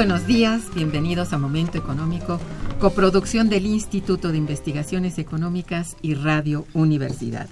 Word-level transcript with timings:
Buenos 0.00 0.26
días, 0.26 0.62
bienvenidos 0.74 1.34
a 1.34 1.38
Momento 1.38 1.76
Económico, 1.76 2.40
coproducción 2.78 3.50
del 3.50 3.66
Instituto 3.66 4.32
de 4.32 4.38
Investigaciones 4.38 5.18
Económicas 5.18 5.94
y 6.00 6.14
Radio 6.14 6.64
Universidad. 6.72 7.50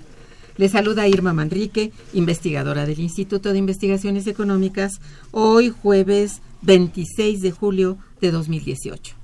Les 0.57 0.73
saluda 0.73 1.07
Irma 1.07 1.35
Manrique, 1.35 1.93
investigadora 2.15 2.87
del 2.87 3.01
Instituto 3.01 3.53
de 3.53 3.59
Investigaciones 3.59 4.27
Económicas, 4.27 4.99
hoy 5.31 5.69
jueves 5.69 6.41
26 6.63 7.43
de 7.43 7.51
julio 7.51 7.99
de 8.23 8.31
2018. 8.31 9.15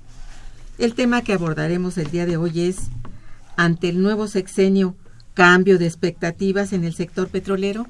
El 0.76 0.92
tema 0.92 1.22
que 1.22 1.32
abordaremos 1.32 1.96
el 1.96 2.10
día 2.10 2.26
de 2.26 2.36
hoy 2.36 2.60
es, 2.60 2.76
ante 3.56 3.88
el 3.88 4.02
nuevo 4.02 4.28
sexenio, 4.28 4.96
cambio 5.32 5.78
de 5.78 5.86
expectativas 5.86 6.74
en 6.74 6.84
el 6.84 6.92
sector 6.94 7.28
petrolero. 7.28 7.86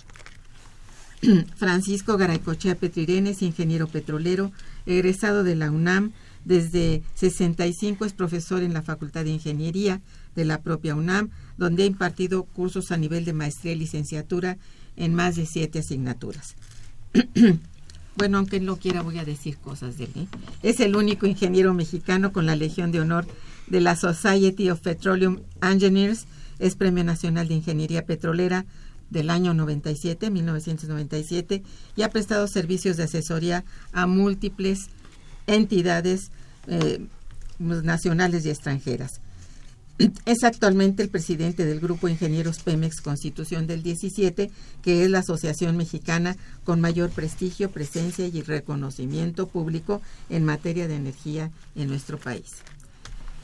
Francisco 1.57 2.17
Garaycochea 2.19 2.75
Petrirenes, 2.75 3.43
ingeniero 3.43 3.89
petrolero, 3.89 4.53
egresado 4.87 5.45
de 5.45 5.57
la 5.57 5.71
UNAM, 5.71 6.13
desde 6.45 7.03
65 7.15 8.05
es 8.05 8.13
profesor 8.13 8.63
en 8.63 8.75
la 8.75 8.83
Facultad 8.83 9.25
de 9.25 9.31
Ingeniería 9.31 10.03
de 10.35 10.45
la 10.45 10.63
propia 10.63 10.95
UNAM, 10.95 11.31
donde 11.57 11.85
ha 11.85 11.87
impartido 11.87 12.45
cursos 12.45 12.91
a 12.91 12.97
nivel 12.97 13.25
de 13.25 13.33
maestría 13.33 13.73
y 13.73 13.77
licenciatura 13.77 14.59
en 14.97 15.15
más 15.15 15.37
de 15.37 15.47
siete 15.47 15.81
asignaturas. 15.81 16.57
bueno, 18.17 18.39
aunque 18.39 18.61
no 18.61 18.77
quiera, 18.77 19.03
voy 19.03 19.19
a 19.19 19.25
decir 19.25 19.59
cosas 19.59 19.99
de 19.99 20.05
él. 20.05 20.11
¿eh? 20.17 20.27
Es 20.63 20.81
el 20.81 20.97
único 20.97 21.27
ingeniero 21.27 21.75
mexicano 21.75 22.33
con 22.33 22.47
la 22.47 22.57
Legión 22.57 22.93
de 22.93 23.01
Honor 23.01 23.27
de 23.67 23.81
la 23.81 23.97
Society 23.97 24.71
of 24.71 24.81
Petroleum 24.81 25.41
Engineers, 25.63 26.27
es 26.59 26.77
Premio 26.77 27.05
Nacional 27.05 27.49
de 27.49 27.55
Ingeniería 27.55 28.07
Petrolera 28.07 28.67
del 29.11 29.31
año 29.31 29.55
97, 29.55 30.31
1997, 30.31 31.63
y 31.97 32.03
ha 32.03 32.11
prestado 32.11 32.47
servicios 32.47 32.97
de 32.97 33.05
asesoría 33.05 33.65
a 33.93 34.07
múltiples 34.07 34.89
entidades 35.47 36.31
eh, 36.67 37.07
nacionales 37.59 38.45
y 38.47 38.51
extranjeras. 38.51 39.21
Es 39.99 40.43
actualmente 40.43 41.05
el 41.05 41.09
presidente 41.09 41.65
del 41.65 41.79
Grupo 41.79 42.09
Ingenieros 42.09 42.59
Pemex 42.61 43.01
Constitución 43.01 43.69
del 43.69 43.85
17, 43.85 44.51
que 44.83 45.05
es 45.05 45.11
la 45.11 45.21
asociación 45.21 45.77
mexicana 45.77 46.37
con 46.65 46.81
mayor 46.81 47.11
prestigio, 47.11 47.71
presencia 47.71 48.27
y 48.27 48.43
reconocimiento 48.43 49.47
público 49.47 50.03
en 50.31 50.45
materia 50.45 50.89
de 50.89 50.97
energía 50.97 51.53
en 51.77 51.89
nuestro 51.89 52.19
país. 52.19 52.57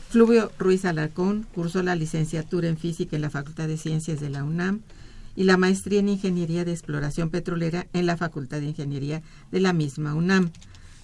Fluvio 0.09 0.51
Ruiz 0.59 0.85
Alarcón 0.85 1.47
cursó 1.55 1.85
la 1.85 1.95
licenciatura 1.95 2.67
en 2.67 2.79
física 2.79 3.15
en 3.15 3.23
la 3.23 3.31
Facultad 3.31 3.69
de 3.69 3.77
Ciencias 3.77 4.19
de 4.19 4.31
la 4.31 4.43
UNAM 4.43 4.81
y 5.37 5.45
la 5.45 5.57
maestría 5.57 6.01
en 6.01 6.09
Ingeniería 6.09 6.65
de 6.65 6.73
Exploración 6.73 7.31
Petrolera 7.31 7.87
en 7.93 8.07
la 8.07 8.17
Facultad 8.17 8.59
de 8.59 8.67
Ingeniería 8.67 9.23
de 9.53 9.61
la 9.61 9.73
misma 9.73 10.15
UNAM. 10.15 10.51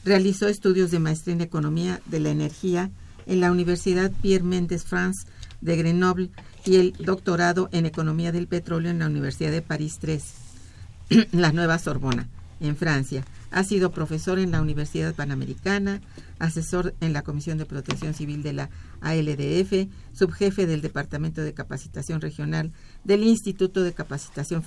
Realizó 0.04 0.48
estudios 0.48 0.90
de 0.90 0.98
maestría 0.98 1.34
en 1.34 1.40
Economía 1.40 2.00
de 2.06 2.18
la 2.18 2.30
Energía 2.30 2.90
en 3.26 3.40
la 3.40 3.50
Universidad 3.50 4.10
Pierre 4.22 4.44
Mendes 4.44 4.84
France 4.84 5.26
de 5.60 5.76
Grenoble 5.76 6.30
y 6.64 6.76
el 6.76 6.92
doctorado 6.98 7.68
en 7.72 7.86
Economía 7.86 8.32
del 8.32 8.46
Petróleo 8.48 8.90
en 8.90 8.98
la 8.98 9.06
Universidad 9.06 9.50
de 9.50 9.62
París 9.62 9.98
III, 10.02 11.26
la 11.32 11.52
Nueva 11.52 11.78
Sorbona, 11.78 12.28
en 12.60 12.76
Francia. 12.76 13.24
Ha 13.50 13.64
sido 13.64 13.92
profesor 13.92 14.38
en 14.38 14.50
la 14.50 14.60
Universidad 14.60 15.14
Panamericana, 15.14 16.00
asesor 16.38 16.94
en 17.00 17.12
la 17.12 17.22
Comisión 17.22 17.58
de 17.58 17.66
Protección 17.66 18.14
Civil 18.14 18.42
de 18.42 18.52
la 18.52 18.70
ALDF, 19.00 19.88
subjefe 20.12 20.66
del 20.66 20.82
Departamento 20.82 21.42
de 21.42 21.54
Capacitación 21.54 22.20
Regional 22.20 22.72
del 23.04 23.22
Instituto 23.22 23.82
de 23.82 23.92
Capacitación 23.92 24.62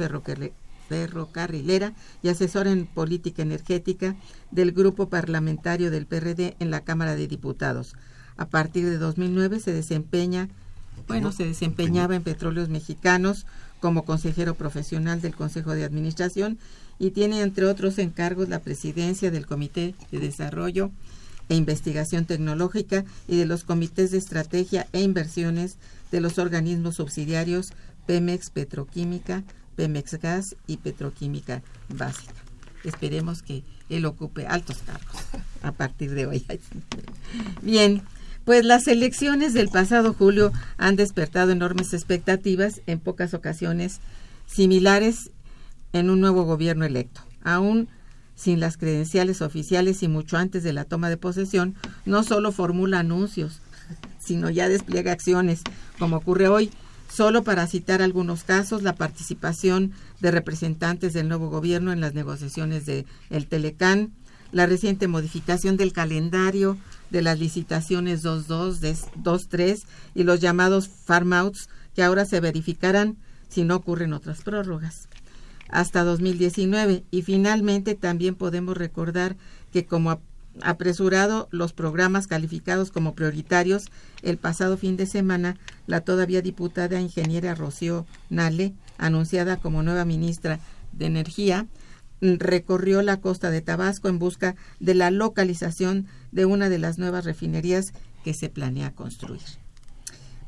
Ferrocarrilera 0.90 1.94
y 2.24 2.30
asesor 2.30 2.68
en 2.68 2.86
política 2.88 3.42
energética 3.42 4.16
del 4.52 4.72
Grupo 4.72 5.10
Parlamentario 5.10 5.92
del 5.92 6.06
PRD 6.06 6.56
en 6.60 6.72
la 6.72 6.82
Cámara 6.82 7.16
de 7.16 7.28
Diputados. 7.28 7.96
A 8.40 8.46
partir 8.46 8.86
de 8.86 8.98
2009 8.98 9.60
se 9.60 9.74
desempeña, 9.74 10.48
bueno, 11.10 11.34
se 11.34 11.44
desempeñaba 11.44 12.16
en 12.16 12.24
Petróleos 12.24 12.70
Mexicanos 12.70 13.46
como 13.82 14.06
consejero 14.06 14.56
profesional 14.56 15.20
del 15.20 15.36
Consejo 15.36 15.74
de 15.74 15.84
Administración 15.84 16.58
y 17.00 17.12
tiene 17.12 17.42
entre 17.42 17.66
otros 17.66 18.00
encargos 18.00 18.48
la 18.48 18.60
presidencia 18.60 19.30
del 19.30 19.46
Comité 19.46 19.94
de 20.10 20.20
Desarrollo 20.20 20.90
e 21.50 21.56
Investigación 21.56 22.24
Tecnológica 22.24 23.04
y 23.28 23.36
de 23.36 23.46
los 23.46 23.66
comités 23.66 24.12
de 24.12 24.20
estrategia 24.20 24.88
e 24.94 25.02
inversiones 25.02 25.76
de 26.10 26.22
los 26.22 26.40
organismos 26.40 26.96
subsidiarios 26.96 27.74
Pemex 28.06 28.52
Petroquímica, 28.52 29.44
Pemex 29.76 30.14
Gas 30.14 30.56
y 30.66 30.78
Petroquímica 30.78 31.62
Básica. 31.90 32.36
Esperemos 32.86 33.42
que 33.42 33.66
él 33.90 34.06
ocupe 34.06 34.48
altos 34.48 34.78
cargos 34.86 35.24
a 35.62 35.74
partir 35.74 36.12
de 36.12 36.26
hoy. 36.26 36.46
Bien, 37.62 38.02
pues 38.50 38.66
las 38.66 38.88
elecciones 38.88 39.54
del 39.54 39.70
pasado 39.70 40.16
julio 40.16 40.52
han 40.80 40.96
despertado 40.96 41.52
enormes 41.52 41.94
expectativas, 41.94 42.82
en 42.88 43.00
pocas 43.00 43.36
ocasiones 43.36 44.00
similares 44.48 45.30
en 45.94 46.10
un 46.10 46.20
nuevo 46.20 46.46
gobierno 46.46 46.84
electo. 46.84 47.22
Aún 47.44 47.90
sin 48.34 48.60
las 48.60 48.76
credenciales 48.76 49.44
oficiales 49.44 50.02
y 50.02 50.08
mucho 50.08 50.36
antes 50.36 50.64
de 50.64 50.74
la 50.74 50.84
toma 50.84 51.12
de 51.12 51.18
posesión, 51.18 51.76
no 52.08 52.24
solo 52.24 52.52
formula 52.52 52.98
anuncios, 52.98 53.60
sino 54.18 54.50
ya 54.50 54.68
despliega 54.68 55.12
acciones, 55.12 55.62
como 56.00 56.16
ocurre 56.16 56.48
hoy. 56.48 56.72
Solo 57.08 57.44
para 57.44 57.68
citar 57.68 58.02
algunos 58.02 58.44
casos, 58.44 58.82
la 58.82 58.96
participación 58.96 59.92
de 60.22 60.32
representantes 60.32 61.14
del 61.14 61.28
nuevo 61.28 61.52
gobierno 61.52 61.92
en 61.92 62.02
las 62.02 62.16
negociaciones 62.16 62.88
de 62.88 63.06
el 63.30 63.46
Telecán, 63.46 64.12
la 64.52 64.66
reciente 64.66 65.08
modificación 65.08 65.78
del 65.78 65.94
calendario 65.94 66.80
de 67.12 67.22
las 67.22 67.40
licitaciones 67.40 68.24
2.2, 68.24 68.80
2.3 69.22 69.84
y 70.16 70.24
los 70.24 70.40
llamados 70.40 70.88
farm 70.88 71.34
outs 71.34 71.70
que 71.96 72.04
ahora 72.04 72.26
se 72.26 72.40
verificarán 72.40 73.18
si 73.50 73.64
no 73.64 73.76
ocurren 73.76 74.14
otras 74.14 74.42
prórrogas 74.42 75.10
hasta 75.70 76.04
2019 76.04 77.04
y 77.12 77.22
finalmente 77.22 77.96
también 77.96 78.36
podemos 78.36 78.76
recordar 78.76 79.38
que 79.72 79.86
como 79.86 80.20
apresurado 80.62 81.48
los 81.52 81.74
programas 81.74 82.28
calificados 82.28 82.92
como 82.92 83.14
prioritarios 83.14 83.90
el 84.24 84.38
pasado 84.38 84.78
fin 84.78 84.98
de 84.98 85.06
semana 85.06 85.58
la 85.88 86.02
todavía 86.02 86.42
diputada 86.42 87.00
ingeniera 87.00 87.56
Rocío 87.56 88.06
Nale 88.30 88.74
anunciada 88.98 89.58
como 89.58 89.84
nueva 89.84 90.06
ministra 90.06 90.60
de 90.92 91.06
Energía 91.06 91.68
recorrió 92.22 93.02
la 93.02 93.22
costa 93.22 93.50
de 93.50 93.62
Tabasco 93.62 94.10
en 94.10 94.20
busca 94.20 94.56
de 94.80 94.94
la 94.94 95.12
localización 95.12 96.08
de 96.32 96.46
una 96.46 96.70
de 96.70 96.80
las 96.80 96.98
nuevas 96.98 97.26
refinerías 97.26 97.94
que 98.24 98.34
se 98.34 98.50
planea 98.50 98.92
construir. 98.92 99.42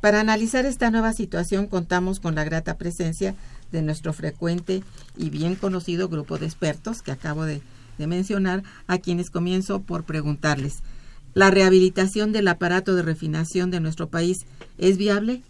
Para 0.01 0.19
analizar 0.19 0.65
esta 0.65 0.89
nueva 0.89 1.13
situación 1.13 1.67
contamos 1.67 2.19
con 2.19 2.33
la 2.33 2.43
grata 2.43 2.77
presencia 2.77 3.35
de 3.71 3.83
nuestro 3.83 4.13
frecuente 4.13 4.83
y 5.15 5.29
bien 5.29 5.55
conocido 5.55 6.09
grupo 6.09 6.37
de 6.39 6.47
expertos 6.47 7.01
que 7.01 7.11
acabo 7.11 7.45
de, 7.45 7.61
mencionar, 7.99 8.63
a 8.87 8.97
quienes 8.97 9.29
comienzo 9.29 9.83
por 9.83 10.05
preguntarles, 10.05 10.79
¿la 11.35 11.51
rehabilitación 11.51 12.31
del 12.31 12.47
aparato 12.47 12.95
de 12.95 13.03
refinación 13.03 13.69
de 13.69 13.79
nuestro 13.79 14.09
país 14.09 14.47
es 14.79 14.97
viable? 14.97 15.43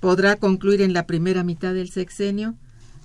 ¿Podrá 0.00 0.36
concluir 0.36 0.82
en 0.82 0.92
la 0.92 1.06
primera 1.06 1.42
mitad 1.44 1.72
del 1.72 1.90
sexenio? 1.90 2.56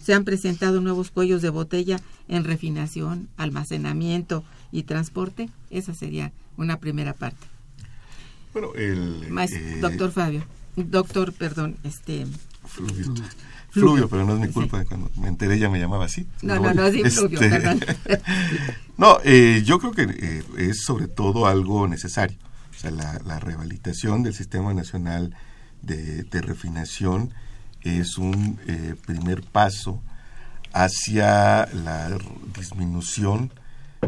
Se 0.02 0.14
han 0.14 0.24
presentado 0.24 0.82
nuevos 0.82 1.12
cuellos 1.12 1.42
de 1.42 1.50
botella 1.50 2.00
en 2.28 2.44
refinación, 2.44 3.28
almacenamiento 3.38 4.44
y 4.72 4.84
transporte. 4.84 5.50
Esa 5.70 5.94
sería 5.94 6.32
una 6.58 6.78
primera 6.78 7.14
parte. 7.14 7.48
Bueno, 8.54 8.74
el 8.76 9.24
eh, 9.24 9.78
doctor 9.80 10.12
Fabio, 10.12 10.44
doctor, 10.76 11.34
perdón, 11.34 11.78
este 11.84 12.26
Fluvio, 13.72 14.10
pero 14.10 14.26
no 14.26 14.34
es 14.34 14.40
mi 14.40 14.48
culpa. 14.48 14.84
Cuando 14.86 15.12
me 15.16 15.28
enteré 15.28 15.60
ya 15.60 15.70
me 15.70 15.80
llamaba 15.80 16.06
así. 16.06 16.28
No, 16.42 16.60
no, 16.60 16.74
no, 16.74 16.92
sí, 16.92 17.04
Fluvio, 17.04 17.40
este, 17.40 17.50
perdón. 17.50 17.80
no, 18.98 19.20
eh, 19.24 19.62
yo 19.64 19.80
creo 19.80 19.92
que 19.92 20.04
eh, 20.04 20.44
es 20.58 20.84
sobre 20.84 21.08
todo 21.08 21.46
algo 21.46 21.88
necesario. 21.88 22.38
O 22.72 22.80
sea, 22.80 22.92
la, 22.92 23.40
rehabilitación 23.40 24.24
del 24.24 24.34
Sistema 24.34 24.74
Nacional 24.74 25.36
de, 25.82 26.26
Refinación 26.32 27.34
es 27.84 28.18
un 28.18 28.60
eh, 28.68 28.96
primer 29.06 29.44
paso 29.44 30.02
hacia 30.74 31.66
la 31.68 32.18
disminución 32.58 33.52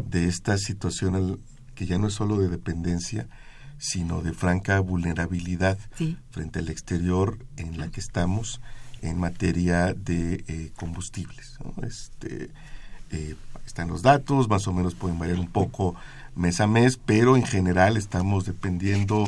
de 0.09 0.27
esta 0.27 0.57
situación 0.57 1.39
que 1.75 1.85
ya 1.85 1.97
no 1.97 2.07
es 2.07 2.13
solo 2.13 2.37
de 2.37 2.49
dependencia, 2.49 3.27
sino 3.77 4.21
de 4.21 4.33
franca 4.33 4.79
vulnerabilidad 4.79 5.77
frente 6.29 6.59
al 6.59 6.69
exterior 6.69 7.39
en 7.57 7.79
la 7.79 7.87
que 7.89 7.99
estamos 7.99 8.61
en 9.01 9.19
materia 9.19 9.93
de 9.93 10.43
eh, 10.47 10.71
combustibles. 10.75 11.57
Este, 11.81 12.51
eh, 13.09 13.35
están 13.65 13.87
los 13.87 14.03
datos, 14.03 14.49
más 14.49 14.67
o 14.67 14.73
menos 14.73 14.95
pueden 14.95 15.17
variar 15.17 15.39
un 15.39 15.47
poco 15.47 15.95
mes 16.35 16.61
a 16.61 16.67
mes, 16.67 16.97
pero 16.97 17.35
en 17.35 17.43
general 17.43 17.97
estamos 17.97 18.45
dependiendo 18.45 19.27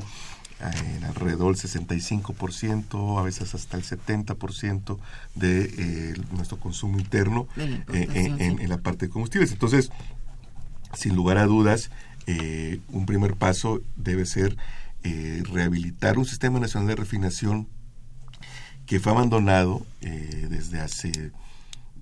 en 0.71 1.03
alrededor 1.03 1.55
del 1.55 1.69
65%, 1.69 3.19
a 3.19 3.23
veces 3.23 3.53
hasta 3.55 3.77
el 3.77 3.83
70% 3.83 4.97
de 5.35 6.15
nuestro 6.31 6.59
consumo 6.59 6.99
interno 6.99 7.47
en, 7.57 8.69
la 8.69 8.77
parte 8.77 9.07
de 9.07 9.11
combustibles. 9.11 9.51
Entonces, 9.51 9.91
sin 10.93 11.15
lugar 11.15 11.37
a 11.37 11.45
dudas, 11.45 11.89
un 12.89 13.05
primer 13.05 13.35
paso 13.35 13.81
debe 13.95 14.25
ser 14.25 14.57
rehabilitar 15.03 16.17
un 16.17 16.25
sistema 16.25 16.59
nacional 16.59 16.87
de 16.87 16.95
refinación 16.95 17.67
que 18.85 18.99
fue 18.99 19.11
abandonado 19.11 19.85
eh, 20.01 20.47
desde 20.49 20.79
hace 20.81 21.31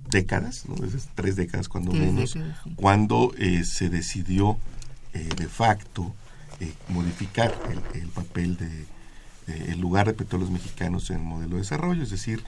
décadas, 0.10 0.66
desde 0.80 1.00
tres 1.16 1.36
décadas 1.36 1.70
cuando 1.70 1.92
menos, 1.92 2.38
cuando 2.76 3.34
eh, 3.38 3.64
se 3.64 3.90
decidió 3.90 4.58
eh, 5.14 5.30
de 5.38 5.48
facto 5.48 6.14
modificar 6.90 7.54
el, 7.94 8.08
papel 8.10 8.58
de 8.58 8.86
el 9.48 9.80
lugar 9.80 10.08
de 10.08 10.14
petróleos 10.14 10.52
mexicanos 10.52 11.10
en 11.10 11.18
el 11.18 11.24
modelo 11.24 11.56
de 11.56 11.62
desarrollo, 11.62 12.04
es 12.04 12.12
decir, 12.12 12.44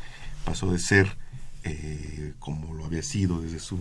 pasó 0.46 0.72
de 0.72 0.80
ser, 0.80 1.18
como 2.40 2.74
lo 2.74 2.86
había 2.86 3.04
sido 3.04 3.42
desde 3.42 3.60
su 3.60 3.78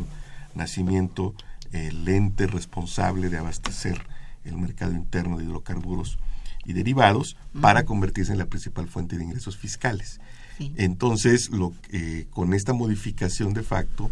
nacimiento, 0.54 1.34
el 1.72 2.08
ente 2.08 2.46
responsable 2.46 3.28
de 3.28 3.38
abastecer 3.38 4.06
el 4.44 4.56
mercado 4.56 4.92
interno 4.92 5.38
de 5.38 5.44
hidrocarburos 5.44 6.18
y 6.64 6.72
derivados 6.72 7.36
para 7.60 7.84
convertirse 7.84 8.32
en 8.32 8.38
la 8.38 8.46
principal 8.46 8.88
fuente 8.88 9.16
de 9.16 9.24
ingresos 9.24 9.56
fiscales. 9.56 10.20
Entonces, 10.76 11.50
lo, 11.50 11.72
eh, 11.90 12.26
con 12.30 12.54
esta 12.54 12.72
modificación 12.72 13.52
de 13.52 13.62
facto, 13.62 14.10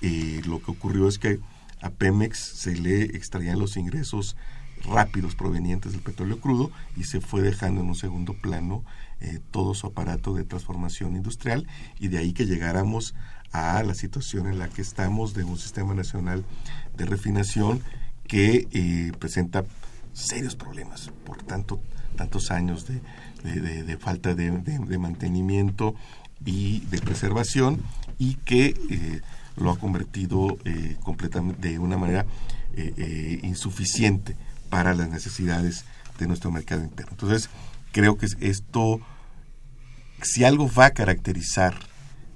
eh, 0.00 0.40
lo 0.46 0.62
que 0.62 0.70
ocurrió 0.70 1.06
es 1.06 1.18
que 1.18 1.38
a 1.82 1.90
Pemex 1.90 2.38
se 2.38 2.76
le 2.76 3.02
extraían 3.16 3.58
los 3.58 3.76
ingresos 3.76 4.36
rápidos 4.84 5.34
provenientes 5.34 5.92
del 5.92 6.00
petróleo 6.00 6.40
crudo 6.40 6.70
y 6.96 7.04
se 7.04 7.20
fue 7.20 7.42
dejando 7.42 7.80
en 7.80 7.88
un 7.88 7.94
segundo 7.94 8.34
plano 8.34 8.84
eh, 9.20 9.40
todo 9.50 9.74
su 9.74 9.86
aparato 9.86 10.34
de 10.34 10.44
transformación 10.44 11.16
industrial 11.16 11.66
y 12.00 12.08
de 12.08 12.18
ahí 12.18 12.32
que 12.32 12.46
llegáramos 12.46 13.14
a 13.52 13.82
la 13.82 13.94
situación 13.94 14.46
en 14.46 14.58
la 14.58 14.68
que 14.68 14.82
estamos 14.82 15.34
de 15.34 15.44
un 15.44 15.58
sistema 15.58 15.94
nacional 15.94 16.44
de 16.96 17.04
refinación 17.04 17.82
que 18.26 19.12
presenta 19.18 19.64
serios 20.14 20.56
problemas 20.56 21.10
por 21.24 21.42
tanto 21.42 21.80
tantos 22.16 22.50
años 22.50 22.86
de, 22.86 23.00
de, 23.42 23.96
falta 23.98 24.34
de, 24.34 24.98
mantenimiento 24.98 25.94
y 26.44 26.80
de 26.90 26.98
preservación 26.98 27.80
y 28.18 28.34
que 28.34 28.74
eh, 28.90 29.20
lo 29.56 29.70
ha 29.70 29.78
convertido 29.78 30.58
eh, 30.64 30.96
completamente 31.02 31.68
de 31.68 31.78
una 31.78 31.96
manera 31.96 32.26
eh, 32.74 33.40
insuficiente 33.42 34.36
para 34.72 34.94
las 34.94 35.10
necesidades 35.10 35.84
de 36.18 36.26
nuestro 36.26 36.50
mercado 36.50 36.82
interno. 36.82 37.12
Entonces, 37.12 37.50
creo 37.92 38.16
que 38.16 38.26
esto, 38.40 39.00
si 40.22 40.44
algo 40.44 40.66
va 40.72 40.86
a 40.86 40.90
caracterizar, 40.92 41.74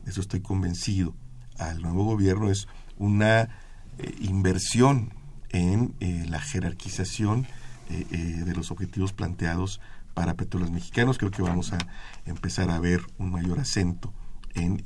eso 0.07 0.21
estoy 0.21 0.41
convencido, 0.41 1.15
al 1.59 1.81
nuevo 1.81 2.05
gobierno 2.05 2.51
es 2.51 2.69
una 2.99 3.49
eh, 3.97 4.15
inversión 4.21 5.15
en 5.49 5.95
eh, 6.01 6.27
la 6.29 6.39
jerarquización 6.39 7.47
de 7.89 8.53
los 8.53 8.73
objetivos 8.73 9.13
planteados 9.13 9.81
para 10.13 10.35
petróleos 10.35 10.73
mexicanos. 10.73 11.19
Creo 11.19 11.31
que 11.31 11.41
vamos 11.41 11.73
a 11.73 11.79
empezar 12.27 12.69
a 12.69 12.81
ver 12.81 13.01
un 13.17 13.31
mayor 13.31 13.61
acento 13.61 14.13
en 14.55 14.83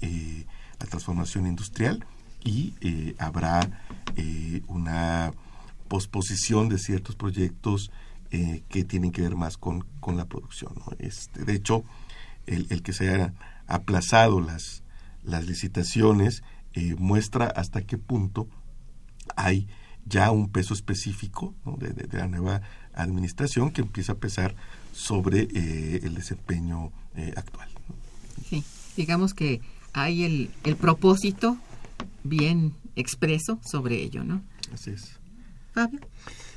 la 0.79 0.87
transformación 0.87 1.47
industrial 1.47 2.05
y 2.45 2.75
habrá 3.19 3.61
una 4.67 5.33
posposición 5.91 6.71
de 6.71 6.79
ciertos 6.79 7.17
proyectos 7.17 7.91
que 8.31 8.85
tienen 8.85 9.11
que 9.11 9.23
ver 9.23 9.35
más 9.35 9.57
con, 9.57 9.85
con 9.99 10.17
la 10.17 10.25
producción. 10.25 10.73
Este, 11.01 11.45
de 11.45 11.53
hecho, 11.53 11.83
el, 12.47 12.69
el 12.71 12.81
que 12.81 12.93
se 12.93 13.09
hayan 13.09 13.35
aplazado 13.67 14.41
las, 14.41 14.85
las 15.25 15.47
licitaciones 15.47 16.43
eh, 16.75 16.95
muestra 16.99 17.47
hasta 17.47 17.83
qué 17.83 17.99
punto 17.99 18.49
hay 19.37 19.69
ya 20.07 20.31
un 20.31 20.49
peso 20.49 20.75
específico 20.75 21.55
de, 21.79 22.09
la 22.17 22.27
nueva 22.27 22.63
administración 22.95 23.71
que 23.71 23.83
empieza 23.83 24.13
a 24.13 24.17
pesar 24.17 24.55
sobre 24.93 25.49
eh, 25.53 26.01
el 26.03 26.15
desempeño 26.15 26.93
eh, 27.17 27.33
actual. 27.37 27.69
Sí, 28.49 28.65
digamos 28.97 29.35
que 29.35 29.61
hay 29.93 30.25
el, 30.25 30.51
el 30.65 30.77
propósito 30.77 31.57
bien 32.25 32.75
expreso 32.97 33.61
sobre 33.63 34.03
ello, 34.03 34.25
¿no? 34.25 34.43
Así 34.73 34.91
es. 34.91 35.20
Fabio. 35.73 36.01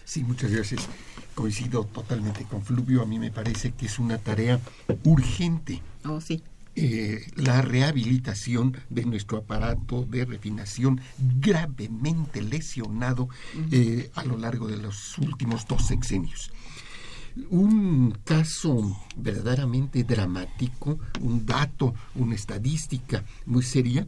Sí, 0.05 0.24
muchas 0.24 0.51
gracias. 0.51 0.88
Coincido 1.36 1.86
totalmente 1.86 2.43
con 2.46 2.63
Fluvio. 2.63 3.01
A 3.01 3.05
mí 3.05 3.20
me 3.20 3.32
parece 3.32 3.72
que 3.72 3.86
es 3.86 4.00
una 4.00 4.17
tarea 4.17 4.60
urgente. 5.03 5.82
Oh, 6.05 6.20
sí. 6.22 6.43
Eh, 6.75 7.27
la 7.36 7.62
rehabilitación 7.62 8.75
de 8.89 9.05
nuestro 9.05 9.38
aparato 9.38 10.05
de 10.05 10.25
refinación 10.25 11.01
gravemente 11.39 12.41
lesionado 12.41 13.29
eh, 13.72 14.10
a 14.15 14.24
lo 14.25 14.38
largo 14.38 14.67
de 14.67 14.77
los 14.77 15.17
últimos 15.20 15.67
dos 15.67 15.86
sexenios. 15.86 16.51
Un 17.51 18.17
caso 18.24 19.00
verdaderamente 19.15 20.03
dramático, 20.03 21.00
un 21.22 21.46
dato, 21.46 21.93
una 22.15 22.34
estadística 22.34 23.24
muy 23.46 23.62
seria, 23.62 24.08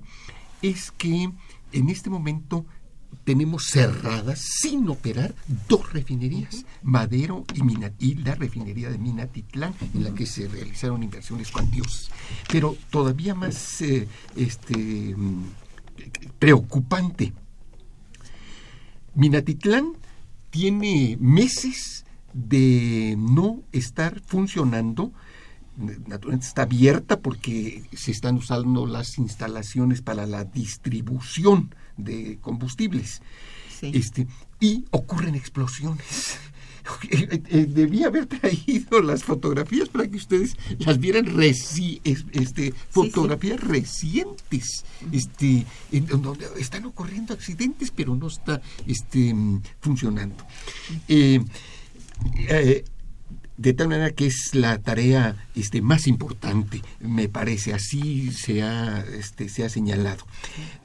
es 0.64 0.92
que 0.92 1.32
en 1.72 1.90
este 1.90 2.10
momento 2.10 2.66
tenemos 3.26 3.66
cerradas 3.66 4.40
sin 4.40 4.88
operar 4.88 5.34
dos 5.68 5.92
refinerías, 5.92 6.64
Madero 6.84 7.44
y, 8.00 8.14
la 8.16 8.36
refinería 8.36 8.90
de 8.90 9.00
Minatitlán, 9.00 9.74
en 9.96 10.04
la 10.04 10.14
que 10.14 10.28
se 10.28 10.48
realizaron 10.48 11.02
inversiones 11.02 11.52
cuantiosas. 11.52 12.12
Pero 12.50 12.78
todavía 12.92 13.34
más 13.34 13.82
eh, 13.82 14.08
este, 14.36 15.16
preocupante, 16.38 17.34
Minatitlán 19.16 19.94
tiene 20.52 21.18
meses 21.20 22.06
de 22.32 23.16
no 23.18 23.64
estar 23.72 24.22
funcionando. 24.22 25.12
Naturalmente 25.78 26.46
está 26.46 26.62
abierta 26.62 27.20
porque 27.20 27.84
se 27.92 28.12
están 28.12 28.36
usando 28.36 28.86
las 28.86 29.18
instalaciones 29.18 30.02
para 30.04 30.28
la 30.28 30.44
distribución 30.44 31.74
de 31.98 32.38
combustibles. 32.42 33.22
Este, 33.82 34.28
y 34.60 34.86
ocurren 34.92 35.36
explosiones. 35.36 36.40
Eh, 37.10 37.42
eh, 37.50 37.66
debía 37.68 38.06
haber 38.06 38.28
traído 38.28 39.02
las 39.02 39.24
fotografías 39.24 39.90
para 39.90 40.08
que 40.08 40.18
ustedes 40.18 40.56
las 40.78 41.00
vieran 41.00 41.26
reci 41.26 42.00
este, 42.04 42.76
fotografías 42.92 43.60
recientes 43.60 44.86
este, 45.12 45.66
en 45.92 46.06
donde 46.06 46.46
están 46.60 46.86
ocurriendo 46.86 47.34
accidentes 47.34 47.90
pero 47.90 48.16
no 48.16 48.28
está 48.28 48.62
este, 48.86 49.34
funcionando. 49.82 50.46
Eh, 51.08 51.44
de 53.58 53.74
tal 53.74 53.88
manera 53.88 54.12
que 54.12 54.26
es 54.26 54.54
la 54.54 54.78
tarea 54.80 55.48
este, 55.56 55.82
más 55.82 56.08
importante, 56.08 56.82
me 57.00 57.30
parece, 57.30 57.74
así 57.74 58.32
se 58.32 58.62
ha, 58.64 59.06
este, 59.18 59.48
se 59.48 59.64
ha 59.64 59.70
señalado. 59.70 60.26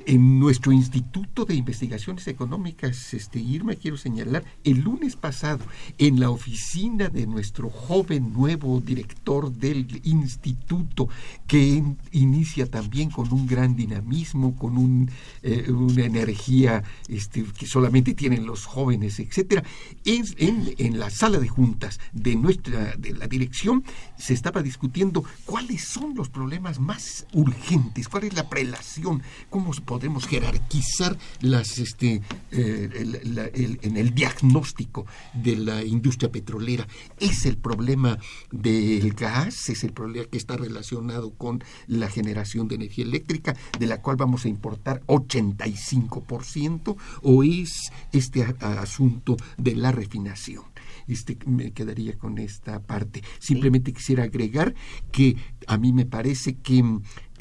En 0.06 0.38
nuestro 0.38 0.72
Instituto 0.72 1.44
de 1.44 1.54
Investigaciones 1.54 2.26
Económicas, 2.28 3.12
este, 3.12 3.40
Irma, 3.40 3.74
quiero 3.74 3.96
señalar, 3.96 4.44
el 4.62 4.80
lunes 4.80 5.16
pasado, 5.16 5.64
en 5.98 6.20
la 6.20 6.30
oficina 6.30 7.08
de 7.08 7.26
nuestro 7.26 7.70
joven 7.70 8.32
nuevo 8.32 8.80
director 8.80 9.52
del 9.52 10.00
instituto, 10.04 11.08
que 11.48 11.82
inicia 12.12 12.66
también 12.66 13.10
con 13.10 13.32
un 13.32 13.46
gran 13.46 13.74
dinamismo, 13.74 14.56
con 14.56 14.78
un, 14.78 15.10
eh, 15.42 15.70
una 15.70 16.04
energía 16.04 16.84
este, 17.08 17.44
que 17.44 17.66
solamente 17.66 18.14
tienen 18.14 18.46
los 18.46 18.64
jóvenes, 18.64 19.18
etcétera, 19.18 19.64
en, 20.04 20.74
en 20.78 20.98
la 20.98 21.10
sala 21.10 21.38
de 21.38 21.48
juntas 21.48 21.98
de 22.12 22.36
nuestro 22.36 22.59
de 22.62 23.14
la 23.14 23.26
dirección 23.26 23.84
se 24.18 24.34
estaba 24.34 24.62
discutiendo 24.62 25.24
cuáles 25.44 25.84
son 25.84 26.14
los 26.14 26.28
problemas 26.28 26.78
más 26.78 27.26
urgentes, 27.32 28.08
cuál 28.08 28.24
es 28.24 28.34
la 28.34 28.48
prelación, 28.48 29.22
cómo 29.48 29.70
podemos 29.84 30.26
jerarquizar 30.26 31.16
las 31.40 31.78
este 31.78 32.22
eh, 32.50 33.78
en 33.82 33.96
el 33.96 34.14
diagnóstico 34.14 35.06
de 35.32 35.56
la 35.56 35.84
industria 35.84 36.30
petrolera. 36.30 36.86
Es 37.18 37.46
el 37.46 37.56
problema 37.56 38.18
del 38.50 39.12
gas, 39.14 39.68
es 39.68 39.84
el 39.84 39.92
problema 39.92 40.26
que 40.26 40.38
está 40.38 40.56
relacionado 40.56 41.30
con 41.34 41.62
la 41.86 42.08
generación 42.08 42.68
de 42.68 42.76
energía 42.76 43.04
eléctrica, 43.04 43.56
de 43.78 43.86
la 43.86 44.00
cual 44.02 44.16
vamos 44.16 44.44
a 44.44 44.48
importar 44.48 45.02
85%, 45.06 46.96
o 47.22 47.42
es 47.42 47.92
este 48.12 48.42
asunto 48.60 49.36
de 49.56 49.74
la 49.76 49.92
refinación 49.92 50.69
este, 51.10 51.38
me 51.46 51.72
quedaría 51.72 52.16
con 52.18 52.38
esta 52.38 52.80
parte. 52.82 53.22
Simplemente 53.38 53.92
quisiera 53.92 54.24
agregar 54.24 54.74
que 55.12 55.36
a 55.66 55.76
mí 55.76 55.92
me 55.92 56.06
parece 56.06 56.54
que 56.54 56.82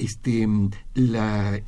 este, 0.00 0.48
la, 0.94 1.60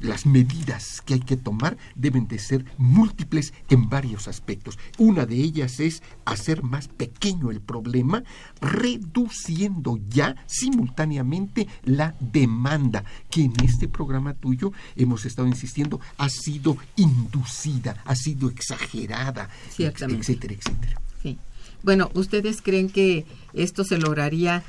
las 0.00 0.26
medidas 0.26 1.00
que 1.02 1.14
hay 1.14 1.20
que 1.20 1.36
tomar 1.36 1.76
deben 1.94 2.26
de 2.26 2.38
ser 2.38 2.64
múltiples 2.76 3.54
en 3.70 3.88
varios 3.88 4.28
aspectos. 4.28 4.78
Una 4.98 5.24
de 5.24 5.36
ellas 5.36 5.80
es 5.80 6.02
hacer 6.24 6.62
más 6.62 6.88
pequeño 6.88 7.50
el 7.50 7.60
problema, 7.60 8.24
reduciendo 8.60 9.98
ya 10.08 10.34
simultáneamente 10.46 11.68
la 11.84 12.14
demanda, 12.20 13.04
que 13.30 13.42
en 13.42 13.52
este 13.64 13.88
programa 13.88 14.34
tuyo 14.34 14.72
hemos 14.96 15.24
estado 15.24 15.46
insistiendo 15.46 16.00
ha 16.16 16.28
sido 16.28 16.76
inducida, 16.96 18.02
ha 18.04 18.14
sido 18.16 18.48
exagerada, 18.48 19.48
etcétera, 19.78 20.12
etcétera. 20.12 21.00
Sí. 21.22 21.38
Bueno, 21.82 22.10
¿ustedes 22.14 22.62
creen 22.62 22.90
que 22.90 23.24
esto 23.52 23.84
se 23.84 23.98
lograría, 23.98 24.64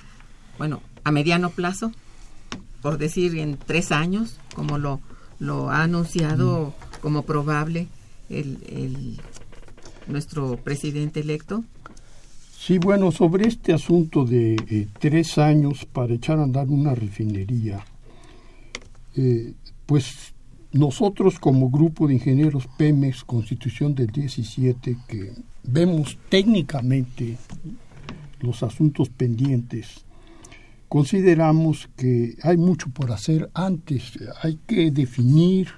bueno, 0.60 0.82
a 1.04 1.12
mediano 1.12 1.50
plazo? 1.50 1.92
Por 2.82 2.98
decir 2.98 3.38
en 3.38 3.58
tres 3.58 3.92
años, 3.92 4.38
como 4.56 4.78
lo, 4.78 5.02
lo 5.40 5.70
ha 5.70 5.84
anunciado 5.84 6.74
como 7.02 7.24
probable 7.24 7.88
el, 8.30 9.20
nuestro 10.08 10.58
presidente 10.58 11.22
electo? 11.22 11.64
Sí, 12.58 12.78
bueno, 12.78 13.12
sobre 13.12 13.48
este 13.48 13.74
asunto 13.74 14.26
de 14.26 14.56
eh, 14.56 14.88
tres 15.00 15.38
años 15.38 15.86
para 15.86 16.14
echar 16.14 16.40
a 16.40 16.44
andar 16.44 16.68
una 16.68 16.94
refinería, 16.94 17.84
eh, 19.16 19.54
pues 19.86 20.34
nosotros 20.72 21.40
como 21.40 21.70
grupo 21.70 22.08
de 22.08 22.16
ingenieros 22.16 22.68
Pemex, 22.78 23.24
Constitución 23.24 23.96
del 23.96 24.08
17, 24.08 24.98
que 25.08 25.32
vemos 25.64 26.18
técnicamente 26.30 27.38
los 28.42 28.62
asuntos 28.62 29.10
pendientes 29.10 30.06
consideramos 30.90 31.88
que 31.96 32.36
hay 32.42 32.58
mucho 32.58 32.90
por 32.90 33.12
hacer 33.12 33.50
antes. 33.54 34.20
Hay 34.42 34.60
que 34.68 34.92
definir 34.92 35.70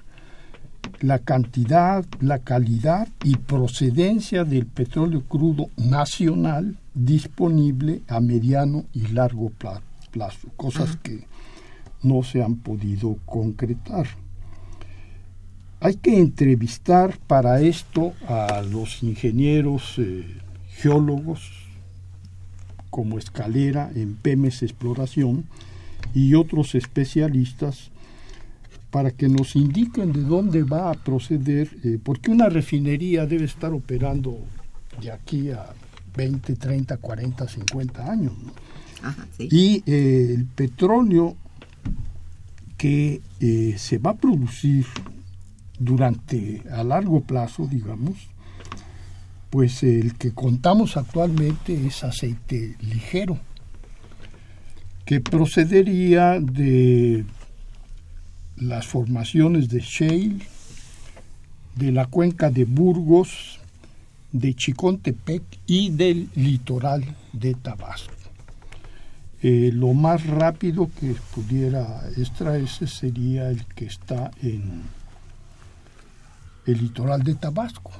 la 1.00 1.18
cantidad, 1.18 2.04
la 2.20 2.38
calidad 2.40 3.08
y 3.22 3.36
procedencia 3.36 4.44
del 4.44 4.66
petróleo 4.66 5.22
crudo 5.22 5.68
nacional 5.76 6.76
disponible 6.94 8.02
a 8.08 8.20
mediano 8.20 8.84
y 8.92 9.08
largo 9.08 9.52
plazo, 10.10 10.48
cosas 10.56 10.96
que 10.96 11.26
no 12.02 12.22
se 12.22 12.42
han 12.42 12.56
podido 12.56 13.16
concretar. 13.26 14.06
Hay 15.80 15.96
que 15.96 16.18
entrevistar 16.18 17.18
para 17.26 17.60
esto 17.60 18.12
a 18.28 18.62
los 18.62 19.02
ingenieros 19.02 19.96
eh, 19.98 20.24
geólogos, 20.68 21.61
como 22.92 23.18
Escalera 23.18 23.90
en 23.94 24.16
Pemes 24.16 24.62
Exploración 24.62 25.46
y 26.12 26.34
otros 26.34 26.74
especialistas 26.74 27.90
para 28.90 29.10
que 29.10 29.30
nos 29.30 29.56
indiquen 29.56 30.12
de 30.12 30.20
dónde 30.20 30.62
va 30.62 30.90
a 30.90 30.94
proceder, 30.94 31.70
eh, 31.82 31.98
porque 32.04 32.30
una 32.30 32.50
refinería 32.50 33.24
debe 33.24 33.46
estar 33.46 33.72
operando 33.72 34.38
de 35.00 35.10
aquí 35.10 35.50
a 35.50 35.72
20, 36.14 36.54
30, 36.54 36.98
40, 36.98 37.48
50 37.48 38.12
años. 38.12 38.34
Y 39.38 39.82
eh, 39.86 40.34
el 40.34 40.44
petróleo 40.44 41.34
que 42.76 43.22
eh, 43.40 43.74
se 43.78 43.96
va 43.96 44.10
a 44.10 44.16
producir 44.16 44.84
durante 45.78 46.62
a 46.70 46.84
largo 46.84 47.22
plazo, 47.22 47.66
digamos, 47.66 48.28
pues 49.52 49.82
el 49.82 50.14
que 50.14 50.32
contamos 50.32 50.96
actualmente 50.96 51.86
es 51.86 52.04
aceite 52.04 52.74
ligero, 52.80 53.38
que 55.04 55.20
procedería 55.20 56.40
de 56.40 57.26
las 58.56 58.86
formaciones 58.86 59.68
de 59.68 59.80
shale, 59.80 60.38
de 61.76 61.92
la 61.92 62.06
cuenca 62.06 62.48
de 62.48 62.64
Burgos, 62.64 63.60
de 64.32 64.54
Chicontepec 64.54 65.42
y 65.66 65.90
del 65.90 66.30
litoral 66.34 67.04
de 67.34 67.52
Tabasco. 67.52 68.14
Eh, 69.42 69.70
lo 69.70 69.92
más 69.92 70.26
rápido 70.26 70.88
que 70.98 71.14
pudiera 71.34 72.08
extraerse 72.16 72.86
sería 72.86 73.50
el 73.50 73.66
que 73.66 73.84
está 73.84 74.30
en 74.40 74.80
el 76.64 76.78
litoral 76.78 77.22
de 77.22 77.34
Tabasco. 77.34 77.92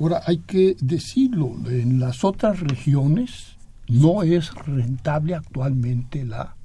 Ahora, 0.00 0.22
hay 0.26 0.38
que 0.38 0.76
decirlo, 0.80 1.54
en 1.68 2.00
las 2.00 2.24
otras 2.24 2.60
regiones 2.60 3.58
no 3.86 4.22
es 4.22 4.54
rentable 4.54 5.34
actualmente 5.34 6.24
la 6.24 6.56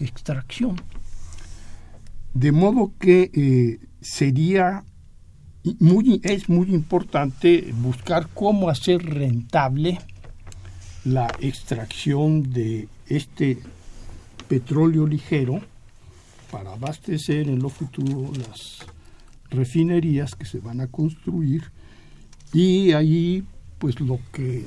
extracción. 0.00 0.74
De 2.32 2.50
modo 2.50 2.90
que 2.98 3.30
eh, 3.32 3.78
sería 4.00 4.84
muy, 5.78 6.20
es 6.24 6.48
muy 6.48 6.74
importante 6.74 7.72
buscar 7.80 8.28
cómo 8.34 8.68
hacer 8.68 9.04
rentable 9.04 10.00
la 11.04 11.28
extracción 11.38 12.50
de 12.50 12.88
este 13.06 13.58
petróleo 14.48 15.06
ligero 15.06 15.60
para 16.50 16.72
abastecer 16.72 17.48
en 17.48 17.60
lo 17.60 17.68
futuro 17.68 18.32
las 18.36 18.78
refinerías 19.50 20.34
que 20.34 20.44
se 20.44 20.58
van 20.58 20.80
a 20.80 20.88
construir 20.88 21.70
y 22.54 22.92
ahí 22.92 23.44
pues 23.78 24.00
lo 24.00 24.18
que 24.32 24.64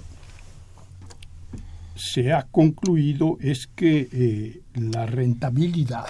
se 1.95 2.31
ha 2.33 2.43
concluido 2.43 3.37
es 3.41 3.65
que 3.65 4.07
eh, 4.11 4.61
la 4.75 5.07
rentabilidad 5.07 6.07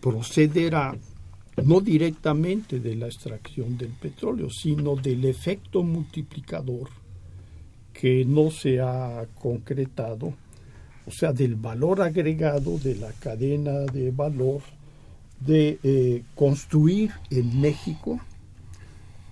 procederá 0.00 0.96
no 1.64 1.80
directamente 1.80 2.78
de 2.78 2.94
la 2.94 3.06
extracción 3.06 3.76
del 3.76 3.90
petróleo, 3.90 4.48
sino 4.48 4.94
del 4.94 5.24
efecto 5.24 5.82
multiplicador 5.82 6.88
que 7.92 8.24
no 8.24 8.52
se 8.52 8.80
ha 8.80 9.26
concretado, 9.40 10.32
o 11.04 11.10
sea, 11.10 11.32
del 11.32 11.56
valor 11.56 12.00
agregado 12.00 12.78
de 12.78 12.94
la 12.94 13.12
cadena 13.12 13.72
de 13.80 14.12
valor 14.12 14.62
de 15.40 15.80
eh, 15.82 16.22
construir 16.36 17.10
en 17.30 17.60
México 17.60 18.20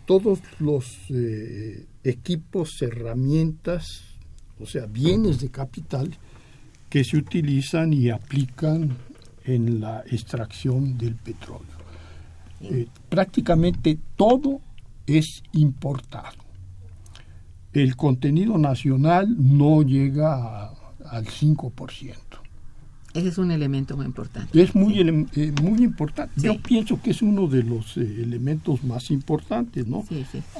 todos 0.06 0.40
los 0.58 0.96
eh, 1.10 1.86
equipos, 2.04 2.80
herramientas, 2.80 4.04
o 4.58 4.66
sea, 4.66 4.86
bienes 4.86 5.40
de 5.40 5.50
capital 5.50 6.16
que 6.88 7.04
se 7.04 7.16
utilizan 7.16 7.92
y 7.92 8.10
aplican 8.10 8.96
en 9.44 9.80
la 9.80 10.02
extracción 10.06 10.96
del 10.96 11.16
petróleo. 11.16 11.76
Eh, 12.60 12.86
prácticamente 13.08 13.98
todo 14.16 14.60
es 15.06 15.42
importado. 15.52 16.36
El 17.72 17.96
contenido 17.96 18.56
nacional 18.56 19.36
no 19.38 19.82
llega 19.82 20.70
al 21.04 21.26
5%. 21.26 22.25
Ese 23.16 23.28
es 23.28 23.38
un 23.38 23.50
elemento 23.50 23.96
muy 23.96 24.04
importante. 24.04 24.62
Es 24.62 24.74
muy, 24.74 25.00
eh, 25.00 25.52
muy 25.62 25.82
importante. 25.82 26.32
Yo 26.36 26.60
pienso 26.60 27.00
que 27.00 27.10
es 27.10 27.22
uno 27.22 27.46
de 27.46 27.62
los 27.62 27.96
eh, 27.96 28.00
elementos 28.22 28.84
más 28.84 29.10
importantes, 29.10 29.86
¿no? 29.86 30.04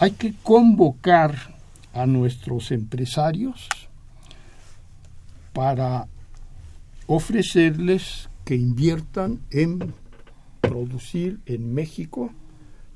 Hay 0.01 0.13
que 0.13 0.33
convocar 0.43 1.55
a 1.93 2.07
nuestros 2.07 2.71
empresarios 2.71 3.69
para 5.53 6.07
ofrecerles 7.07 8.29
que 8.45 8.57
inviertan 8.57 9.41
en 9.51 9.93
producir 10.61 11.41
en 11.47 11.75
México 11.75 12.31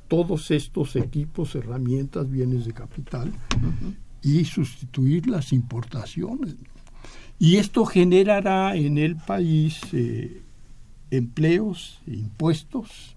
todos 0.09 0.51
estos 0.51 0.97
equipos, 0.97 1.55
herramientas, 1.55 2.31
bienes 2.31 2.65
de 2.65 2.73
capital 2.73 3.33
y 4.23 4.45
sustituir 4.45 5.29
las 5.29 5.53
importaciones. 5.53 6.57
Y 7.41 7.57
esto 7.57 7.87
generará 7.87 8.77
en 8.77 8.99
el 8.99 9.17
país 9.17 9.81
eh, 9.95 10.43
empleos, 11.11 11.99
impuestos 12.07 13.17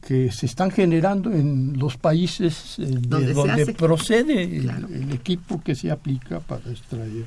que 0.00 0.32
se 0.32 0.46
están 0.46 0.70
generando 0.70 1.30
en 1.30 1.78
los 1.78 1.98
países 1.98 2.78
eh, 2.78 2.86
de 2.86 3.34
donde, 3.34 3.74
procede 3.74 4.56
el, 4.56 5.12
equipo 5.12 5.60
que 5.62 5.74
se 5.74 5.90
aplica 5.90 6.40
para 6.40 6.70
extraer 6.70 7.26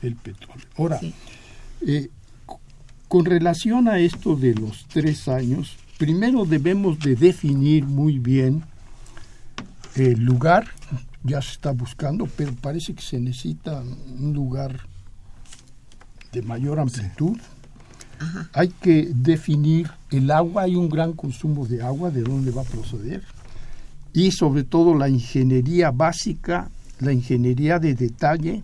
el 0.00 0.14
petróleo. 0.14 0.64
Ahora, 0.78 1.00
eh, 1.84 2.08
con 3.08 3.24
relación 3.24 3.88
a 3.88 3.98
esto 3.98 4.36
de 4.36 4.54
los 4.54 4.86
tres 4.86 5.26
años, 5.26 5.76
primero 5.98 6.44
debemos 6.44 7.00
de 7.00 7.16
definir 7.16 7.84
muy 7.84 8.20
bien 8.20 8.62
el 9.96 10.20
lugar, 10.22 10.68
ya 11.24 11.40
se 11.40 11.52
está 11.52 11.72
buscando, 11.72 12.28
pero 12.36 12.54
parece 12.54 12.94
que 12.94 13.02
se 13.02 13.18
necesita 13.18 13.80
un 13.80 14.32
lugar 14.34 14.86
de 16.32 16.42
mayor 16.42 16.78
amplitud. 16.78 17.38
Hay 18.52 18.68
que 18.68 19.10
definir 19.12 19.90
el 20.10 20.30
agua, 20.30 20.62
hay 20.62 20.76
un 20.76 20.88
gran 20.88 21.14
consumo 21.14 21.66
de 21.66 21.82
agua, 21.82 22.10
de 22.10 22.22
dónde 22.22 22.50
va 22.50 22.62
a 22.62 22.64
proceder. 22.64 23.22
Y 24.12 24.30
sobre 24.30 24.64
todo 24.64 24.94
la 24.94 25.08
ingeniería 25.08 25.90
básica, 25.90 26.70
la 27.00 27.12
ingeniería 27.12 27.78
de 27.78 27.94
detalle, 27.94 28.62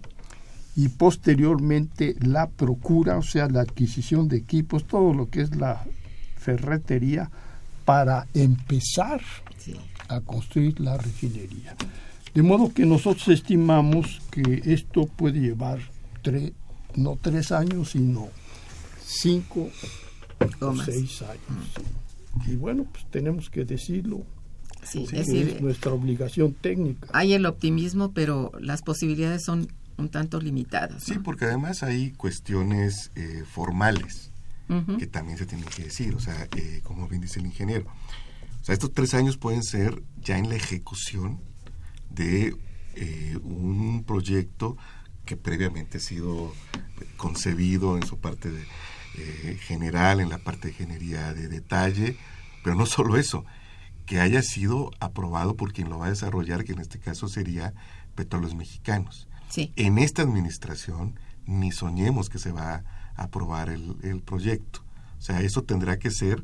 y 0.77 0.88
posteriormente 0.88 2.16
la 2.20 2.46
procura, 2.49 3.18
o 3.18 3.23
sea, 3.23 3.49
la 3.49 3.62
adquisición 3.62 4.29
de 4.29 4.37
equipos, 4.37 4.85
todo 4.85 5.12
lo 5.12 5.29
que 5.29 5.42
es 5.42 5.57
la 5.57 5.85
ferretería, 6.37 7.31
para 7.85 8.27
empezar 8.35 9.20
a 10.09 10.20
construir 10.20 10.79
la 10.81 10.96
refinería. 10.96 11.75
De 12.35 12.43
modo 12.43 12.73
que 12.73 12.87
nosotros 12.87 13.29
estimamos 13.29 14.21
que 14.31 14.62
esto 14.64 15.07
puede 15.07 15.40
llevar 15.40 15.81
tres, 16.23 16.53
no 16.95 17.19
tres 17.21 17.51
años, 17.53 17.90
sino 17.90 18.29
cinco 19.05 19.69
o 20.61 20.77
seis 20.77 21.23
años. 21.23 21.71
Y 22.47 22.57
bueno, 22.57 22.87
pues 22.90 23.05
tenemos 23.11 23.51
que 23.51 23.64
decirlo. 23.64 24.25
Sí, 24.83 25.07
es, 25.12 25.61
nuestra 25.61 25.93
obligación 25.93 26.55
técnica. 26.55 27.09
Hay 27.12 27.35
el 27.35 27.45
optimismo, 27.45 28.12
pero 28.12 28.53
las 28.61 28.81
posibilidades 28.83 29.45
son 29.45 29.69
un 29.99 30.09
tanto 30.09 30.40
limitadas. 30.40 31.05
Sí, 31.05 31.19
porque 31.23 31.45
además 31.45 31.83
hay 31.83 32.12
cuestiones 32.12 33.11
eh, 33.14 33.45
formales 33.47 34.31
que 35.01 35.09
también 35.09 35.37
se 35.37 35.47
tienen 35.47 35.69
que 35.69 35.83
decir, 35.83 36.14
o 36.14 36.21
sea, 36.21 36.47
eh, 36.57 36.81
como 36.85 37.09
bien 37.09 37.21
dice 37.21 37.40
el 37.40 37.47
ingeniero. 37.47 37.87
O 38.61 38.64
sea, 38.64 38.73
estos 38.73 38.93
tres 38.93 39.14
años 39.14 39.37
pueden 39.37 39.64
ser 39.64 40.01
ya 40.23 40.38
en 40.38 40.49
la 40.49 40.55
ejecución 40.55 41.40
de 42.11 42.55
eh, 42.94 43.38
un 43.42 44.05
proyecto 44.07 44.77
que 45.25 45.37
previamente 45.37 45.99
ha 45.99 46.01
sido 46.01 46.53
concebido 47.16 47.96
en 47.96 48.07
su 48.07 48.18
parte 48.18 48.51
de, 48.51 48.64
general, 49.59 50.20
en 50.20 50.29
la 50.29 50.38
parte 50.38 50.68
de 50.68 50.73
ingeniería 50.73 51.35
de 51.35 51.49
detalle, 51.49 52.16
pero 52.62 52.77
no 52.77 52.87
solo 52.87 53.16
eso, 53.16 53.44
que 54.07 54.20
haya 54.20 54.42
sido 54.42 54.90
aprobado 54.99 55.57
por 55.57 55.73
quien 55.73 55.88
lo 55.88 55.99
va 55.99 56.07
a 56.07 56.11
desarrollar, 56.11 56.64
que 56.64 56.73
en 56.73 56.81
este 56.81 56.99
caso 56.99 57.29
sería 57.29 57.75
Petróleos 58.14 58.55
Mexicanos. 58.55 59.29
En 59.77 59.99
esta 59.99 60.23
administración 60.23 61.18
ni 61.46 61.73
soñemos 61.73 62.29
que 62.29 62.38
se 62.38 62.53
va 62.53 62.85
a 63.16 63.23
aprobar 63.25 63.68
el, 63.68 64.23
proyecto. 64.25 64.83
O 65.18 65.23
sea, 65.23 65.40
eso 65.42 65.62
tendrá 65.62 65.99
que 65.99 66.11
ser 66.11 66.42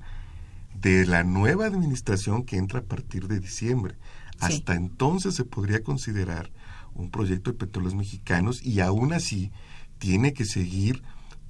de 0.74 1.06
la 1.06 1.24
nueva 1.24 1.66
administración 1.66 2.44
que 2.44 2.56
entra 2.56 2.80
a 2.80 2.84
partir 2.84 3.28
de 3.28 3.40
diciembre. 3.40 3.94
Hasta 4.40 4.74
entonces 4.74 5.34
se 5.34 5.44
podría 5.44 5.82
considerar 5.82 6.50
un 6.94 7.10
proyecto 7.10 7.52
de 7.52 7.58
petróleos 7.58 7.94
mexicanos 7.94 8.62
y 8.62 8.80
aún 8.80 9.12
así 9.12 9.50
tiene 9.98 10.32
que 10.32 10.44
seguir 10.44 11.02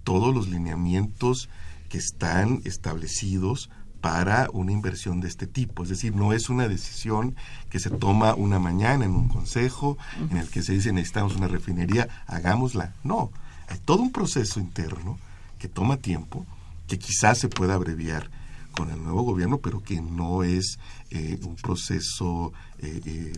todos 0.05 0.35
los 0.35 0.49
lineamientos 0.49 1.49
que 1.89 1.99
están 1.99 2.61
establecidos 2.65 3.71
para 4.01 4.49
una 4.53 4.73
inversión 4.73 5.21
de 5.21 5.29
este 5.29 5.47
tipo. 5.47 5.83
Es 5.83 5.89
decir, 5.89 6.15
no 6.15 6.33
es 6.33 6.49
una 6.49 6.69
decisión 6.69 7.35
que 7.71 7.81
se 7.81 7.91
toma 7.91 8.35
una 8.35 8.59
mañana 8.59 9.05
en 9.05 9.13
un 9.13 9.29
consejo 9.29 9.99
en 10.31 10.37
el 10.37 10.49
que 10.49 10.63
se 10.63 10.75
dice 10.75 10.93
necesitamos 10.93 11.35
una 11.37 11.49
refinería, 11.49 12.09
hagámosla. 12.27 12.95
No, 13.03 13.31
hay 13.69 13.79
todo 13.79 14.03
un 14.03 14.13
proceso 14.13 14.61
interno 14.61 15.19
que 15.59 15.69
toma 15.69 15.97
tiempo, 15.97 16.47
que 16.87 16.99
quizás 16.99 17.39
se 17.39 17.49
pueda 17.49 17.75
abreviar 17.75 18.31
con 18.77 18.91
el 18.91 19.03
nuevo 19.03 19.23
gobierno, 19.23 19.59
pero 19.59 19.83
que 19.83 20.01
no 20.01 20.43
es 20.43 20.79
eh, 21.11 21.39
un 21.43 21.57
proceso 21.57 22.53
eh, 22.79 23.01
eh, 23.05 23.33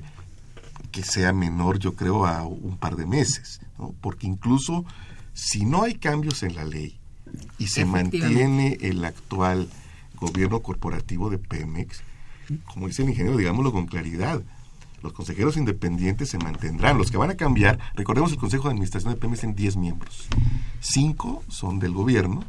que 0.91 1.03
sea 1.03 1.33
menor, 1.33 1.79
yo 1.79 1.95
creo, 1.95 2.27
a 2.27 2.43
un 2.45 2.77
par 2.77 2.97
de 2.97 3.07
meses, 3.07 3.61
porque 4.01 4.27
incluso 4.27 4.85
si 5.33 5.65
no 5.65 5.83
hay 5.85 5.95
cambios 5.95 6.43
en 6.43 6.55
la 6.55 6.65
ley, 6.65 6.99
y 7.59 7.69
se 7.69 7.85
mantiene 7.85 8.79
el 8.81 9.05
actual 9.05 9.69
gobierno 10.17 10.61
corporativo 10.61 11.31
de 11.31 11.39
Pemex, 11.39 12.03
como 12.73 12.87
dice 12.87 13.03
el 13.03 13.11
ingeniero, 13.11 13.37
digámoslo 13.37 13.73
con 13.73 13.87
claridad, 13.87 14.43
los 15.03 15.13
consejeros 15.13 15.57
independientes 15.57 16.31
se 16.31 16.39
mantendrán. 16.39 16.99
Los 16.99 17.11
que 17.11 17.19
van 17.19 17.31
a 17.31 17.37
cambiar, 17.37 17.79
recordemos 17.95 18.33
el 18.33 18.39
Consejo 18.39 18.65
de 18.65 18.71
Administración 18.71 19.13
de 19.13 19.21
Pemex 19.21 19.45
en 19.45 19.55
10 19.55 19.77
miembros. 19.77 20.27
Cinco 20.81 21.45
son 21.49 21.79
del 21.79 21.93
gobierno 21.93 22.43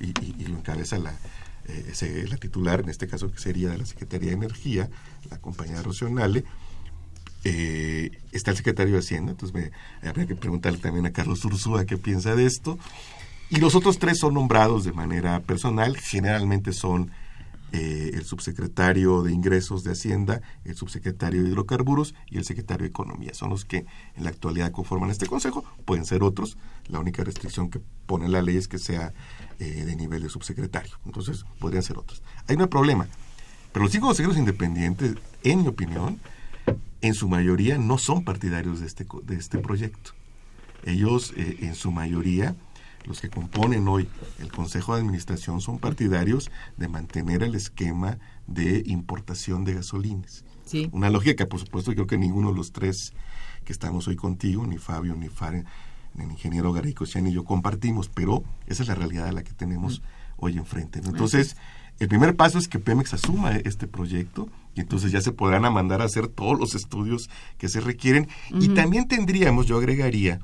y, 0.00 0.44
lo 0.44 0.58
encabeza 0.58 0.98
la, 0.98 1.12
eh, 1.68 2.26
la 2.28 2.36
titular, 2.36 2.80
en 2.80 2.88
este 2.88 3.06
caso 3.06 3.30
que 3.30 3.38
sería 3.38 3.68
de 3.70 3.78
la 3.78 3.86
Secretaría 3.86 4.30
de 4.30 4.36
Energía, 4.36 4.88
la 5.30 5.38
compañía 5.38 5.82
Rocionale. 5.82 6.44
Eh, 7.44 8.10
está 8.32 8.50
el 8.50 8.56
secretario 8.56 8.94
de 8.94 9.00
Hacienda, 9.00 9.32
entonces 9.32 9.54
me, 9.54 10.08
habría 10.08 10.26
que 10.26 10.34
preguntarle 10.34 10.78
también 10.78 11.06
a 11.06 11.12
Carlos 11.12 11.44
Ursúa 11.44 11.84
qué 11.84 11.96
piensa 11.96 12.34
de 12.34 12.46
esto. 12.46 12.78
Y 13.50 13.56
los 13.56 13.74
otros 13.74 13.98
tres 13.98 14.18
son 14.18 14.34
nombrados 14.34 14.84
de 14.84 14.92
manera 14.92 15.40
personal, 15.40 15.96
generalmente 15.96 16.72
son 16.72 17.10
eh, 17.72 18.12
el 18.14 18.24
subsecretario 18.24 19.22
de 19.22 19.32
Ingresos 19.32 19.84
de 19.84 19.92
Hacienda, 19.92 20.40
el 20.64 20.74
subsecretario 20.74 21.42
de 21.42 21.50
Hidrocarburos 21.50 22.14
y 22.30 22.38
el 22.38 22.44
secretario 22.44 22.84
de 22.84 22.90
Economía. 22.90 23.34
Son 23.34 23.50
los 23.50 23.66
que 23.66 23.84
en 24.16 24.24
la 24.24 24.30
actualidad 24.30 24.72
conforman 24.72 25.10
este 25.10 25.26
consejo. 25.26 25.64
Pueden 25.84 26.06
ser 26.06 26.22
otros. 26.22 26.56
La 26.88 26.98
única 26.98 27.24
restricción 27.24 27.68
que 27.68 27.80
pone 28.06 28.28
la 28.28 28.40
ley 28.40 28.56
es 28.56 28.68
que 28.68 28.78
sea 28.78 29.12
eh, 29.58 29.84
de 29.84 29.96
nivel 29.96 30.22
de 30.22 30.28
subsecretario. 30.28 30.98
Entonces, 31.04 31.44
podrían 31.58 31.82
ser 31.82 31.98
otros. 31.98 32.22
Hay 32.46 32.56
un 32.56 32.68
problema. 32.68 33.08
Pero 33.72 33.84
los 33.84 33.92
cinco 33.92 34.06
consejeros 34.06 34.38
independientes, 34.38 35.14
en 35.42 35.62
mi 35.62 35.68
opinión, 35.68 36.20
en 37.00 37.14
su 37.14 37.28
mayoría 37.28 37.78
no 37.78 37.98
son 37.98 38.24
partidarios 38.24 38.80
de 38.80 38.86
este, 38.86 39.06
de 39.24 39.36
este 39.36 39.58
proyecto. 39.58 40.12
Ellos, 40.84 41.32
eh, 41.36 41.58
en 41.60 41.74
su 41.74 41.90
mayoría, 41.90 42.56
los 43.04 43.20
que 43.20 43.30
componen 43.30 43.88
hoy 43.88 44.08
el 44.38 44.50
Consejo 44.50 44.94
de 44.94 45.00
Administración 45.00 45.60
son 45.60 45.78
partidarios 45.78 46.50
de 46.76 46.88
mantener 46.88 47.42
el 47.42 47.54
esquema 47.54 48.18
de 48.46 48.82
importación 48.86 49.64
de 49.64 49.74
gasolinas. 49.74 50.44
Una 50.92 51.08
lógica, 51.08 51.46
por 51.46 51.60
supuesto, 51.60 51.92
creo 51.92 52.06
que 52.06 52.18
ninguno 52.18 52.50
de 52.50 52.56
los 52.56 52.72
tres 52.72 53.14
que 53.64 53.72
estamos 53.72 54.06
hoy 54.08 54.16
contigo, 54.16 54.66
ni 54.66 54.76
Fabio, 54.76 55.14
ni 55.14 55.28
Faren, 55.28 55.64
el 56.18 56.30
ingeniero 56.30 56.72
Garay 56.72 56.94
ni 57.22 57.32
yo 57.32 57.44
compartimos, 57.44 58.08
pero 58.08 58.44
esa 58.66 58.82
es 58.82 58.88
la 58.88 58.94
realidad 58.94 59.28
a 59.28 59.32
la 59.32 59.42
que 59.42 59.52
tenemos 59.52 60.00
mm. 60.00 60.04
hoy 60.38 60.56
enfrente. 60.56 61.00
Entonces, 61.04 61.56
el 61.98 62.08
primer 62.08 62.36
paso 62.36 62.58
es 62.58 62.68
que 62.68 62.78
Pemex 62.78 63.14
asuma 63.14 63.56
este 63.56 63.86
proyecto 63.86 64.48
y 64.74 64.80
entonces 64.80 65.10
ya 65.10 65.20
se 65.20 65.32
podrán 65.32 65.72
mandar 65.72 66.00
a 66.00 66.04
hacer 66.04 66.28
todos 66.28 66.58
los 66.58 66.74
estudios 66.74 67.28
que 67.58 67.68
se 67.68 67.80
requieren. 67.80 68.28
Y 68.52 68.68
también 68.68 69.08
tendríamos, 69.08 69.66
yo 69.66 69.76
agregaría, 69.78 70.40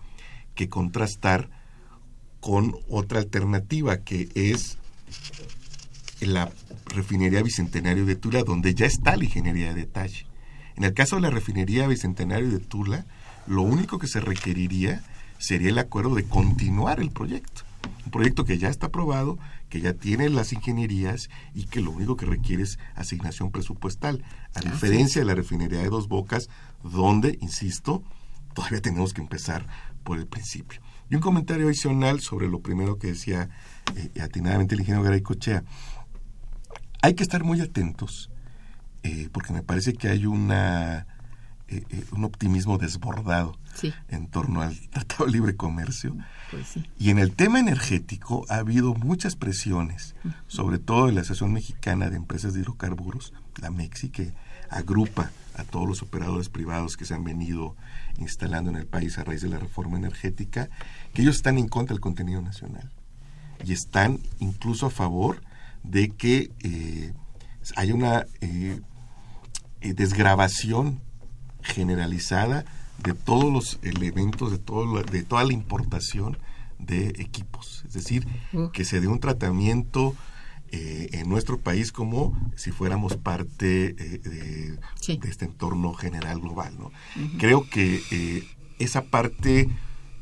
que 0.55 0.69
contrastar 0.69 1.49
con 2.41 2.77
otra 2.89 3.21
alternativa 3.21 3.99
que 3.99 4.29
es 4.35 4.79
la 6.21 6.51
refinería 6.87 7.43
Bicentenario 7.43 8.07
de 8.07 8.17
Tula, 8.17 8.43
donde 8.43 8.75
ya 8.75 8.87
está 8.87 9.17
la 9.17 9.25
ingeniería 9.25 9.69
de 9.69 9.81
detalle. 9.81 10.27
En 10.77 10.85
el 10.85 10.95
caso 10.95 11.17
de 11.17 11.23
la 11.23 11.31
refinería 11.31 11.87
Bicentenario 11.87 12.51
de 12.51 12.59
Tula, 12.59 13.07
lo 13.47 13.63
único 13.63 13.99
que 13.99 14.09
se 14.09 14.21
requeriría 14.21 15.03
sería 15.39 15.71
el 15.71 15.79
acuerdo 15.79 16.15
de 16.15 16.25
continuar 16.25 17.01
el 17.01 17.11
proyecto. 17.11 17.63
Un 18.05 18.11
proyecto 18.11 18.45
que 18.45 18.59
ya 18.59 18.69
está 18.69 18.87
aprobado, 18.87 19.39
que 19.69 19.81
ya 19.81 19.93
tiene 19.93 20.29
las 20.29 20.53
ingenierías 20.53 21.31
y 21.55 21.65
que 21.65 21.81
lo 21.81 21.91
único 21.91 22.17
que 22.17 22.27
requiere 22.27 22.63
es 22.63 22.79
asignación 22.95 23.51
presupuestal, 23.51 24.25
a 24.55 24.61
diferencia 24.61 25.21
de 25.21 25.27
la 25.27 25.35
refinería 25.35 25.81
de 25.81 25.89
Dos 25.89 26.09
Bocas, 26.09 26.49
donde, 26.83 27.39
insisto, 27.41 28.03
todavía 28.55 28.81
tenemos 28.81 29.13
que 29.13 29.21
empezar 29.21 29.67
por 30.05 30.19
el 30.19 30.27
principio. 30.27 30.81
Y 31.11 31.17
un 31.17 31.21
comentario 31.21 31.67
adicional 31.67 32.21
sobre 32.21 32.49
lo 32.49 32.61
primero 32.61 32.99
que 32.99 33.09
decía 33.09 33.51
eh, 33.97 34.21
atinadamente 34.21 34.75
el 34.75 34.81
ingeniero 34.81 35.05
Garay 35.05 35.23
Cochea. 35.23 35.65
Hay 37.03 37.15
que 37.15 37.23
estar 37.23 37.45
muy 37.45 37.61
atentos, 37.61 38.31
eh, 39.03 39.29
porque 39.33 39.53
me 39.53 39.63
parece 39.63 39.93
que 39.93 40.09
hay 40.09 40.25
una 40.25 41.07
eh, 41.69 42.05
un 42.13 42.25
optimismo 42.25 42.79
desbordado 42.79 43.59
en 44.09 44.29
torno 44.29 44.63
al 44.63 44.79
Tratado 44.91 45.27
de 45.27 45.33
Libre 45.33 45.57
Comercio. 45.57 46.17
Pues 46.51 46.79
y 46.99 47.11
en 47.11 47.19
el 47.19 47.33
tema 47.33 47.59
energético 47.59 48.47
ha 48.49 48.57
habido 48.57 48.95
muchas 48.95 49.35
presiones, 49.37 50.15
sobre 50.47 50.79
todo 50.79 51.09
en 51.09 51.17
la 51.17 51.23
Asociación 51.23 51.53
Mexicana 51.53 52.11
de 52.11 52.17
Empresas 52.17 52.55
de 52.55 52.61
Hidrocarburos, 52.61 53.33
la 53.61 53.71
MEXI, 53.71 54.11
que 54.11 54.33
agrupa 54.71 55.31
a 55.57 55.65
todos 55.65 55.87
los 55.89 56.03
operadores 56.03 56.49
privados 56.49 56.97
que 56.97 57.05
se 57.05 57.15
han 57.15 57.25
venido 57.25 57.77
instalando 58.19 58.71
en 58.71 58.77
el 58.77 58.87
país 58.87 59.19
a 59.19 59.25
raíz 59.25 59.43
de 59.43 59.49
la 59.49 59.59
reforma 59.59 59.97
energética, 59.97 60.69
que 61.13 61.23
ellos 61.23 61.37
están 61.37 61.59
en 61.59 61.69
contra 61.69 61.95
del 61.95 62.01
contenido 62.01 62.43
nacional. 62.43 62.91
Y 63.65 63.73
están 63.73 64.19
incluso 64.41 64.87
a 64.87 64.91
favor 64.91 65.43
de 65.83 66.11
que 66.11 66.51
eh, 66.61 67.13
haya 67.77 67.95
una 67.95 68.27
eh, 68.41 68.81
eh, 69.81 69.95
desgrabación 69.95 71.01
generalizada 71.65 72.65
de 73.03 73.13
todos 73.15 73.53
los 73.53 73.81
elementos, 73.83 74.53
de, 74.53 74.59
todo, 74.59 75.03
de 75.03 75.23
toda 75.25 75.45
la 75.45 75.53
importación 75.53 76.39
de 76.79 77.09
equipos. 77.19 77.83
Es 77.87 77.95
decir, 77.95 78.27
que 78.73 78.85
se 78.85 79.01
dé 79.01 79.09
un 79.09 79.21
tratamiento 79.21 80.15
en 80.71 81.29
nuestro 81.29 81.59
país 81.59 81.93
como 81.93 82.37
si 82.57 82.73
fuéramos 82.73 83.17
parte 83.17 83.93
de, 83.93 84.79
este 85.07 85.45
entorno 85.45 85.95
general 85.95 86.41
global. 86.41 86.75
¿no? 86.79 86.91
Creo 87.39 87.69
que 87.69 88.45
esa 88.79 89.03
parte 89.03 89.69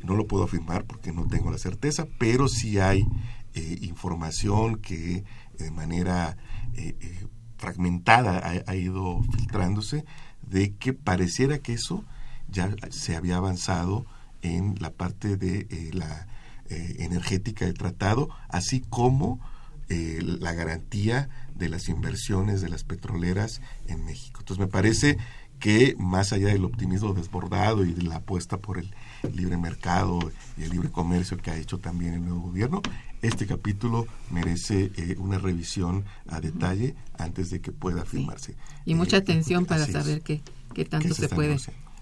no 0.03 0.17
lo 0.17 0.27
puedo 0.27 0.45
afirmar 0.45 0.85
porque 0.85 1.13
no 1.13 1.27
tengo 1.27 1.51
la 1.51 1.59
certeza, 1.59 2.07
pero 2.19 2.49
sí 2.49 2.79
hay 2.79 3.07
eh, 3.55 3.79
información 3.83 4.77
que 4.77 5.25
de 5.59 5.71
manera 5.71 6.37
eh, 6.75 6.97
eh, 7.01 7.27
fragmentada 7.59 8.63
ha, 8.67 8.75
ido 8.75 9.23
filtrándose 9.35 10.05
de 10.49 10.75
que 10.75 10.93
pareciera 10.93 11.59
que 11.59 11.73
eso 11.75 12.05
ya 12.49 12.75
se 12.91 13.17
había 13.17 13.37
avanzado 13.37 14.07
en 14.43 14.75
la 14.81 14.91
parte 14.91 15.37
de 15.37 15.91
la 15.93 16.27
energética 16.69 17.67
del 17.67 17.75
tratado, 17.75 18.31
así 18.49 18.81
como 18.81 19.41
la 19.89 20.53
garantía 20.53 21.29
de 21.55 21.69
las 21.69 21.89
inversiones 21.89 22.61
de 22.63 22.69
las 22.69 22.83
petroleras 22.85 23.61
en 23.89 24.05
México. 24.05 24.41
Entonces 24.41 24.65
me 24.65 24.71
parece 24.71 25.19
que 25.61 25.95
más 25.99 26.33
allá 26.33 26.49
del 26.49 26.65
optimismo 26.65 27.13
desbordado 27.13 27.85
y 27.85 27.93
de 27.93 28.03
la 28.03 28.17
apuesta 28.17 28.57
por 28.59 28.79
el 28.79 28.95
libre 29.35 29.57
mercado 29.57 30.19
y 30.57 30.63
el 30.63 30.71
libre 30.71 30.91
comercio 30.91 31.37
que 31.37 31.51
ha 31.51 31.57
hecho 31.57 31.79
también 31.79 32.15
el 32.15 32.23
nuevo 32.23 32.41
gobierno, 32.41 32.83
este 33.23 33.47
capítulo 33.47 34.07
merece 34.31 34.91
eh, 34.97 35.17
una 35.19 35.39
revisión 35.39 36.05
a 36.29 36.41
detalle 36.41 36.95
antes 37.17 37.51
de 37.51 37.61
que 37.61 37.71
pueda 37.73 38.05
firmarse. 38.05 38.57
Y 38.85 38.95
mucha 38.95 39.17
eh, 39.17 39.21
atención 39.21 39.65
para 39.65 39.87
saber 39.87 40.23
qué, 40.23 40.41
tanto 40.85 41.15
se, 41.15 41.29
puede. 41.29 41.57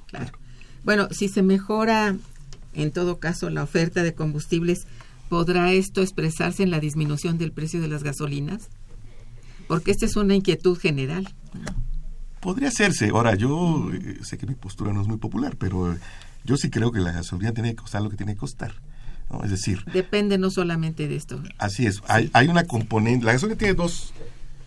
Claro. 0.07 0.33
Bueno, 0.83 1.09
si 1.11 1.29
se 1.29 1.43
mejora 1.43 2.17
en 2.75 2.93
todo 2.93 3.19
caso 3.19 3.51
la 3.51 3.63
oferta 3.63 4.03
de 4.03 4.15
combustibles, 4.15 4.87
¿podrá 5.29 5.73
esto 5.73 6.03
expresarse 6.03 6.63
en 6.63 6.71
la 6.71 6.81
disminución 6.81 7.39
del 7.39 7.53
precio 7.53 7.81
de 7.81 7.89
las 7.89 8.03
gasolinas? 8.03 8.69
Porque 9.69 9.91
esta 9.91 10.07
es 10.07 10.17
una 10.17 10.35
inquietud 10.35 10.79
general. 10.79 11.33
Podría 12.41 12.69
hacerse. 12.69 13.11
Ahora, 13.11 13.35
yo 13.35 13.91
eh, 13.93 14.19
sé 14.23 14.39
que 14.39 14.47
mi 14.47 14.55
postura 14.55 14.93
no 14.93 15.03
es 15.03 15.07
muy 15.07 15.19
popular, 15.19 15.57
pero 15.59 15.95
yo 16.45 16.57
sí 16.57 16.71
creo 16.71 16.93
que 16.93 17.01
la 17.01 17.13
gasolina 17.13 17.53
tiene 17.53 17.71
que 17.71 17.77
costar 17.77 18.03
lo 18.03 18.11
que 18.11 18.17
tiene 18.17 18.35
que 18.35 18.41
costar. 18.41 18.75
¿no? 19.31 19.45
Es 19.45 19.51
decir... 19.51 19.85
Depende 19.93 20.39
no 20.39 20.51
solamente 20.51 21.09
de 21.09 21.17
esto. 21.17 21.43
Así 21.59 21.87
es. 21.87 22.03
Hay, 22.09 22.31
hay 22.33 22.49
una 22.49 22.65
componente... 22.65 23.27
La 23.27 23.33
gasolina 23.33 23.59
tiene 23.59 23.75
dos... 23.75 24.13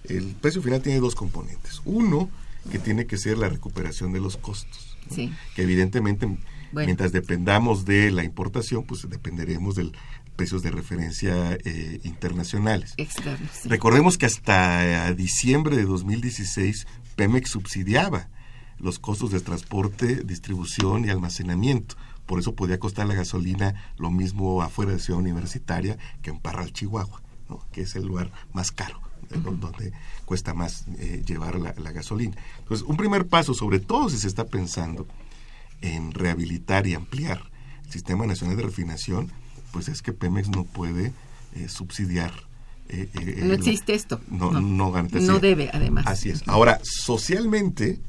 El 0.05 0.35
precio 0.35 0.61
final 0.61 0.81
tiene 0.81 0.99
dos 0.99 1.15
componentes. 1.15 1.81
Uno, 1.85 2.29
que 2.71 2.79
tiene 2.79 3.05
que 3.05 3.17
ser 3.17 3.37
la 3.37 3.49
recuperación 3.49 4.11
de 4.11 4.19
los 4.19 4.37
costos. 4.37 4.97
Sí. 5.09 5.33
Que 5.55 5.63
evidentemente, 5.63 6.27
mientras 6.73 7.11
dependamos 7.11 7.85
de 7.85 8.11
la 8.11 8.23
importación, 8.23 8.83
pues 8.83 9.07
dependeremos 9.09 9.75
del 9.75 9.93
precios 10.35 10.63
de 10.63 10.71
referencia 10.71 11.57
eh, 11.63 11.99
internacionales. 12.03 12.93
Externos. 12.97 13.49
Recordemos 13.65 14.17
que 14.17 14.25
hasta 14.25 15.13
diciembre 15.13 15.77
de 15.77 15.85
2016 15.85 16.87
Pemex 17.15 17.51
subsidiaba 17.51 18.29
los 18.83 18.99
costos 18.99 19.31
de 19.31 19.39
transporte, 19.39 20.23
distribución 20.23 21.05
y 21.05 21.09
almacenamiento. 21.09 21.95
Por 22.25 22.39
eso 22.39 22.53
podía 22.53 22.79
costar 22.79 23.07
la 23.07 23.15
gasolina 23.15 23.73
lo 23.97 24.11
mismo 24.11 24.61
afuera 24.61 24.91
de 24.91 24.99
Ciudad 24.99 25.19
Universitaria 25.19 25.97
que 26.21 26.29
en 26.29 26.39
Parral, 26.39 26.73
Chihuahua, 26.73 27.21
que 27.71 27.81
es 27.81 27.95
el 27.95 28.05
lugar 28.05 28.31
más 28.51 28.71
caro, 28.71 28.99
donde 29.29 29.93
cuesta 30.25 30.53
más 30.53 30.85
eh, 30.99 31.23
llevar 31.25 31.59
la, 31.59 31.91
gasolina. 31.91 32.35
Entonces, 32.59 32.85
un 32.85 32.97
primer 32.97 33.27
paso, 33.27 33.53
sobre 33.53 33.79
todo 33.79 34.09
si 34.09 34.17
se 34.17 34.27
está 34.27 34.45
pensando 34.45 35.07
en 35.81 36.11
rehabilitar 36.11 36.85
y 36.85 36.93
ampliar 36.93 37.41
el 37.85 37.91
Sistema 37.91 38.25
Nacional 38.25 38.57
de 38.57 38.63
Refinación, 38.63 39.31
pues 39.71 39.87
es 39.87 40.01
que 40.01 40.13
Pemex 40.13 40.49
no 40.49 40.65
puede 40.65 41.13
eh, 41.55 41.69
subsidiar 41.69 42.33
eh, 42.93 43.09
eh, 43.15 43.41
no 43.43 43.53
existe 43.53 43.95
esto. 43.95 44.21
No, 44.29 44.51
no, 44.51 44.91
no, 44.91 45.39
debe, 45.39 45.69
además. 45.73 46.05
Así 46.07 46.29
es. 46.29 46.47
Ahora, 46.47 46.79
socialmente, 46.83 47.99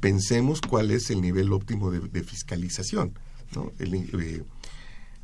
pensemos 0.00 0.60
cuál 0.60 0.90
es 0.90 1.10
el 1.10 1.20
nivel 1.20 1.52
óptimo 1.52 1.90
de, 1.90 2.22
fiscalización. 2.22 3.12
¿no? 3.54 3.72
Eh, 3.78 4.42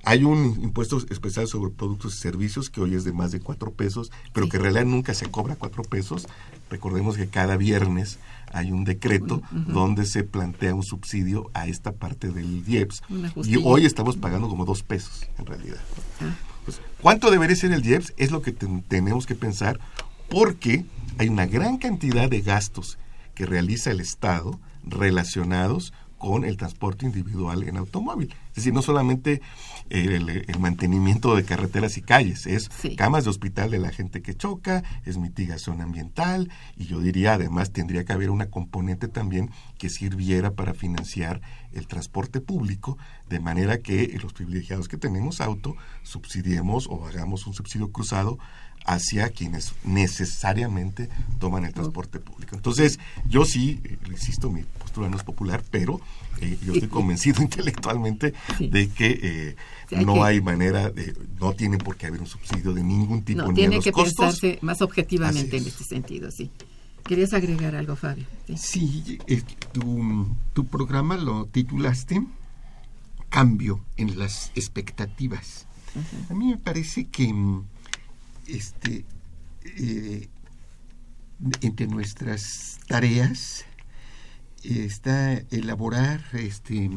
hay 0.05 0.25
un 0.25 0.61
impuesto 0.62 0.99
especial 1.11 1.49
sobre 1.49 1.73
productos 1.73 2.14
y 2.14 2.18
servicios 2.18 2.68
que 2.68 2.81
hoy 2.83 2.94
es 2.94 3.05
de 3.05 3.12
más 3.12 3.33
de 3.33 3.40
cuatro 3.40 3.73
pesos, 3.73 4.11
pero 4.33 4.49
que 4.49 4.59
en 4.59 4.64
realidad 4.64 4.85
nunca 4.85 5.14
se 5.14 5.31
cobra 5.31 5.57
cuatro 5.57 5.83
pesos. 5.83 6.27
Recordemos 6.71 7.16
que 7.16 7.29
cada 7.29 7.57
viernes 7.57 8.18
hay 8.53 8.73
un 8.73 8.85
decreto 8.85 9.42
donde 9.51 10.05
se 10.05 10.23
plantea 10.23 10.75
un 10.75 10.83
subsidio 10.83 11.51
a 11.55 11.66
esta 11.66 11.92
parte 11.92 12.29
del 12.29 12.62
IEPS. 12.68 13.03
Y 13.44 13.57
hoy 13.57 13.87
estamos 13.87 14.16
pagando 14.16 14.49
como 14.49 14.66
dos 14.66 14.83
pesos, 14.83 15.29
en 15.38 15.47
realidad. 15.47 15.81
Ah. 16.21 16.47
Pues, 16.68 16.83
¿Cuánto 17.00 17.31
debería 17.31 17.57
ser 17.57 17.72
el 17.72 17.83
IEPS? 17.83 18.12
Es 18.18 18.31
lo 18.31 18.42
que 18.42 18.52
tenemos 18.52 19.24
que 19.24 19.35
pensar 19.35 19.81
porque 20.28 20.85
hay 21.16 21.31
una 21.31 21.46
gran 21.46 21.78
cantidad 21.78 22.28
de 22.28 22.42
gastos 22.42 22.98
que 23.35 23.46
realiza 23.46 23.90
el 23.90 24.00
Estado 24.00 24.61
relacionados 24.85 25.94
con 26.18 26.44
el 26.44 26.59
transporte 26.59 27.07
individual 27.07 27.62
en 27.62 27.78
automóvil. 27.78 28.35
Es 28.59 28.64
decir, 28.64 28.75
no 28.75 28.83
solamente 28.83 29.40
el, 29.88 30.42
mantenimiento 30.59 31.37
de 31.37 31.44
carreteras 31.44 31.97
y 31.97 32.03
calles, 32.03 32.44
es 32.49 32.68
camas 32.97 33.23
de 33.23 33.31
hospital 33.31 33.71
de 33.71 33.79
la 33.79 33.92
gente 33.92 34.21
que 34.21 34.35
choca, 34.35 34.83
es 35.05 35.16
mitigación 35.16 35.81
ambiental 35.81 36.51
y 36.77 36.87
yo 36.87 36.99
diría 36.99 37.35
además 37.35 37.73
tendría 37.73 38.05
que 38.05 38.12
haber 38.12 38.31
una 38.31 38.51
componente 38.51 39.07
también 39.07 39.53
que 39.79 39.90
sirviera 39.90 40.55
para 40.55 40.75
financiar 40.75 41.40
el 41.73 41.87
transporte 41.87 42.40
público, 42.40 42.99
de 43.29 43.38
manera 43.38 43.79
que 43.79 44.18
los 44.21 44.33
privilegiados 44.33 44.88
que 44.88 44.97
tenemos 44.97 45.40
auto 45.40 45.77
subsidiemos 46.03 46.88
o 46.88 47.07
hagamos 47.07 47.47
un 47.47 47.55
subsidio 47.55 47.92
cruzado 47.92 48.40
hacia 48.88 49.29
quienes 49.29 49.74
necesariamente 49.85 51.11
toman 51.38 51.66
el 51.66 51.74
transporte 51.74 52.20
público. 52.20 52.57
Entonces, 52.57 52.98
yo 53.29 53.44
sí, 53.44 53.81
eh, 53.85 53.98
insisto, 54.09 54.51
mi 54.51 54.62
postura 54.62 55.11
no 55.11 55.18
es 55.18 55.24
popular, 55.24 55.62
pero 55.70 56.01
eh, 56.40 56.59
yo 56.64 56.72
estoy 56.72 56.88
convencido 56.88 57.42
intelectualmente 57.42 58.33
de 58.59 58.88
que 58.88 59.57
eh, 59.90 60.05
no 60.07 60.24
hay 60.24 60.40
manera, 60.40 60.88
de, 60.88 61.14
no 61.38 61.53
tiene 61.53 61.77
por 61.77 61.96
qué 61.96 62.07
haber 62.07 62.22
un 62.22 62.27
subsidio 62.27 62.72
de 62.72 62.83
ningún 62.83 63.22
tipo. 63.22 63.42
No, 63.42 63.53
tiene 63.53 63.79
que 63.81 63.92
pensarse 63.92 64.59
más 64.62 64.81
objetivamente 64.81 65.59
en 65.59 65.66
este 65.66 65.85
sentido, 65.85 66.31
sí. 66.31 66.51
¿Querías 67.05 67.35
agregar 67.35 67.74
algo, 67.74 67.94
Fabio? 67.94 68.24
Sí, 68.57 69.18
tu, 69.72 70.35
tu 70.55 70.66
programa 70.66 71.18
lo 71.18 71.44
titulaste 71.44 72.22
Cambio 73.29 73.85
en 73.98 74.18
las 74.18 74.51
expectativas. 74.55 75.66
A 76.31 76.35
mí 76.35 76.46
me 76.46 76.57
parece 76.57 77.07
que 77.07 77.33
mm, 77.33 77.64
este, 78.48 79.04
eh, 79.76 80.28
entre 81.61 81.87
nuestras 81.87 82.80
tareas 82.88 83.64
está 84.64 85.34
elaborar 85.50 86.20
este 86.32 86.90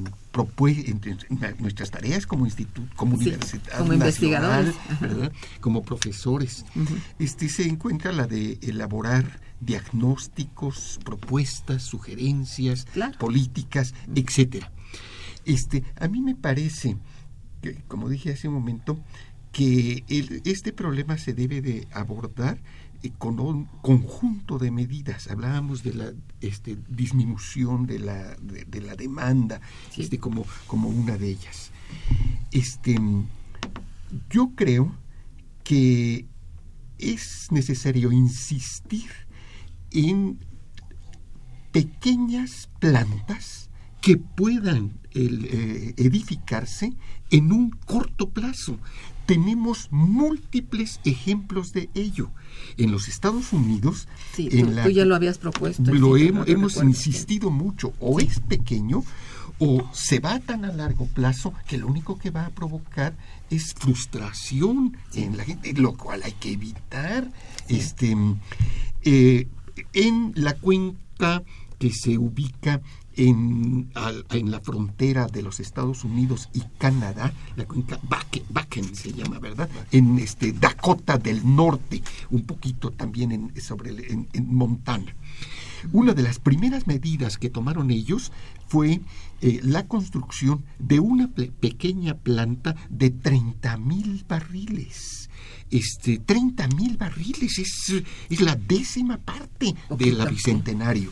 entre 0.88 1.18
nuestras 1.60 1.92
tareas 1.92 2.26
como 2.26 2.46
instituto 2.46 2.92
como 2.96 3.16
universidad 3.16 3.78
como 3.78 3.94
investigadores 3.94 4.76
como 5.60 5.84
profesores. 5.84 6.66
Este 7.20 7.50
se 7.50 7.68
encuentra 7.68 8.12
la 8.12 8.26
de 8.26 8.58
elaborar 8.62 9.40
diagnósticos 9.60 11.00
propuestas 11.04 11.84
sugerencias 11.84 12.88
políticas 13.20 13.94
etcétera. 14.16 14.72
Este 15.46 15.84
a 16.00 16.08
mí 16.08 16.22
me 16.22 16.36
parece 16.36 16.98
que 17.62 17.76
como 17.88 18.10
dije 18.10 18.32
hace 18.32 18.48
un 18.48 18.56
momento 18.56 19.00
que 19.52 20.04
este 20.46 20.72
problema 20.72 21.18
se 21.18 21.34
debe 21.34 21.62
de 21.62 21.88
abordar 21.92 22.60
eh, 23.04 23.12
con 23.18 23.40
un 23.40 23.66
conjunto 23.82 24.58
de 24.58 24.72
medidas. 24.72 25.30
Hablábamos 25.30 25.84
de 25.84 25.94
la 25.94 26.14
este, 26.40 26.78
disminución 26.88 27.86
de 27.86 28.00
la, 28.00 28.36
de, 28.38 28.82
la 28.82 28.96
demanda 28.96 29.60
este, 29.98 30.20
como, 30.20 30.46
como 30.68 30.90
una 30.90 31.18
de 31.18 31.30
ellas. 31.30 31.72
Este, 32.52 32.98
yo 34.30 34.52
creo 34.56 34.96
que 35.64 36.26
es 36.98 37.48
necesario 37.52 38.12
insistir 38.12 39.10
en 39.92 40.40
pequeñas 41.72 42.70
plantas 42.80 43.70
que 44.02 44.18
puedan 44.18 45.00
eh, 45.14 45.94
edificarse 45.98 46.94
en 47.30 47.52
un 47.52 47.70
corto 47.70 48.30
plazo 48.30 48.80
tenemos 49.32 49.88
múltiples 49.92 51.00
ejemplos 51.06 51.72
de 51.72 51.90
ello. 51.94 52.32
En 52.76 52.92
los 52.92 53.08
Estados 53.08 53.54
Unidos, 53.54 54.10
sí, 54.34 54.50
tú, 54.50 54.90
ya 54.90 55.06
lo 55.06 55.16
habías 55.16 55.38
propuesto. 55.38 55.94
Lo 55.94 56.18
hemos, 56.18 56.76
insistido 56.84 57.50
mucho, 57.50 57.94
o 58.02 58.20
es 58.20 58.42
pequeño 58.42 59.06
o 59.58 59.90
se 59.94 60.20
va 60.20 60.42
tan 60.42 60.66
a 60.66 60.74
largo 60.74 61.06
plazo 61.06 61.54
que 61.66 61.78
lo 61.78 61.88
único 61.88 62.20
que 62.20 62.30
va 62.30 62.48
a 62.48 62.50
provocar 62.50 63.16
es 63.50 63.74
frustración 63.74 64.98
en 65.14 65.38
la 65.38 65.46
gente, 65.46 65.72
lo 65.76 65.96
cual 65.96 66.24
hay 66.26 66.34
que 66.34 66.52
evitar. 66.52 67.32
Este, 67.70 68.18
eh, 69.04 69.48
en 69.94 70.34
la 70.36 70.56
cuenca 70.56 71.42
que 71.80 71.94
se 71.94 72.18
ubica 72.18 72.82
en, 73.16 73.92
la 73.94 74.60
frontera 74.60 75.28
de 75.28 75.42
los 75.42 75.60
Estados 75.60 76.04
Unidos 76.04 76.50
y 76.54 76.62
Canadá, 76.78 77.34
la 77.56 77.66
cuenca 77.66 78.00
Bakken, 78.04 78.96
se 78.96 79.14
llama, 79.14 79.40
¿verdad? 79.40 79.70
En 79.92 80.20
este 80.20 80.52
Dakota 80.54 81.18
del 81.18 81.56
Norte, 81.56 82.02
un 82.30 82.44
poquito 82.44 82.92
también 82.92 83.32
en, 83.32 83.62
sobre 83.62 83.92
en, 84.12 84.28
Montana. 84.48 85.16
Una 85.92 86.14
de 86.14 86.22
las 86.22 86.40
primeras 86.40 86.86
medidas 86.88 87.38
que 87.38 87.50
tomaron 87.50 87.90
ellos 87.90 88.32
fue 88.68 89.02
eh, 89.42 89.60
la 89.64 89.88
construcción 89.88 90.64
de 90.78 91.00
una 91.00 91.28
pequeña 91.28 92.16
planta 92.16 92.76
de 92.90 93.10
30 93.10 93.78
mil 93.78 94.24
barriles 94.28 95.31
este, 95.72 96.20
30 96.20 96.68
mil 96.70 96.98
barriles, 96.98 97.58
es, 97.58 98.04
es, 98.30 98.42
la 98.42 98.56
décima 98.56 99.18
parte 99.18 99.74
de 99.90 100.12
la 100.12 100.26
Bicentenario. 100.26 101.12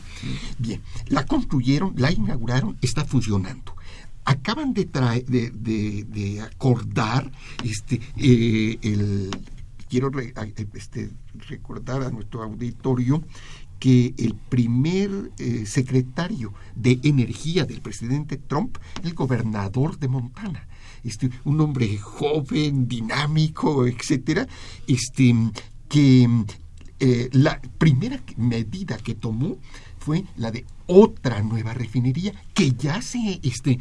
Bien, 0.58 0.82
la 1.08 1.26
construyeron, 1.26 1.94
la 1.98 2.12
inauguraron, 2.12 2.78
está 2.82 3.06
funcionando. 3.06 3.76
Acaban 4.26 4.74
de, 4.74 4.86
de, 4.86 6.42
acordar 6.42 7.32
este, 7.64 8.00
eh, 8.18 8.78
el, 8.82 9.32
quiero 9.90 10.12
este, 10.74 11.10
recordar 11.48 12.04
a 12.04 12.12
nuestro 12.12 12.44
auditorio 12.44 13.24
que 13.80 14.14
el 14.18 14.36
primer 14.36 15.32
eh, 15.40 15.66
secretario 15.66 16.54
de 16.76 17.00
energía 17.04 17.66
del 17.66 17.82
presidente 17.82 18.38
Trump, 18.38 18.78
el 19.04 19.14
gobernador 19.14 19.98
de 19.98 20.10
Montana, 20.10 20.68
este, 21.04 21.30
un 21.46 21.62
hombre 21.62 21.98
joven, 21.98 22.88
dinámico, 22.88 23.86
etcétera, 23.86 24.48
este, 24.88 25.34
que 25.88 26.28
eh, 27.00 27.30
la 27.32 27.62
primera 27.78 28.22
medida 28.38 28.98
que 28.98 29.16
tomó 29.16 29.58
fue 30.00 30.24
la 30.38 30.52
de 30.52 30.66
otra 30.92 31.44
nueva 31.44 31.76
refinería 31.76 32.34
que 32.56 32.72
ya 32.72 33.02
se 33.04 33.40
este, 33.44 33.78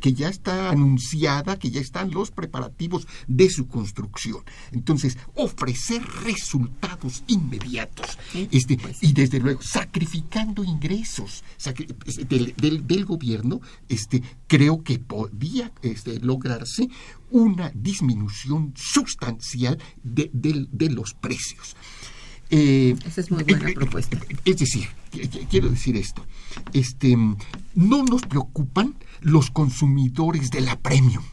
que 0.00 0.12
ya 0.12 0.28
está 0.28 0.70
anunciada, 0.70 1.60
que 1.60 1.70
ya 1.70 1.80
están 1.80 2.10
los 2.10 2.32
preparativos 2.32 3.06
de 3.28 3.48
su 3.48 3.68
construcción. 3.68 4.42
Entonces, 4.72 5.16
ofrecer 5.36 6.02
resultados 6.24 7.22
inmediatos 7.28 8.18
este, 8.50 8.76
pues 8.76 9.00
y 9.00 9.12
desde 9.12 9.38
luego 9.38 9.62
sacrificando 9.62 10.64
ingresos 10.64 11.44
del, 12.28 13.04
gobierno, 13.04 13.60
este, 13.88 14.22
creo 14.48 14.82
que 14.82 14.98
podía 14.98 15.70
este, 15.82 16.18
lograrse 16.18 16.88
una 17.30 17.70
disminución 17.74 18.74
sustancial 18.76 19.78
de, 20.02 20.30
de 20.32 20.90
los 20.90 21.14
precios. 21.14 21.76
Eh, 22.50 22.96
Esa 23.04 23.20
es 23.20 23.30
muy 23.30 23.42
buena 23.42 23.70
eh, 23.70 23.74
propuesta. 23.74 24.18
Es 24.44 24.58
decir, 24.58 24.88
quiero 25.50 25.68
decir 25.68 25.96
esto, 25.96 26.24
este, 26.72 27.16
no 27.74 28.04
nos 28.04 28.22
preocupan 28.22 28.94
los 29.20 29.50
consumidores 29.50 30.50
de 30.50 30.60
la 30.60 30.78
premium. 30.78 31.24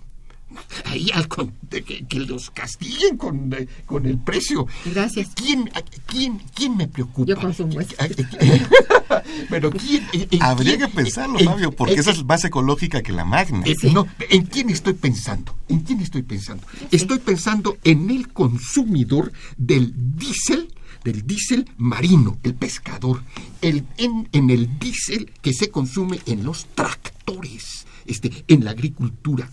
Ahí 0.86 1.10
al 1.14 1.28
que, 1.28 2.20
los 2.20 2.52
castiguen 2.52 3.18
con, 3.18 3.52
eh, 3.54 3.68
con, 3.86 4.06
el 4.06 4.20
precio. 4.20 4.68
Gracias. 4.86 5.30
¿Quién, 5.36 5.70
quién, 6.06 6.40
quién 6.54 6.78
me 6.78 6.88
preocupa? 6.88 7.28
Yo 7.28 7.36
consumo 7.38 7.80
eso. 7.82 7.96
Pero 9.50 9.72
¿quién? 9.72 10.08
Habría 10.42 10.78
que 10.78 10.88
pensarlo, 10.88 11.40
Fabio, 11.40 11.72
porque 11.72 11.96
esa 11.96 12.12
es 12.12 12.24
más 12.24 12.44
ecológica 12.46 13.02
que 13.02 13.12
la 13.12 13.26
magna. 13.26 13.64
No, 13.92 14.08
¿en 14.30 14.44
quién 14.44 14.70
estoy 14.70 14.94
pensando? 14.94 15.56
¿En 15.70 15.80
quién 15.80 16.02
estoy 16.02 16.22
pensando? 16.22 16.66
Estoy 16.92 17.20
pensando 17.20 17.78
en 17.84 18.10
el 18.12 18.32
consumidor 18.32 19.32
del 19.58 19.94
diésel 19.96 20.72
del 21.04 21.26
diésel 21.26 21.70
marino, 21.78 22.38
el 22.44 22.56
pescador, 22.56 23.24
el, 23.62 23.86
en, 23.98 24.50
el 24.50 24.80
diésel 24.80 25.32
que 25.42 25.54
se 25.54 25.70
consume 25.70 26.20
en 26.26 26.44
los 26.44 26.66
tractores. 26.76 27.86
Este, 28.06 28.44
en 28.48 28.64
la 28.64 28.72
agricultura. 28.72 29.50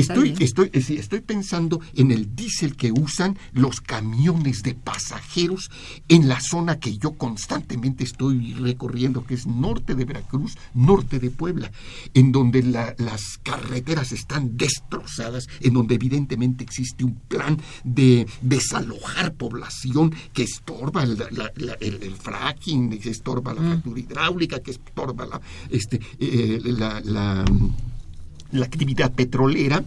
Estoy, 0.00 0.34
estoy, 0.40 0.70
eh, 0.72 0.84
estoy 0.98 1.20
pensando 1.20 1.80
en 1.94 2.10
el 2.10 2.34
diésel 2.34 2.76
que 2.76 2.92
usan 2.92 3.38
los 3.52 3.80
camiones 3.80 4.62
de 4.62 4.74
pasajeros 4.74 5.70
en 6.08 6.28
la 6.28 6.40
zona 6.40 6.78
que 6.78 6.96
yo 6.98 7.12
constantemente 7.12 8.04
estoy 8.04 8.54
recorriendo, 8.54 9.24
que 9.24 9.34
es 9.34 9.46
norte 9.46 9.94
de 9.94 10.04
Veracruz, 10.04 10.56
norte 10.74 11.18
de 11.18 11.30
Puebla, 11.30 11.70
en 12.14 12.32
donde 12.32 12.62
la- 12.62 12.94
las 12.98 13.38
carreteras 13.42 14.12
están 14.12 14.56
destrozadas, 14.56 15.46
en 15.60 15.74
donde 15.74 15.94
evidentemente 15.94 16.64
existe 16.64 17.04
un 17.04 17.14
plan 17.28 17.58
de 17.84 18.26
desalojar 18.42 19.34
población 19.34 20.14
que 20.32 20.42
estorba 20.42 21.02
el, 21.04 21.18
la- 21.18 21.52
la- 21.56 21.74
el- 21.80 22.02
el 22.02 22.14
fracking, 22.14 22.90
que 22.98 23.10
estorba 23.10 23.54
la 23.54 23.60
fractura 23.62 24.00
hidráulica, 24.00 24.60
que 24.60 24.70
estorba 24.72 25.26
la, 25.26 25.40
este, 25.70 26.00
eh, 26.18 26.60
la- 26.64 27.00
la 27.00 27.44
la 28.52 28.66
actividad 28.66 29.12
petrolera, 29.12 29.82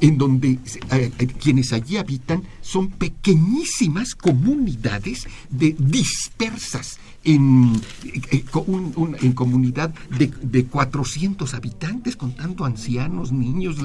en 0.00 0.18
donde 0.18 0.58
eh, 0.90 1.10
eh, 1.18 1.26
quienes 1.26 1.72
allí 1.72 1.96
habitan 1.96 2.42
son 2.60 2.90
pequeñísimas 2.90 4.14
comunidades 4.14 5.26
de 5.50 5.74
dispersas 5.78 6.98
en, 7.24 7.80
eh, 8.30 8.44
un- 8.66 8.92
un- 8.96 9.16
en 9.20 9.32
comunidad 9.32 9.92
de, 10.18 10.30
de 10.42 10.64
400 10.66 11.52
habitantes, 11.54 12.16
contando 12.16 12.64
ancianos, 12.64 13.30
niños, 13.32 13.76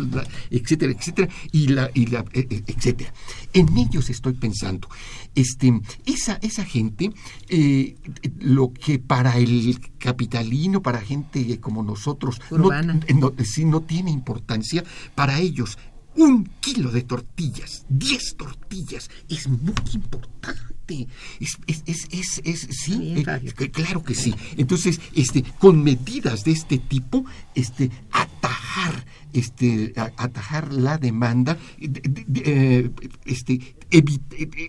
etcétera, 0.49 0.93
etcétera, 0.93 1.27
y 1.51 1.67
la, 1.67 1.89
y 1.93 2.05
la, 2.07 2.19
eh, 2.33 2.47
eh, 2.49 2.63
etcétera. 2.67 3.13
En 3.53 3.77
ellos 3.77 4.09
estoy 4.09 4.33
pensando. 4.33 4.87
Este, 5.35 5.81
esa, 6.05 6.35
esa 6.41 6.63
gente, 6.63 7.11
eh, 7.49 7.95
lo 8.39 8.71
que 8.73 8.99
para 8.99 9.37
el 9.37 9.79
capitalino, 9.99 10.81
para 10.81 11.01
gente 11.01 11.59
como 11.59 11.83
nosotros, 11.83 12.39
no, 12.51 12.67
Urbana. 12.67 12.99
no, 13.15 13.33
sí, 13.43 13.65
no 13.65 13.81
tiene 13.81 14.11
importancia, 14.11 14.83
para 15.13 15.39
ellos 15.39 15.77
un 16.15 16.45
kilo 16.61 16.91
de 16.91 17.01
tortillas, 17.03 17.85
10 17.89 18.35
tortillas, 18.37 19.09
es 19.29 19.47
muy 19.47 19.73
importante. 19.93 21.07
Es, 21.39 21.57
es, 21.67 21.83
es, 21.87 22.07
es, 22.11 22.41
es- 22.43 22.67
sí, 22.69 23.13
eh, 23.17 23.23
que- 23.57 23.71
claro 23.71 24.03
que 24.03 24.13
sí. 24.15 24.33
Entonces, 24.55 25.01
este, 25.15 25.43
con 25.59 25.83
medidas 25.83 26.43
de 26.43 26.51
este 26.51 26.77
tipo, 26.77 27.25
este, 27.55 27.89
atajar, 28.11 29.03
este, 29.33 29.93
a- 29.97 30.11
atajar 30.17 30.71
la 30.73 30.97
demanda, 30.99 31.57
de- 31.79 31.87
de- 31.87 32.25
de- 32.27 32.43
eh, 32.45 32.91
este, 33.25 33.75
eh, 33.89 34.03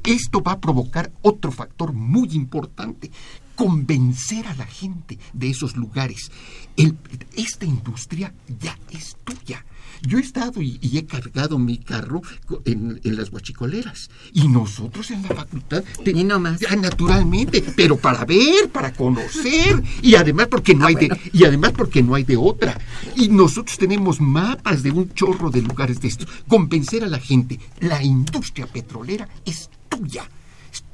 esto 0.04 0.42
va 0.42 0.52
a 0.52 0.60
provocar 0.60 1.12
otro 1.22 1.52
factor 1.52 1.92
muy 1.92 2.30
importante 2.32 3.10
convencer 3.54 4.46
a 4.46 4.54
la 4.54 4.66
gente 4.66 5.18
de 5.32 5.50
esos 5.50 5.76
lugares. 5.76 6.30
El- 6.76 6.96
esta 7.36 7.64
industria 7.66 8.32
ya 8.60 8.78
es 8.90 9.16
tuya. 9.24 9.64
Yo 10.02 10.18
he 10.18 10.20
estado 10.20 10.62
y, 10.62 10.78
y 10.80 10.98
he 10.98 11.06
cargado 11.06 11.58
mi 11.58 11.78
carro 11.78 12.22
en, 12.64 13.00
en 13.04 13.16
las 13.16 13.30
guachicoleras. 13.30 14.10
Y 14.32 14.48
nosotros 14.48 15.10
en 15.10 15.22
la 15.22 15.28
facultad... 15.28 15.84
te- 16.04 16.10
Y 16.12 16.24
no 16.24 16.38
más. 16.38 16.60
Ya, 16.60 16.74
naturalmente, 16.76 17.62
pero 17.76 17.96
para 17.96 18.24
ver, 18.24 18.68
para 18.72 18.92
conocer. 18.92 19.82
Y 20.02 20.14
además 20.14 20.48
porque 20.48 20.74
no 20.74 20.84
Ah, 20.84 20.88
hay 20.88 20.94
bueno. 20.94 21.14
de... 21.16 21.30
Y 21.32 21.44
además 21.44 21.72
porque 21.76 22.02
no 22.02 22.14
hay 22.14 22.24
de 22.24 22.36
otra. 22.36 22.78
Y 23.16 23.28
nosotros 23.28 23.76
tenemos 23.78 24.20
mapas 24.20 24.82
de 24.82 24.90
un 24.90 25.12
chorro 25.14 25.50
de 25.50 25.62
lugares 25.62 26.00
de 26.00 26.08
estos. 26.08 26.28
Convencer 26.46 27.04
a 27.04 27.08
la 27.08 27.18
gente, 27.18 27.58
la 27.80 28.02
industria 28.02 28.66
petrolera 28.66 29.28
es 29.44 29.70
tuya 29.88 30.28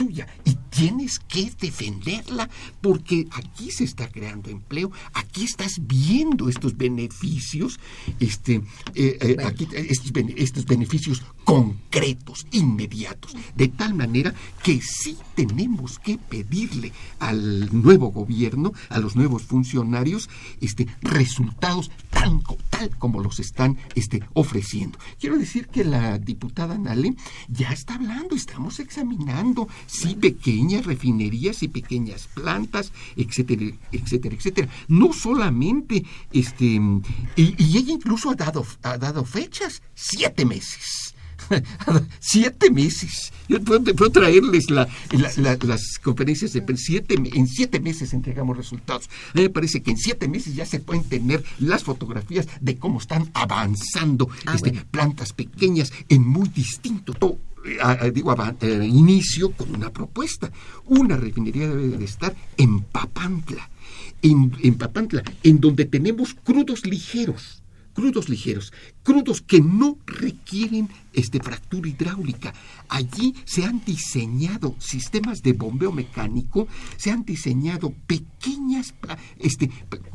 tuya 0.03 0.27
y 0.45 0.55
tienes 0.71 1.19
que 1.21 1.53
defenderla 1.61 2.49
porque 2.81 3.27
aquí 3.33 3.71
se 3.71 3.85
está 3.85 4.09
creando 4.09 4.51
empleo, 4.51 4.91
aquí 5.13 5.45
estás 5.45 5.75
viendo 5.87 6.49
estos 6.49 6.77
beneficios, 6.77 7.79
este, 8.21 8.55
eh, 8.95 9.19
eh, 9.21 9.35
Bueno. 9.37 9.49
aquí, 9.49 9.69
eh, 9.73 9.87
estos, 9.91 10.13
bene- 10.13 10.35
estos 10.37 10.65
beneficios 10.65 11.23
concretos, 11.45 12.47
inmediatos, 12.53 13.35
de 13.55 13.69
tal 13.69 13.95
manera 13.95 14.35
que 14.63 14.81
sí 14.81 15.17
tenemos 15.35 15.99
que 15.99 16.19
pedirle 16.19 16.93
al 17.19 17.69
nuevo 17.83 18.11
gobierno, 18.11 18.73
a 18.89 18.99
los 18.99 19.15
nuevos 19.17 19.43
funcionarios, 19.43 20.29
este, 20.61 20.87
resultados 21.03 21.91
tan, 22.11 22.43
tal 22.71 22.91
como 22.99 23.21
los 23.21 23.39
están 23.41 23.77
este, 23.95 24.23
ofreciendo. 24.33 24.99
Quiero 25.21 25.39
decir 25.39 25.69
que 25.69 25.85
la 25.85 26.19
diputada 26.19 26.79
Nale 26.79 27.15
ya 27.49 27.71
está 27.73 27.95
hablando, 27.97 28.35
estamos 28.35 28.81
examinando, 28.81 29.69
sí, 29.93 30.15
pequeñas 30.15 30.87
refinerías 30.87 31.63
y 31.63 31.69
pequeñas 31.69 32.29
plantas, 32.35 32.93
etcétera, 33.17 33.67
etcétera, 33.93 34.35
etcétera. 34.37 34.69
No 34.89 35.13
solamente, 35.13 36.05
este, 36.33 36.65
y, 37.37 37.55
y 37.59 37.77
ella 37.79 37.93
incluso 37.93 38.31
ha 38.31 38.35
dado, 38.35 38.65
ha 38.83 38.97
dado 38.97 39.25
fechas, 39.25 39.83
siete 39.95 40.45
meses. 40.47 41.15
siete 42.21 42.71
meses. 42.71 43.33
Yo 43.49 43.61
puedo, 43.61 43.83
puedo 43.97 44.11
traerles 44.13 44.71
la- 44.71 44.89
la- 45.11 45.33
la- 45.37 45.59
las 45.67 45.99
conferencias 46.03 46.53
de. 46.53 46.63
Siete, 46.77 47.17
en 47.17 47.47
siete 47.49 47.81
meses 47.81 48.13
entregamos 48.15 48.57
resultados. 48.57 49.11
A 49.35 49.37
mí 49.37 49.43
me 49.43 49.51
parece 49.51 49.83
que 49.83 49.91
en 49.91 49.97
siete 49.99 50.29
meses 50.29 50.55
ya 50.55 50.65
se 50.65 50.79
pueden 50.79 51.03
tener 51.05 51.45
las 51.59 51.83
fotografías 51.85 52.47
de 52.61 52.79
cómo 52.79 52.99
están 52.99 53.29
avanzando 53.35 54.29
Ah, 54.47 54.55
este, 54.55 54.71
bueno. 54.71 54.87
plantas 54.91 55.33
pequeñas 55.33 55.93
en 56.09 56.27
muy 56.27 56.49
distinto 56.49 57.13
to- 57.13 57.39
digo, 58.13 58.35
eh, 58.61 58.85
inicio 58.85 59.53
con 59.53 59.75
una 59.75 59.91
propuesta. 59.91 60.51
Una 60.87 61.17
refinería 61.17 61.69
debe 61.69 61.97
de 61.97 62.05
estar 62.05 62.35
en 62.57 62.81
Papantla, 62.81 63.71
en 64.23 64.75
Papantla, 64.77 65.23
en 65.43 65.61
donde 65.61 65.85
tenemos 65.85 66.35
crudos 66.35 66.87
ligeros 66.87 67.63
crudos 67.93 68.29
ligeros, 68.29 68.73
crudos 69.03 69.41
que 69.41 69.61
no 69.61 69.99
requieren 70.07 70.89
este, 71.13 71.41
fractura 71.41 71.89
hidráulica. 71.89 72.53
Allí 72.89 73.35
se 73.45 73.65
han 73.65 73.85
diseñado 73.85 74.75
sistemas 74.79 75.43
de 75.43 75.53
bombeo 75.53 75.93
mecánico, 75.93 76.69
se 76.97 77.11
han 77.11 77.25
diseñado 77.25 77.93
pequeñas 78.07 78.95
este, 79.39 79.71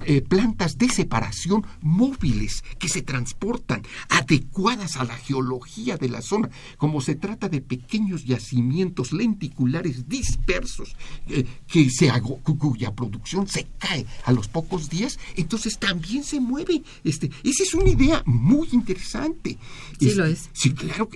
eh, 0.06 0.22
plantas 0.22 0.78
de 0.78 0.90
separación 0.90 1.66
móviles 1.82 2.64
que 2.80 2.90
se 2.90 3.02
transportan, 3.02 3.84
adecuadas 4.10 4.98
a 4.98 5.04
la 5.04 5.16
geología 5.16 5.98
de 5.98 6.10
la 6.10 6.22
zona. 6.22 6.50
Como 6.78 7.02
se 7.02 7.16
trata 7.16 7.50
de 7.50 7.62
pequeños 7.62 8.26
yacimientos 8.26 9.12
lenticulares 9.14 10.08
dispersos 10.10 10.96
eh, 11.28 11.46
que 11.68 11.90
se 11.90 12.10
hago- 12.10 12.40
cuya 12.44 12.94
producción 12.94 13.48
se 13.48 13.68
cae 13.78 14.06
a 14.26 14.32
los 14.32 14.48
pocos 14.48 14.90
días, 14.90 15.20
entonces 15.36 15.78
también 15.78 16.24
se 16.24 16.40
mueve. 16.40 16.84
Este, 17.04 17.30
esa 17.44 17.64
es 17.64 17.74
una 17.74 17.90
idea 17.90 18.24
muy 18.26 18.68
interesante. 18.72 19.58
Sí 20.00 20.08
Este, 20.10 20.16
lo 20.16 20.26
es. 20.26 20.50
Sí, 20.54 20.74
claro. 20.88 21.10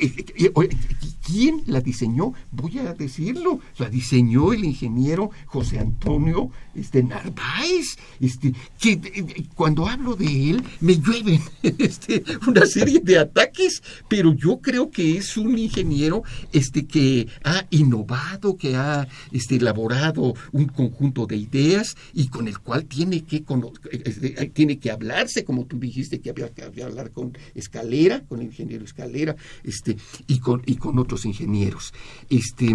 ¿Quién 1.25 1.63
la 1.67 1.81
diseñó? 1.81 2.33
Voy 2.51 2.79
a 2.79 2.93
decirlo. 2.93 3.59
La 3.77 3.89
diseñó 3.89 4.53
el 4.53 4.63
ingeniero 4.65 5.31
José 5.45 5.79
Antonio 5.79 6.49
este, 6.75 7.03
Narváez. 7.03 7.97
Este, 8.19 8.53
que 8.79 8.93
eh, 8.93 9.01
eh, 9.15 9.43
cuando 9.55 9.87
hablo 9.87 10.15
de 10.15 10.49
él 10.51 10.63
me 10.79 10.95
llueven 10.97 11.41
este, 11.63 12.23
una 12.47 12.65
serie 12.65 12.99
de 13.03 13.19
ataques, 13.19 13.83
pero 14.07 14.33
yo 14.33 14.59
creo 14.61 14.89
que 14.89 15.17
es 15.17 15.37
un 15.37 15.57
ingeniero 15.57 16.23
este, 16.53 16.85
que 16.85 17.27
ha 17.43 17.65
innovado, 17.69 18.57
que 18.57 18.75
ha 18.75 19.07
este, 19.31 19.55
elaborado 19.57 20.33
un 20.51 20.65
conjunto 20.65 21.25
de 21.27 21.37
ideas 21.37 21.95
y 22.13 22.27
con 22.29 22.47
el 22.47 22.59
cual 22.59 22.85
tiene 22.85 23.21
que, 23.23 23.43
cono- 23.43 23.73
este, 23.91 24.29
tiene 24.53 24.79
que 24.79 24.91
hablarse, 24.91 25.43
como 25.43 25.65
tú 25.65 25.77
dijiste, 25.79 26.19
que 26.19 26.29
había 26.31 26.49
que 26.49 26.63
hablar 26.63 27.11
con 27.11 27.37
Escalera, 27.55 28.21
con 28.25 28.39
el 28.39 28.47
ingeniero 28.47 28.83
Escalera, 28.85 29.35
este, 29.63 29.97
y 30.27 30.39
con, 30.39 30.61
y 30.65 30.75
con 30.75 30.97
otros 31.11 31.25
ingenieros. 31.25 31.93
Este, 32.29 32.73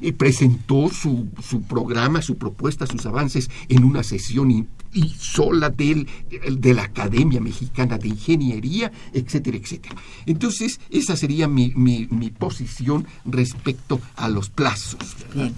y 0.00 0.12
presentó 0.12 0.88
su, 0.90 1.28
su 1.40 1.62
programa, 1.62 2.20
su 2.20 2.36
propuesta, 2.36 2.86
sus 2.86 3.06
avances 3.06 3.48
en 3.68 3.84
una 3.84 4.02
sesión 4.02 4.50
y, 4.50 4.66
y 4.92 5.14
sola 5.18 5.70
del, 5.70 6.08
de 6.50 6.74
la 6.74 6.82
Academia 6.84 7.40
Mexicana 7.40 7.96
de 7.98 8.08
Ingeniería, 8.08 8.90
etcétera, 9.12 9.56
etcétera. 9.56 9.94
Entonces, 10.26 10.80
esa 10.90 11.16
sería 11.16 11.46
mi, 11.46 11.72
mi, 11.76 12.08
mi 12.10 12.30
posición 12.30 13.06
respecto 13.24 14.00
a 14.16 14.28
los 14.28 14.50
plazos. 14.50 14.98
Bien. 15.32 15.54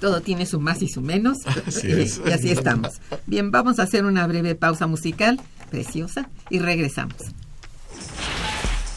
Todo 0.00 0.20
tiene 0.22 0.46
su 0.46 0.60
más 0.60 0.80
y 0.82 0.88
su 0.88 1.00
menos. 1.00 1.38
Así 1.66 1.88
Eh, 1.88 2.02
es. 2.02 2.20
y 2.24 2.30
así 2.30 2.50
estamos. 2.50 3.00
Bien, 3.26 3.50
vamos 3.50 3.78
a 3.78 3.82
hacer 3.82 4.04
una 4.04 4.26
breve 4.26 4.54
pausa 4.54 4.86
musical, 4.86 5.40
preciosa, 5.70 6.30
y 6.50 6.58
regresamos. 6.60 7.16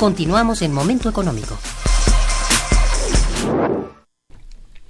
Continuamos 0.00 0.62
en 0.62 0.72
Momento 0.72 1.10
Económico. 1.10 1.58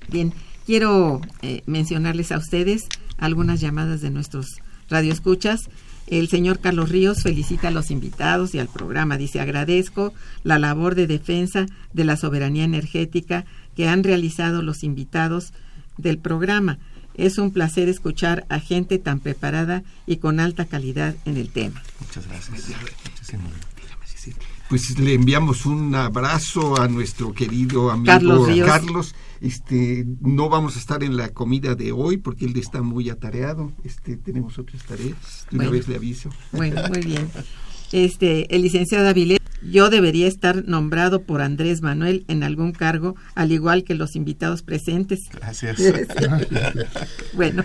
Bien, 0.07 0.33
quiero 0.67 1.21
eh, 1.43 1.63
mencionarles 1.67 2.31
a 2.31 2.39
ustedes 2.39 2.85
algunas 3.19 3.61
llamadas 3.61 4.03
de 4.03 4.11
nuestros 4.11 4.61
radioescuchas. 4.89 5.69
El 6.07 6.29
señor 6.29 6.61
Carlos 6.61 6.91
Ríos 6.91 7.25
felicita 7.25 7.69
a 7.69 7.71
los 7.73 7.91
invitados 7.91 8.55
y 8.55 8.61
al 8.61 8.69
programa. 8.69 9.17
Dice, 9.17 9.41
agradezco 9.41 10.15
la 10.45 10.61
labor 10.61 10.95
de 10.95 11.09
defensa 11.09 11.67
de 11.93 12.05
la 12.05 12.17
soberanía 12.17 12.63
energética 12.63 13.47
que 13.75 13.89
han 13.89 14.05
realizado 14.05 14.63
los 14.63 14.85
invitados 14.85 15.53
del 15.99 16.19
programa. 16.19 16.79
Es 17.15 17.39
un 17.39 17.51
placer 17.51 17.89
escuchar 17.89 18.47
a 18.49 18.61
gente 18.61 19.01
tan 19.01 19.19
preparada 19.19 19.83
y 20.07 20.19
con 20.19 20.39
alta 20.39 20.67
calidad 20.67 21.17
en 21.25 21.37
el 21.37 21.51
tema. 21.51 21.83
Muchas 21.99 22.29
gracias. 22.29 22.71
Pues 24.71 24.99
le 25.01 25.15
enviamos 25.15 25.67
un 25.67 25.93
abrazo 25.97 26.81
a 26.81 26.87
nuestro 26.87 27.33
querido 27.35 27.91
amigo 27.91 28.07
Carlos 28.07 28.47
Ríos. 28.49 28.69
Carlos. 28.69 29.15
Este, 29.41 30.07
no 30.21 30.49
vamos 30.49 30.77
a 30.77 30.79
estar 30.79 31.03
en 31.03 31.17
la 31.17 31.31
comida 31.31 31.75
de 31.75 31.91
hoy 31.93 32.19
porque 32.19 32.45
él 32.45 32.57
está 32.57 32.81
muy 32.81 33.11
atareado. 33.11 33.73
Este, 33.85 34.17
tenemos 34.17 34.59
otras 34.61 34.83
tareas. 34.85 35.47
De 35.51 35.57
una 35.57 35.65
Bueno. 35.65 35.71
vez 35.73 35.89
le 35.89 35.97
aviso. 35.97 36.31
Bueno, 36.53 36.81
muy 36.89 37.01
bien. 37.01 37.29
Este, 37.91 38.55
el 38.55 38.63
licenciado 38.63 39.09
Avilés, 39.09 39.41
yo 39.69 39.91
debería 39.91 40.29
estar 40.29 40.65
nombrado 40.69 41.23
por 41.25 41.41
Andrés 41.43 41.83
Manuel 41.83 42.25
en 42.29 42.45
algún 42.45 42.71
cargo, 42.71 43.17
al 43.35 43.51
igual 43.51 43.83
que 43.83 43.95
los 43.95 44.15
invitados 44.15 44.63
presentes. 44.63 45.21
Gracias. 45.33 45.79
Bueno, 47.35 47.65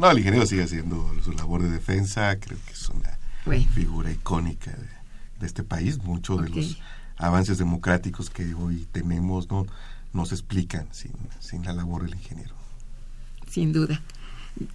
No, 0.00 0.10
el 0.10 0.18
ingeniero 0.18 0.46
sigue 0.46 0.64
haciendo 0.64 1.14
su 1.24 1.30
labor 1.32 1.62
de 1.62 1.70
defensa, 1.70 2.36
creo 2.40 2.58
que 2.66 2.72
es 2.72 2.88
una 2.88 3.18
Bueno. 3.46 3.64
figura 3.72 4.10
icónica 4.10 4.72
de, 4.72 4.88
de 5.44 5.48
este 5.48 5.62
país. 5.62 6.02
Muchos 6.02 6.42
de 6.42 6.48
los 6.48 6.78
avances 7.16 7.58
democráticos 7.58 8.30
que 8.30 8.54
hoy 8.54 8.86
tenemos 8.90 9.48
no, 9.50 9.66
no 10.12 10.26
se 10.26 10.34
explican 10.34 10.88
sin, 10.90 11.12
sin 11.38 11.64
la 11.64 11.72
labor 11.72 12.02
del 12.02 12.14
ingeniero. 12.14 12.54
sin 13.48 13.72
duda. 13.72 14.00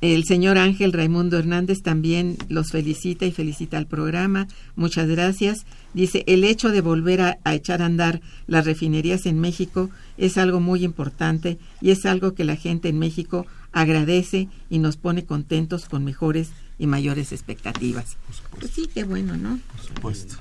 El 0.01 0.26
señor 0.26 0.57
Ángel 0.57 0.91
Raimundo 0.91 1.38
Hernández 1.38 1.82
también 1.82 2.38
los 2.49 2.72
felicita 2.72 3.26
y 3.26 3.32
felicita 3.32 3.78
al 3.78 3.88
programa. 3.88 4.47
Muchas 4.76 5.07
gracias. 5.07 5.65
Dice, 5.93 6.26
el 6.28 6.43
hecho 6.43 6.70
de 6.70 6.82
volver 6.82 7.22
a, 7.22 7.38
a 7.45 7.55
echar 7.55 7.82
a 7.82 7.86
andar 7.86 8.22
las 8.45 8.65
refinerías 8.65 9.26
en 9.26 9.39
México 9.39 9.89
es 10.17 10.38
algo 10.38 10.59
muy 10.59 10.84
importante 10.84 11.57
y 11.82 11.91
es 11.91 12.05
algo 12.05 12.34
que 12.34 12.43
la 12.43 12.57
gente 12.57 12.89
en 12.89 12.99
México 12.99 13.47
agradece 13.72 14.49
y 14.70 14.80
nos 14.80 14.97
pone 14.97 15.24
contentos 15.24 15.86
con 15.86 16.03
mejores 16.03 16.49
y 16.78 16.88
mayores 16.88 17.32
expectativas. 17.32 18.17
Pues 18.59 18.72
sí, 18.72 18.89
qué 18.93 19.05
bueno, 19.05 19.38
¿no? 19.38 19.59
Por 19.72 19.82
supuesto. 19.86 20.36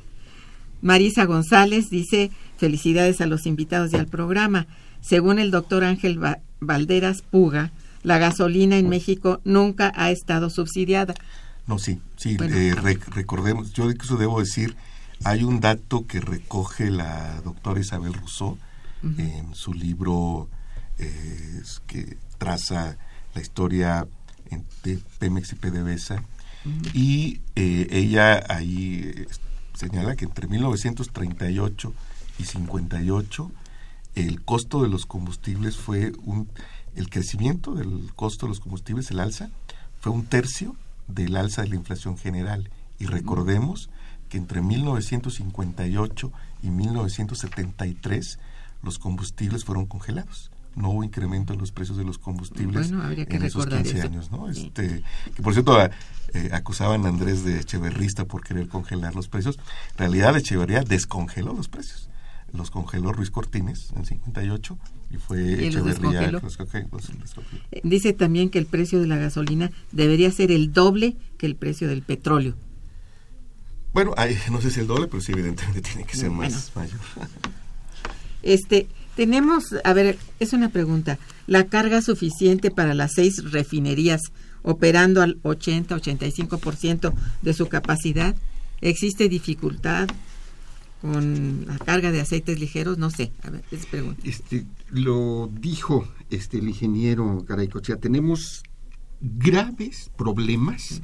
Marisa 0.83 1.25
González 1.25 1.91
dice 1.91 2.31
felicidades 2.57 3.21
a 3.21 3.27
los 3.27 3.47
invitados 3.47 3.93
y 3.93 3.97
al 3.97 4.07
programa. 4.07 4.67
Según 5.01 5.39
el 5.39 5.51
doctor 5.51 5.85
Ángel 5.85 6.23
Va- 6.23 6.39
Valderas 6.61 7.23
Puga, 7.23 7.71
la 8.03 8.19
gasolina 8.19 8.77
en 8.79 8.89
México 8.89 9.41
nunca 9.45 9.93
ha 9.97 10.11
estado 10.11 10.51
subsidiada. 10.51 11.15
No, 11.67 11.79
sí, 11.79 12.01
sí, 12.17 12.37
Bueno, 12.37 12.57
eh, 12.57 12.75
recordemos, 13.15 13.73
yo 13.73 13.91
incluso 13.91 14.17
debo 14.17 14.41
decir, 14.41 14.75
hay 15.25 15.45
un 15.45 15.61
dato 15.61 16.07
que 16.07 16.21
recoge 16.21 16.91
la 16.91 17.41
doctora 17.45 17.81
Isabel 17.81 18.15
Rousseau 18.15 18.57
en 19.19 19.55
su 19.55 19.75
libro 19.75 20.49
eh, 20.99 21.61
que 21.87 22.17
traza 22.39 22.97
la 23.35 23.41
historia 23.41 24.07
de 24.83 24.99
Pemex 25.19 25.53
y 25.53 25.57
PDVSA 25.57 26.23
y 26.95 27.41
eh, 27.55 27.87
ella 27.91 28.43
ahí 28.49 29.13
eh, 29.15 29.27
señala 29.79 30.17
que 30.17 30.25
entre 30.25 30.49
1938 30.49 31.95
y 32.41 32.45
58 32.45 33.53
el 34.17 34.43
costo 34.43 34.83
de 34.83 34.89
los 34.89 35.07
combustibles 35.07 35.77
fue 35.77 36.13
un 36.25 36.49
el 36.97 37.09
crecimiento 37.11 37.75
del 37.75 38.13
costo 38.17 38.47
de 38.47 38.51
los 38.51 38.59
combustibles 38.59 39.13
el 39.13 39.21
alza 39.21 39.51
fue 40.01 40.11
un 40.11 40.27
tercio 40.27 40.75
del 41.07 41.37
alza 41.37 41.63
de 41.63 41.69
la 41.69 41.77
inflación 41.77 42.19
general. 42.19 42.71
Y 42.99 43.07
recordemos 43.07 43.89
que 44.29 44.37
entre 44.37 44.63
1958 44.63 46.33
y 46.65 46.71
1973 46.71 48.39
los 48.83 48.99
combustibles 48.99 49.65
fueron 49.65 49.87
congelados 49.87 50.51
no 50.79 50.91
hubo 50.91 51.05
incremento 51.05 51.53
en 51.53 51.59
los 51.59 51.73
precios 51.73 51.99
de 51.99 52.05
los 52.05 52.19
combustibles 52.19 52.91
Bueno, 52.93 53.15
que 53.27 53.37
en 53.37 53.43
esos 53.43 53.65
recordar 53.65 53.83
15 53.83 53.99
eso. 53.99 54.07
años, 54.09 54.31
¿no? 54.31 54.53
Sí. 54.55 54.67
Este, 54.67 55.03
que 55.35 55.43
por 55.43 55.53
cierto 55.53 55.75
a- 55.79 55.91
eh, 56.35 56.51
acusaban 56.53 57.05
a 57.07 57.09
Andrés 57.09 57.45
de 57.45 57.59
Echeverrista 57.61 58.25
por 58.25 58.43
querer 58.45 58.69
congelar 58.69 59.15
los 59.15 59.29
precios. 59.29 59.59
En 59.93 59.99
realidad 59.99 60.37
Echeverría 60.37 60.83
descongeló 60.83 61.53
los 61.55 61.69
precios. 61.69 62.09
Los 62.53 62.71
congeló 62.71 63.13
Ruiz 63.13 63.31
Cortines 63.31 63.91
en 63.95 64.07
58 64.07 64.79
y 65.11 65.17
fue 65.19 65.39
¿Y 65.43 65.71
los 65.71 65.87
Echeverría 65.87 66.21
descongeló? 66.21 66.41
los 66.41 66.59
conge- 66.59 66.87
los 66.91 67.19
descongeló. 67.21 67.63
Eh, 67.73 67.81
Dice 67.85 68.13
también 68.15 68.49
que 68.51 68.59
el 68.59 68.67
precio 68.67 69.01
de 69.01 69.07
la 69.07 69.17
gasolina 69.17 69.71
debería 69.93 70.31
ser 70.33 70.51
el 70.51 70.73
doble 70.73 71.17
que 71.37 71.47
el 71.47 71.57
precio 71.57 71.89
del 71.89 72.03
petróleo. 72.03 72.55
Bueno, 73.93 74.13
ay, 74.17 74.37
no 74.51 74.61
sé 74.61 74.71
si 74.71 74.81
el 74.81 74.87
doble, 74.87 75.07
pero 75.09 75.21
sí 75.23 75.33
evidentemente 75.33 75.81
tiene 75.83 76.05
que 76.05 76.17
ser 76.17 76.31
Bueno. 76.31 76.55
más 76.55 76.73
mayor. 76.75 76.99
Este, 78.43 78.87
tenemos, 79.19 79.75
a 79.83 79.93
ver, 79.95 80.17
es 80.39 80.53
una 80.53 80.69
pregunta. 80.69 81.19
¿La 81.49 81.67
carga 81.67 82.03
suficiente 82.03 82.71
para 82.71 82.95
las 82.95 83.15
seis 83.15 83.43
refinerías 83.51 84.21
operando 84.63 85.23
al 85.23 85.43
80-85% 85.43 87.13
de 87.43 87.53
su 87.53 87.69
capacidad? 87.69 88.37
¿Existe 88.81 89.29
dificultad 89.29 90.07
con 91.03 91.67
la 91.67 91.79
carga 91.79 92.13
de 92.13 92.21
aceites 92.21 92.61
ligeros? 92.61 92.97
No 92.97 93.11
sé, 93.11 93.33
a 93.43 93.51
ver, 93.51 93.65
es 93.73 93.87
pregunta. 93.87 94.23
Este, 94.25 94.67
lo 94.91 95.51
dijo 95.53 96.07
este, 96.31 96.59
el 96.59 96.69
ingeniero 96.69 97.43
Garaycochea, 97.45 97.97
tenemos 97.97 98.63
graves 99.21 100.13
problemas 100.17 101.03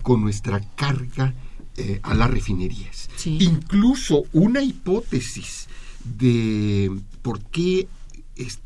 con 0.00 0.22
nuestra 0.22 0.62
carga 0.76 1.34
eh, 1.76 2.00
a 2.04 2.14
las 2.14 2.30
refinerías. 2.30 3.10
Sí. 3.16 3.36
Incluso 3.38 4.22
una 4.32 4.62
hipótesis 4.62 5.68
de 6.04 6.90
por 7.22 7.40
qué 7.44 7.88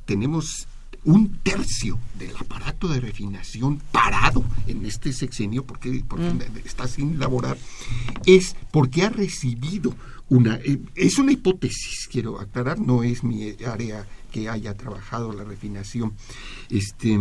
tenemos 0.05 0.67
un 1.05 1.37
tercio 1.43 1.99
del 2.19 2.35
aparato 2.37 2.89
de 2.89 3.01
refinación 3.01 3.81
parado 3.93 4.45
en 4.67 4.87
este 4.87 5.13
sexenio, 5.13 5.65
porque, 5.65 6.03
porque 6.09 6.33
mm. 6.33 6.41
está 6.65 6.89
sin 6.89 7.19
laborar, 7.19 7.59
es 8.25 8.57
porque 8.71 9.03
ha 9.03 9.11
recibido 9.11 9.95
una... 10.29 10.57
Eh, 10.57 10.81
es 10.95 11.19
una 11.19 11.33
hipótesis, 11.33 12.09
quiero 12.11 12.41
aclarar, 12.41 12.81
no 12.81 13.03
es 13.03 13.23
mi 13.23 13.55
área 13.67 14.07
que 14.33 14.49
haya 14.49 14.75
trabajado 14.75 15.33
la 15.33 15.45
refinación. 15.45 16.15
Este, 16.71 17.19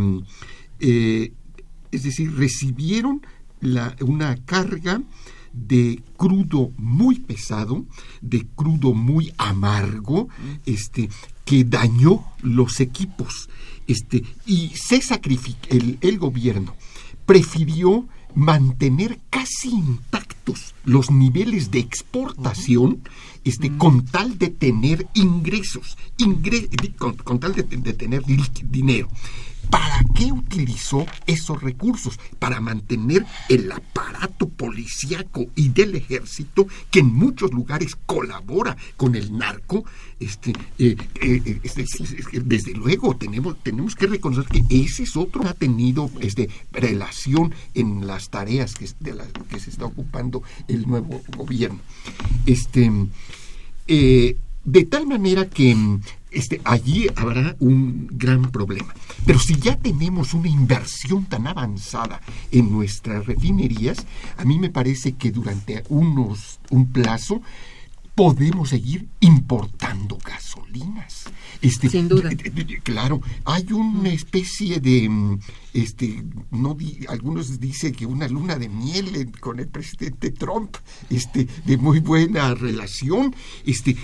eh, 0.79 1.33
es 1.91 2.03
decir, 2.03 2.33
recibieron 2.35 3.21
la, 3.59 3.95
una 4.01 4.37
carga 4.45 5.01
de 5.53 6.01
crudo 6.17 6.71
muy 6.77 7.19
pesado, 7.19 7.85
de 8.21 8.45
crudo 8.55 8.93
muy 8.93 9.33
amargo, 9.37 10.27
este, 10.65 11.09
que 11.45 11.63
dañó 11.63 12.23
los 12.41 12.79
equipos. 12.79 13.49
Este, 13.87 14.23
y 14.45 14.69
se 14.75 15.01
sacrificó, 15.01 15.67
el, 15.69 16.17
gobierno 16.17 16.75
prefirió 17.25 18.07
mantener 18.35 19.19
casi 19.29 19.69
intactos 19.69 20.73
los 20.83 21.11
niveles 21.11 21.69
de 21.69 21.79
exportación 21.79 23.01
este, 23.43 23.77
con 23.77 24.05
tal 24.05 24.37
de 24.37 24.49
tener 24.49 25.07
ingresos, 25.13 25.97
con, 26.97 27.39
tal 27.39 27.53
de, 27.53 27.63
de 27.63 27.93
tener 27.93 28.23
dinero. 28.63 29.09
¿Para 29.69 30.03
qué 30.15 30.31
utilizó 30.31 31.05
esos 31.25 31.61
recursos? 31.61 32.19
Para 32.39 32.61
mantener 32.61 33.25
el 33.49 33.71
aparato 33.71 34.47
policíaco 34.49 35.45
y 35.55 35.69
del 35.69 35.95
ejército 35.95 36.67
que 36.91 36.99
en 36.99 37.13
muchos 37.13 37.51
lugares 37.51 37.95
colabora 38.05 38.77
con 38.97 39.15
el 39.15 39.35
narco. 39.37 39.85
Este, 40.19 40.51
eh, 40.77 40.95
eh, 41.21 41.41
eh, 41.45 41.59
este, 41.63 41.85
desde 42.41 42.73
luego 42.73 43.15
tenemos, 43.17 43.61
tenemos 43.61 43.95
que 43.95 44.07
reconocer 44.07 44.45
que 44.45 44.63
ese 44.69 45.03
es 45.03 45.17
otro 45.17 45.45
ha 45.47 45.53
tenido 45.53 46.09
este, 46.21 46.49
relación 46.71 47.53
en 47.73 48.07
las 48.07 48.29
tareas 48.29 48.75
que, 48.75 48.89
de 48.99 49.13
las 49.13 49.27
que 49.49 49.59
se 49.59 49.69
está 49.69 49.85
ocupando 49.85 50.43
el 50.67 50.87
nuevo 50.87 51.21
gobierno. 51.35 51.79
Este, 52.45 52.91
de 54.65 54.85
tal 54.85 55.07
manera 55.07 55.49
que 55.49 55.75
este, 56.33 56.61
allí 56.63 57.07
habrá 57.15 57.55
un 57.59 58.07
gran 58.11 58.51
problema. 58.51 58.93
Pero 59.25 59.39
si 59.39 59.55
ya 59.55 59.77
tenemos 59.77 60.33
una 60.33 60.49
inversión 60.49 61.25
tan 61.25 61.47
avanzada 61.47 62.21
en 62.51 62.71
nuestras 62.71 63.25
refinerías, 63.25 64.05
a 64.37 64.45
mí 64.45 64.59
me 64.59 64.69
parece 64.69 65.13
que 65.13 65.31
durante 65.31 65.83
unos, 65.89 66.59
un 66.69 66.91
plazo 66.91 67.41
podemos 68.15 68.69
seguir 68.69 69.07
importando 69.19 70.17
gasolinas. 70.23 71.25
Este, 71.61 71.89
Sin 71.89 72.09
duda. 72.09 72.29
Claro, 72.83 73.21
hay 73.45 73.71
una 73.71 74.09
especie 74.09 74.79
de, 74.79 75.07
mm, 75.09 75.39
este, 75.73 76.23
no 76.51 76.77
algunos 77.07 77.59
dicen 77.59 77.93
que 77.93 78.05
una 78.05 78.27
luna 78.27 78.57
de 78.57 78.69
miel 78.69 79.31
con 79.39 79.59
el 79.59 79.67
presidente 79.67 80.31
Trump, 80.31 80.75
este, 81.09 81.47
de 81.65 81.77
muy 81.77 81.99
buena 81.99 82.53
relación. 82.53 83.33
Este, 83.65 83.95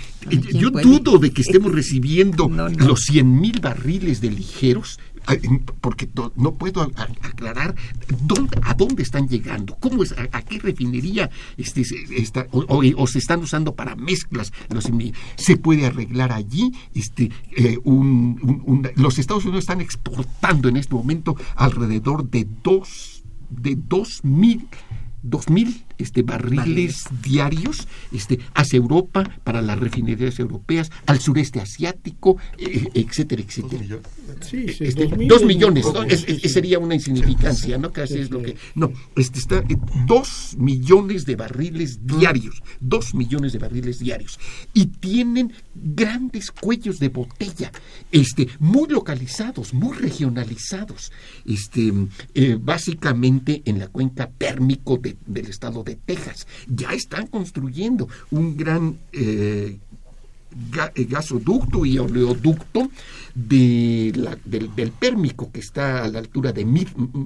yo 0.54 0.70
dudo 0.70 1.18
de 1.18 1.32
que 1.32 1.42
estemos 1.42 1.72
recibiendo 1.80 2.48
los 2.48 3.00
100 3.02 3.40
mil 3.40 3.60
barriles 3.60 4.20
de 4.20 4.30
ligeros 4.30 4.98
porque 5.80 6.08
no 6.36 6.54
puedo 6.54 6.82
aclarar 6.82 7.74
a 8.62 8.74
dónde 8.74 9.02
están 9.02 9.28
llegando, 9.28 9.76
cómo 9.80 10.02
es, 10.02 10.12
a, 10.12 10.42
qué 10.42 10.58
refinería 10.58 11.30
este, 11.56 11.82
está, 12.16 12.46
o, 12.50 13.06
se 13.06 13.18
están 13.18 13.40
usando 13.40 13.74
para 13.74 13.96
mezclas. 13.96 14.52
Los, 14.68 14.90
se 15.36 15.56
puede 15.56 15.86
arreglar 15.86 16.32
allí. 16.32 16.72
Este, 16.94 17.30
eh, 17.56 17.78
los 18.96 19.18
Estados 19.18 19.44
Unidos 19.44 19.64
están 19.64 19.80
exportando 19.80 20.68
en 20.68 20.76
este 20.76 20.94
momento 20.94 21.36
alrededor 21.56 22.28
de 22.28 22.46
dos, 22.62 23.22
de 23.50 23.76
dos 23.76 24.24
mil 24.24 24.68
dos 25.22 25.50
mil 25.50 25.84
este, 26.00 26.22
barriles 26.22 27.04
diarios 27.22 27.86
este, 28.12 28.38
hacia 28.54 28.76
Europa, 28.76 29.28
para 29.44 29.62
las 29.62 29.78
refinerías 29.78 30.38
europeas, 30.38 30.90
al 31.06 31.20
sureste 31.20 31.60
asiático, 31.60 32.36
eh, 32.58 32.88
etcétera, 32.94 33.42
etcétera. 33.42 33.84
Sí, 34.40 34.66
este, 34.80 35.06
dos 35.26 35.44
millones, 35.44 35.86
sería 36.46 36.78
una 36.78 36.94
insignificancia, 36.94 37.78
¿no? 37.78 37.92
Casi 37.92 38.18
es 38.18 38.30
lo 38.30 38.42
que. 38.42 38.56
No, 38.74 38.92
este 39.16 39.38
está 39.38 39.58
eh, 39.58 39.76
dos 40.06 40.56
millones 40.58 41.26
de 41.26 41.36
barriles 41.36 42.06
diarios, 42.06 42.62
dos 42.80 43.14
millones 43.14 43.52
de 43.52 43.58
barriles 43.58 43.98
diarios. 43.98 44.38
Y 44.74 44.86
tienen 44.86 45.52
grandes 45.74 46.50
cuellos 46.50 46.98
de 46.98 47.08
botella, 47.08 47.72
este, 48.12 48.48
muy 48.58 48.88
localizados, 48.88 49.74
muy 49.74 49.96
regionalizados, 49.96 51.12
este, 51.44 51.92
eh, 52.34 52.58
básicamente 52.60 53.62
en 53.64 53.78
la 53.78 53.88
cuenca 53.88 54.30
térmico 54.30 55.00
del 55.26 55.46
estado 55.46 55.82
de 55.82 55.89
Texas. 55.96 56.46
Ya 56.68 56.92
están 56.92 57.26
construyendo 57.26 58.08
un 58.30 58.56
gran 58.56 58.98
eh, 59.12 59.78
gasoducto 61.08 61.86
y 61.86 61.98
oleoducto 61.98 62.90
del, 63.34 64.28
del, 64.44 64.90
Pérmico, 64.90 65.50
que 65.52 65.60
está 65.60 66.04
a 66.04 66.08
la 66.08 66.18
altura 66.18 66.52
de, 66.52 66.64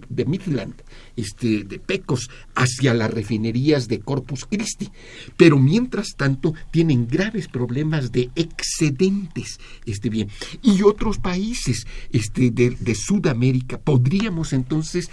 de 0.09 0.25
Midland, 0.25 0.75
este, 1.17 1.65
de 1.65 1.79
Pecos, 1.79 2.29
hacia 2.55 2.95
las 2.95 3.11
refinerías 3.11 3.89
de 3.89 4.01
Corpus 4.01 4.45
Christi. 4.45 4.91
Pero 5.37 5.59
mientras 5.59 6.15
tanto 6.17 6.55
tienen 6.71 7.07
graves 7.07 7.49
problemas 7.49 8.13
de 8.13 8.31
excedentes. 8.35 9.59
Este, 9.87 10.11
bien. 10.11 10.29
Y 10.63 10.83
otros 10.83 11.19
países 11.19 11.87
este, 12.13 12.51
de, 12.51 12.71
de 12.71 12.95
Sudamérica 12.95 13.79
podríamos 13.79 14.53
entonces 14.53 15.11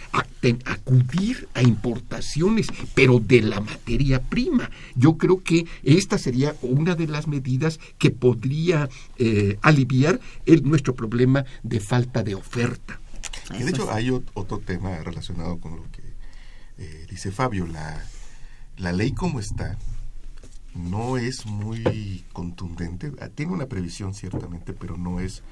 acudir 0.65 1.47
a 1.53 1.61
importaciones, 1.61 2.67
pero 2.93 3.19
de 3.19 3.41
la 3.41 3.61
materia 3.61 4.21
prima. 4.21 4.69
Yo 4.95 5.17
creo 5.17 5.43
que 5.43 5.65
esta 5.83 6.17
sería 6.17 6.55
una 6.61 6.95
de 6.95 7.07
las 7.07 7.27
medidas 7.27 7.79
que 8.01 8.09
podría 8.09 8.89
eh, 9.19 9.59
aliviar 9.61 10.19
el, 10.47 10.63
nuestro 10.63 10.95
problema 10.95 11.45
de 11.61 11.79
falta 11.79 12.23
de 12.23 12.33
oferta. 12.33 12.99
de 13.51 13.69
hecho 13.69 13.91
hay 13.91 14.09
otro 14.09 14.57
tema 14.57 14.97
relacionado 15.03 15.59
con 15.59 15.75
lo 15.75 15.83
que 15.91 16.01
eh, 16.79 17.05
dice 17.07 17.31
Fabio. 17.31 17.67
La, 17.67 18.03
la 18.77 18.91
ley 18.91 19.11
como 19.11 19.39
está 19.39 19.77
no 20.73 21.17
es 21.17 21.45
muy 21.45 22.25
contundente. 22.33 23.11
Ah, 23.21 23.29
tiene 23.29 23.51
una 23.51 23.67
previsión 23.67 24.15
ciertamente, 24.15 24.73
pero 24.73 24.97
no 24.97 25.19
es 25.19 25.43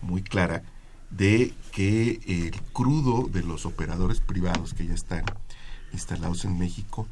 muy 0.00 0.22
clara 0.22 0.62
de 1.10 1.52
que 1.72 2.20
el 2.26 2.58
crudo 2.72 3.28
de 3.28 3.42
los 3.42 3.66
operadores 3.66 4.20
privados 4.20 4.72
que 4.72 4.86
ya 4.86 4.94
están 4.94 5.26
instalados 5.92 6.46
en 6.46 6.58
México 6.58 7.06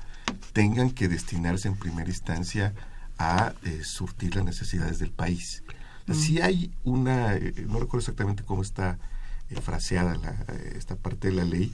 tengan 0.55 0.90
que 0.90 1.09
destinarse 1.09 1.68
en 1.68 1.76
primera 1.76 2.09
instancia 2.09 2.72
a 3.19 3.55
eh, 3.62 3.83
surtir 3.83 4.37
las 4.37 4.45
necesidades 4.45 4.99
del 4.99 5.11
país. 5.11 5.62
Si 6.12 6.41
hay 6.41 6.71
una, 6.85 7.35
eh, 7.35 7.53
no 7.67 7.81
recuerdo 7.81 7.99
exactamente 7.99 8.45
cómo 8.45 8.62
está 8.62 8.99
eh, 9.51 9.61
fraseada 9.61 10.14
la, 10.17 10.55
esta 10.77 10.97
parte 10.97 11.29
de 11.29 11.35
la 11.35 11.45
ley, 11.45 11.73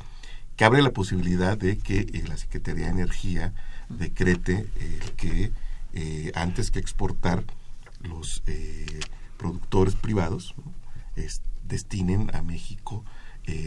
que 0.56 0.64
abre 0.64 0.82
la 0.82 0.92
posibilidad 0.92 1.56
de 1.56 1.78
que 1.78 2.22
la 2.28 2.36
Secretaría 2.36 2.84
de 2.86 2.92
Energía 2.92 3.54
decrete 3.88 4.66
que 5.16 5.50
antes 6.34 6.70
que 6.70 6.78
exportar 6.78 7.42
los 8.00 8.42
productores 9.38 9.94
privados 9.94 10.54
destinen 11.64 12.30
a 12.34 12.42
México 12.42 13.02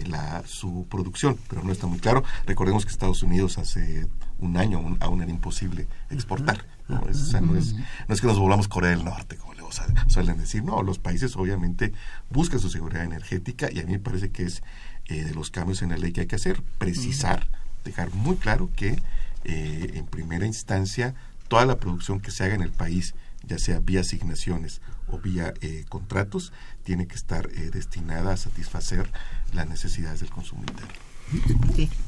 la, 0.05 0.43
su 0.45 0.85
producción, 0.87 1.39
pero 1.49 1.63
no 1.63 1.71
está 1.71 1.87
muy 1.87 1.97
claro. 1.97 2.23
Recordemos 2.45 2.85
que 2.85 2.91
Estados 2.91 3.23
Unidos 3.23 3.57
hace 3.57 4.07
un 4.37 4.55
año 4.57 4.79
aún 4.99 5.21
era 5.23 5.31
imposible 5.31 5.87
exportar. 6.11 6.65
¿No? 6.87 7.07
Es, 7.09 7.33
no, 7.41 7.55
es, 7.57 8.21
que 8.21 8.27
nos 8.27 8.39
volvamos 8.39 8.67
Corea 8.67 8.91
del 8.91 9.03
Norte, 9.03 9.37
como 9.37 9.53
le 9.53 9.61
suelen 10.07 10.37
decir. 10.37 10.63
No, 10.63 10.81
los 10.83 10.99
países 10.99 11.35
obviamente 11.35 11.93
buscan 12.29 12.59
su 12.59 12.69
seguridad 12.69 13.03
energética 13.03 13.69
y 13.71 13.79
a 13.79 13.83
mí 13.83 13.93
me 13.93 13.99
parece 13.99 14.31
que 14.31 14.43
es 14.43 14.63
eh, 15.05 15.23
de 15.23 15.33
los 15.33 15.51
cambios 15.51 15.81
en 15.81 15.89
la 15.89 15.97
ley 15.97 16.11
que 16.11 16.21
hay 16.21 16.27
que 16.27 16.35
hacer, 16.35 16.61
precisar, 16.77 17.47
dejar 17.83 18.13
muy 18.13 18.35
claro 18.37 18.69
que 18.75 19.01
eh, 19.43 19.91
en 19.93 20.05
primera 20.05 20.45
instancia 20.45 21.15
toda 21.47 21.65
la 21.65 21.77
producción 21.77 22.19
que 22.19 22.31
se 22.31 22.43
haga 22.43 22.55
en 22.55 22.61
el 22.61 22.71
país, 22.71 23.13
ya 23.43 23.59
sea 23.59 23.79
vía 23.79 24.01
asignaciones 24.01 24.81
o 25.07 25.19
vía 25.19 25.53
eh, 25.61 25.85
contratos, 25.89 26.51
tiene 26.83 27.07
que 27.07 27.15
estar 27.15 27.47
destinada 27.49 28.33
a 28.33 28.37
satisfacer 28.37 29.11
las 29.53 29.67
necesidades 29.67 30.21
del 30.21 30.31
consumidor. 30.31 30.87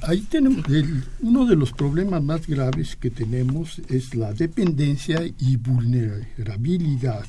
Ahí 0.02 0.22
tenemos 0.22 0.66
uno 1.22 1.46
de 1.46 1.56
los 1.56 1.74
problemas 1.74 2.24
más 2.24 2.48
graves 2.48 2.96
que 2.96 3.10
tenemos 3.10 3.82
es 3.90 4.16
la 4.16 4.34
dependencia 4.34 5.22
y 5.40 5.58
vulnerabilidad 5.58 7.26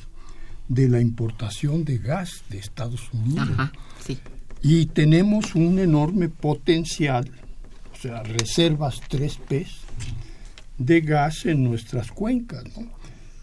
de 0.67 0.87
la 0.87 1.01
importación 1.01 1.83
de 1.83 1.97
gas 1.97 2.43
de 2.49 2.59
Estados 2.59 3.11
Unidos. 3.11 3.49
Y 4.61 4.87
tenemos 4.87 5.55
un 5.55 5.79
enorme 5.79 6.29
potencial, 6.29 7.29
o 7.93 7.97
sea, 7.97 8.23
reservas 8.23 9.01
3P 9.09 9.65
de 10.77 11.01
gas 11.01 11.45
en 11.45 11.63
nuestras 11.63 12.11
cuencas. 12.11 12.63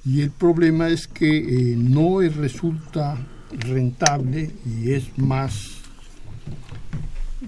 Y 0.05 0.21
el 0.21 0.31
problema 0.31 0.89
es 0.89 1.09
que 1.09 1.37
eh, 1.37 1.77
no 1.77 2.21
resulta 2.21 3.19
rentable 3.51 4.51
y 4.65 4.93
es 4.93 5.19
más 5.19 5.86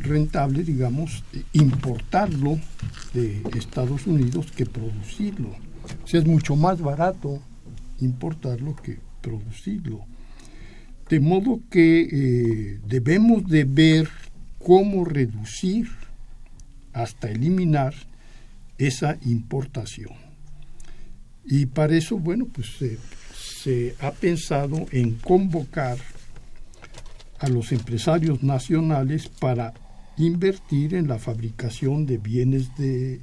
rentable, 0.01 0.63
digamos, 0.63 1.25
importarlo 1.53 2.59
de 3.13 3.43
Estados 3.57 4.07
Unidos 4.07 4.47
que 4.53 4.67
producirlo. 4.67 5.51
O 6.05 6.07
sea, 6.07 6.21
es 6.21 6.27
mucho 6.27 6.57
más 6.57 6.81
barato 6.81 7.43
importarlo 8.01 8.77
que 8.77 8.99
producirlo. 9.21 10.05
De 11.09 11.21
modo 11.21 11.61
que 11.71 12.03
eh, 12.03 12.81
debemos 12.87 13.47
de 13.47 13.65
ver 13.65 14.09
cómo 14.59 15.05
reducir 15.05 15.89
hasta 16.93 17.31
eliminar 17.31 17.95
esa 18.77 19.19
importación. 19.25 20.13
Y 21.45 21.67
para 21.67 21.97
eso, 21.97 22.19
bueno, 22.19 22.47
pues 22.47 22.69
se 23.63 23.95
ha 24.01 24.11
pensado 24.13 24.87
en 24.93 25.15
convocar 25.15 25.97
a 27.39 27.49
los 27.49 27.73
empresarios 27.73 28.43
nacionales 28.43 29.29
para 29.29 29.73
invertir 30.19 30.95
en 30.95 31.09
la 31.09 31.19
fabricación 31.19 32.07
de 32.07 32.19
bienes 32.19 32.77
de 32.77 33.21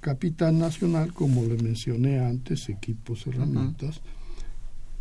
capital 0.00 0.58
nacional, 0.58 1.12
como 1.12 1.44
le 1.44 1.62
mencioné 1.62 2.20
antes, 2.20 2.68
equipos, 2.68 3.26
herramientas, 3.26 4.00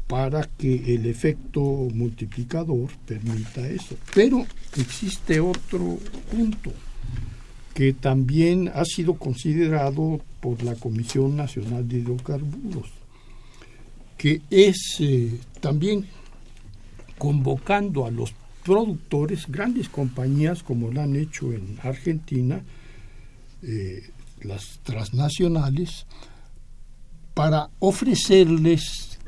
para 0.07 0.43
que 0.43 0.95
el 0.95 1.05
efecto 1.05 1.61
multiplicador 1.93 2.89
permita 3.05 3.67
eso. 3.67 3.95
Pero 4.15 4.45
existe 4.77 5.39
otro 5.39 5.99
punto 6.31 6.71
que 7.73 7.93
también 7.93 8.71
ha 8.73 8.85
sido 8.85 9.15
considerado 9.15 10.21
por 10.39 10.63
la 10.63 10.75
Comisión 10.75 11.35
Nacional 11.35 11.87
de 11.87 11.99
Hidrocarburos, 11.99 12.89
que 14.17 14.41
es 14.49 14.97
eh, 14.99 15.39
también 15.59 16.07
convocando 17.17 18.05
a 18.05 18.11
los 18.11 18.33
productores, 18.67 19.47
grandes 19.47 19.87
compañías 19.87 20.61
como 20.61 20.91
lo 20.91 21.01
han 21.01 21.15
hecho 21.15 21.53
en 21.53 21.79
Argentina, 21.81 22.61
eh, 23.63 24.09
las 24.41 24.79
transnacionales, 24.83 26.05
para 27.33 27.69
ofrecerles 27.79 29.19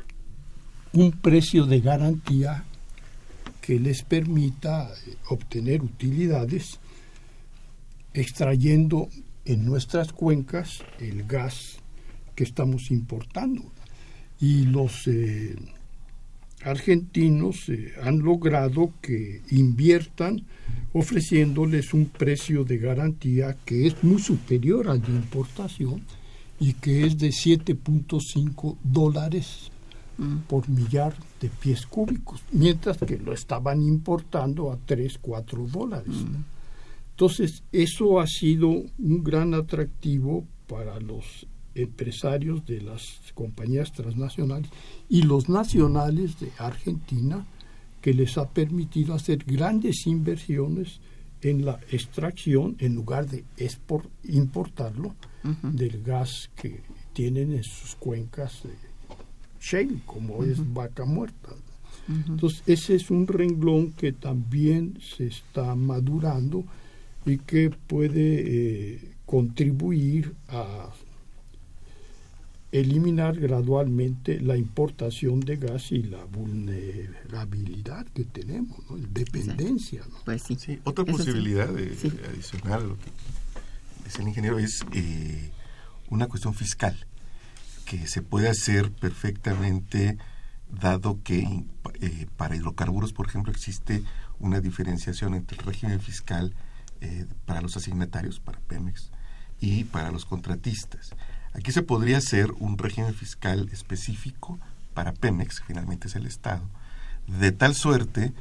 un 0.92 1.12
precio 1.12 1.64
de 1.64 1.80
garantía 1.80 2.64
que 3.62 3.80
les 3.80 4.02
permita 4.02 4.90
eh, 4.90 5.16
obtener 5.30 5.80
utilidades 5.80 6.78
extrayendo 8.12 9.08
en 9.46 9.64
nuestras 9.64 10.12
cuencas 10.12 10.82
el 10.98 11.24
gas 11.24 11.78
que 12.34 12.44
estamos 12.44 12.90
importando. 12.90 13.62
Y 14.38 14.64
los 14.66 15.06
eh, 15.06 15.56
argentinos 16.64 17.68
eh, 17.68 17.92
han 18.02 18.18
logrado 18.18 18.92
que 19.00 19.42
inviertan 19.50 20.44
ofreciéndoles 20.92 21.94
un 21.94 22.06
precio 22.06 22.64
de 22.64 22.78
garantía 22.78 23.56
que 23.64 23.86
es 23.86 24.02
muy 24.02 24.20
superior 24.20 24.88
al 24.88 25.00
de 25.00 25.12
importación 25.12 26.02
y 26.58 26.74
que 26.74 27.06
es 27.06 27.16
de 27.18 27.28
7.5 27.28 28.76
dólares 28.82 29.70
mm. 30.18 30.36
por 30.48 30.68
millar 30.68 31.14
de 31.40 31.48
pies 31.48 31.86
cúbicos, 31.86 32.42
mientras 32.52 32.98
que 32.98 33.18
lo 33.18 33.32
estaban 33.32 33.82
importando 33.82 34.70
a 34.70 34.78
3, 34.84 35.18
4 35.20 35.66
dólares. 35.66 36.08
Mm. 36.08 36.44
Entonces, 37.12 37.62
eso 37.72 38.20
ha 38.20 38.26
sido 38.26 38.68
un 38.68 39.24
gran 39.24 39.54
atractivo 39.54 40.44
para 40.66 40.98
los 41.00 41.46
empresarios 41.74 42.66
de 42.66 42.80
las 42.80 43.20
compañías 43.34 43.92
transnacionales 43.92 44.70
y 45.08 45.22
los 45.22 45.48
nacionales 45.48 46.38
de 46.40 46.50
Argentina 46.58 47.46
que 48.00 48.14
les 48.14 48.38
ha 48.38 48.48
permitido 48.48 49.14
hacer 49.14 49.44
grandes 49.44 50.06
inversiones 50.06 51.00
en 51.42 51.64
la 51.64 51.80
extracción 51.90 52.76
en 52.78 52.94
lugar 52.94 53.26
de 53.26 53.44
importarlo 54.24 55.14
del 55.62 56.02
gas 56.02 56.50
que 56.54 56.80
tienen 57.12 57.52
en 57.52 57.64
sus 57.64 57.94
cuencas 57.94 58.62
de 58.62 58.70
shale 59.60 60.00
como 60.06 60.42
es 60.44 60.72
vaca 60.72 61.04
muerta. 61.04 61.50
Entonces 62.08 62.62
ese 62.66 62.96
es 62.96 63.10
un 63.10 63.26
renglón 63.26 63.92
que 63.92 64.12
también 64.12 64.98
se 65.00 65.26
está 65.26 65.74
madurando 65.74 66.64
y 67.24 67.38
que 67.38 67.70
puede 67.70 68.94
eh, 68.94 69.14
contribuir 69.26 70.34
a 70.48 70.90
eliminar 72.72 73.38
gradualmente 73.38 74.40
la 74.40 74.56
importación 74.56 75.40
de 75.40 75.56
gas 75.56 75.90
y 75.90 76.02
la 76.04 76.24
vulnerabilidad 76.24 78.06
que 78.06 78.24
tenemos, 78.24 78.78
¿no? 78.88 78.96
dependencia. 78.96 80.02
¿no? 80.08 80.18
Pues 80.24 80.42
sí. 80.42 80.78
Otra 80.84 81.04
posibilidad 81.04 81.68
adicional 81.68 82.82
a 82.82 82.84
lo 82.84 82.96
que 82.96 83.10
dice 84.04 84.22
el 84.22 84.28
ingeniero 84.28 84.58
es 84.58 84.84
eh, 84.92 85.50
una 86.08 86.28
cuestión 86.28 86.54
fiscal 86.54 86.96
que 87.86 88.06
se 88.06 88.22
puede 88.22 88.48
hacer 88.48 88.92
perfectamente 88.92 90.16
dado 90.70 91.20
que 91.24 91.64
eh, 92.00 92.26
para 92.36 92.54
hidrocarburos, 92.54 93.12
por 93.12 93.26
ejemplo, 93.26 93.50
existe 93.50 94.04
una 94.38 94.60
diferenciación 94.60 95.34
entre 95.34 95.58
el 95.58 95.64
régimen 95.64 96.00
fiscal 96.00 96.54
eh, 97.00 97.26
para 97.46 97.60
los 97.60 97.76
asignatarios, 97.76 98.38
para 98.38 98.60
Pemex, 98.60 99.10
y 99.60 99.84
para 99.84 100.10
los 100.10 100.24
contratistas. 100.24 101.10
Aquí 101.52 101.72
se 101.72 101.82
podría 101.82 102.18
hacer 102.18 102.52
un 102.58 102.78
régimen 102.78 103.14
fiscal 103.14 103.68
específico 103.72 104.58
para 104.94 105.12
Pemex, 105.12 105.60
que 105.60 105.66
finalmente 105.66 106.08
es 106.08 106.14
el 106.14 106.26
Estado, 106.26 106.62
de 107.26 107.52
tal 107.52 107.74
suerte 107.74 108.32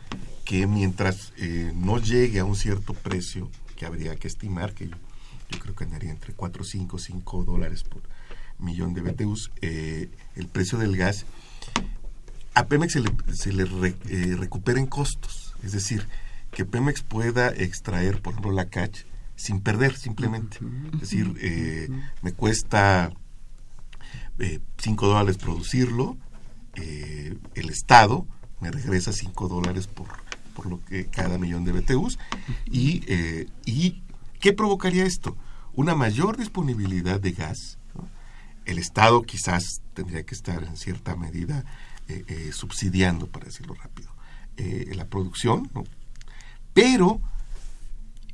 que 0.46 0.68
mientras 0.68 1.34
eh, 1.38 1.72
no 1.76 2.00
llegue 2.00 2.40
a 2.40 2.46
un 2.46 2.56
cierto 2.56 2.94
precio 2.94 3.50
que 3.76 3.86
habría 3.86 4.16
que 4.16 4.28
estimar, 4.28 4.74
que 4.74 4.90
yo, 4.90 4.98
creo 5.60 5.76
que 5.76 5.84
andaría 5.84 6.12
entre 6.12 6.34
4, 6.34 6.64
5, 6.64 6.98
5 6.98 7.44
dólares 7.46 7.84
por 7.84 8.02
millón 8.60 8.94
de 8.94 9.02
BTUs, 9.02 9.52
eh, 9.62 10.10
el 10.36 10.48
precio 10.48 10.78
del 10.78 10.96
gas, 10.98 11.26
a 12.54 12.68
Pemex 12.68 12.94
se 12.94 13.00
le, 13.00 13.12
se 13.34 13.54
le 13.54 13.64
eh, 14.10 14.36
recuperen 14.38 14.86
costos. 14.86 15.56
Es 15.64 15.72
decir, 15.72 16.08
que 16.52 16.66
Pemex 16.66 17.02
pueda 17.02 17.50
extraer, 17.50 18.22
por 18.22 18.34
ejemplo, 18.34 18.52
la 18.52 18.66
CACH 18.66 19.06
sin 19.40 19.62
perder 19.62 19.96
simplemente. 19.96 20.58
Es 20.96 21.00
decir, 21.00 21.34
eh, 21.40 21.88
me 22.22 22.34
cuesta 22.34 23.10
5 24.38 24.38
eh, 24.38 25.10
dólares 25.10 25.38
producirlo, 25.38 26.18
eh, 26.76 27.38
el 27.56 27.70
Estado 27.70 28.28
me 28.60 28.70
regresa 28.70 29.14
5 29.14 29.48
dólares 29.48 29.88
por, 29.88 30.08
por 30.54 30.66
lo 30.66 30.84
que 30.84 31.06
cada 31.06 31.38
millón 31.38 31.64
de 31.64 31.72
BTUs. 31.72 32.20
Y, 32.70 33.06
y 33.66 34.04
¿qué 34.42 34.52
provocaría 34.52 35.06
esto? 35.06 35.38
Una 35.74 35.96
mayor 35.96 36.36
disponibilidad 36.36 37.22
de 37.22 37.32
gas. 37.32 37.78
El 38.66 38.78
Estado 38.78 39.22
quizás 39.22 39.82
tendría 39.94 40.24
que 40.24 40.36
estar 40.36 40.62
en 40.64 40.76
cierta 40.76 41.16
medida 41.16 41.64
subsidiando, 42.52 43.28
para 43.28 43.46
decirlo 43.46 43.74
rápido, 43.76 44.10
la 44.94 45.06
producción, 45.06 45.70
pero 46.74 47.22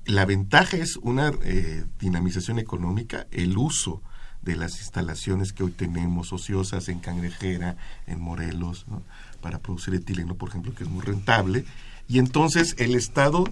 la 0.05 0.25
ventaja 0.25 0.77
es 0.77 0.97
una 0.97 1.31
eh, 1.43 1.83
dinamización 1.99 2.59
económica, 2.59 3.27
el 3.31 3.57
uso 3.57 4.01
de 4.41 4.55
las 4.55 4.79
instalaciones 4.79 5.51
que 5.51 5.63
hoy 5.63 5.71
tenemos 5.71 6.31
ociosas 6.31 6.87
en 6.89 6.99
Cangrejera, 6.99 7.77
en 8.05 8.21
Morelos, 8.21 8.85
para 9.41 9.59
producir 9.59 9.95
etileno, 9.95 10.35
por 10.35 10.49
ejemplo, 10.49 10.73
que 10.75 10.83
es 10.83 10.89
muy 10.89 11.01
rentable. 11.01 11.65
Y 12.07 12.19
entonces 12.19 12.75
el 12.77 12.93
Estado 12.93 13.45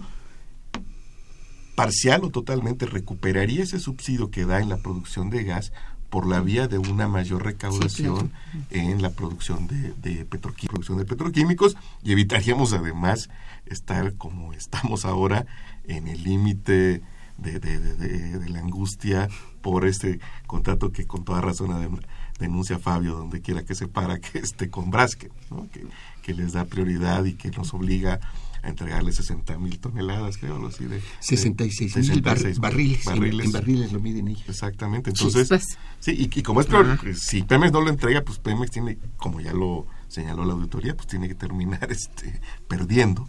parcial 1.74 2.22
o 2.22 2.30
totalmente 2.30 2.86
recuperaría 2.86 3.64
ese 3.64 3.80
subsidio 3.80 4.30
que 4.30 4.44
da 4.44 4.60
en 4.60 4.68
la 4.68 4.76
producción 4.76 5.30
de 5.30 5.42
gas 5.42 5.72
por 6.08 6.28
la 6.28 6.40
vía 6.40 6.68
de 6.68 6.78
una 6.78 7.08
mayor 7.08 7.44
recaudación 7.44 8.30
en 8.70 9.02
la 9.02 9.10
producción 9.10 9.66
de, 9.66 9.92
de, 9.94 10.24
producción 10.24 10.98
de 10.98 11.04
petroquímicos 11.04 11.76
y 12.04 12.12
evitaríamos 12.12 12.72
además 12.72 13.30
estar 13.66 14.14
como 14.14 14.52
estamos 14.52 15.04
ahora 15.04 15.46
en 15.86 16.08
el 16.08 16.22
límite 16.22 17.02
de, 17.38 17.58
de, 17.58 18.48
la 18.48 18.60
angustia 18.60 19.28
por 19.60 19.86
este 19.86 20.20
contrato 20.46 20.92
que 20.92 21.06
con 21.06 21.24
toda 21.24 21.40
razón 21.40 22.00
denuncia 22.38 22.78
Fabio 22.78 23.16
donde 23.16 23.40
quiera 23.40 23.64
que 23.64 23.74
se 23.74 23.88
para 23.88 24.18
que 24.18 24.38
esté 24.38 24.70
con 24.70 24.90
Brasque, 24.90 25.30
que, 25.72 25.86
que, 26.22 26.34
les 26.34 26.52
da 26.52 26.64
prioridad 26.64 27.24
y 27.24 27.34
que 27.34 27.50
nos 27.50 27.74
obliga 27.74 28.20
a 28.62 28.68
entregarle 28.68 29.12
60 29.12 29.58
mil 29.58 29.78
toneladas, 29.78 30.38
creo, 30.38 30.66
así 30.66 30.86
de... 30.86 31.02
66 31.20 31.96
mil 32.08 32.22
barriles, 32.22 33.06
En, 33.06 33.52
barriles 33.52 33.92
lo 33.92 34.00
miden 34.00 34.28
ellos. 34.28 34.48
Exactamente, 34.48 35.10
entonces... 35.10 35.76
Sí, 36.00 36.28
y, 36.34 36.42
como 36.42 36.60
es 36.60 36.68
si 37.20 37.42
Pemex 37.42 37.72
no 37.72 37.82
lo 37.82 37.90
entrega, 37.90 38.22
pues 38.22 38.38
Pemex 38.38 38.70
tiene, 38.70 38.98
como 39.16 39.40
ya 39.40 39.52
lo 39.52 39.86
señaló 40.08 40.44
la 40.44 40.54
auditoría, 40.54 40.94
pues 40.94 41.08
tiene 41.08 41.28
que 41.28 41.34
terminar 41.34 41.90
este 41.90 42.40
perdiendo. 42.68 43.28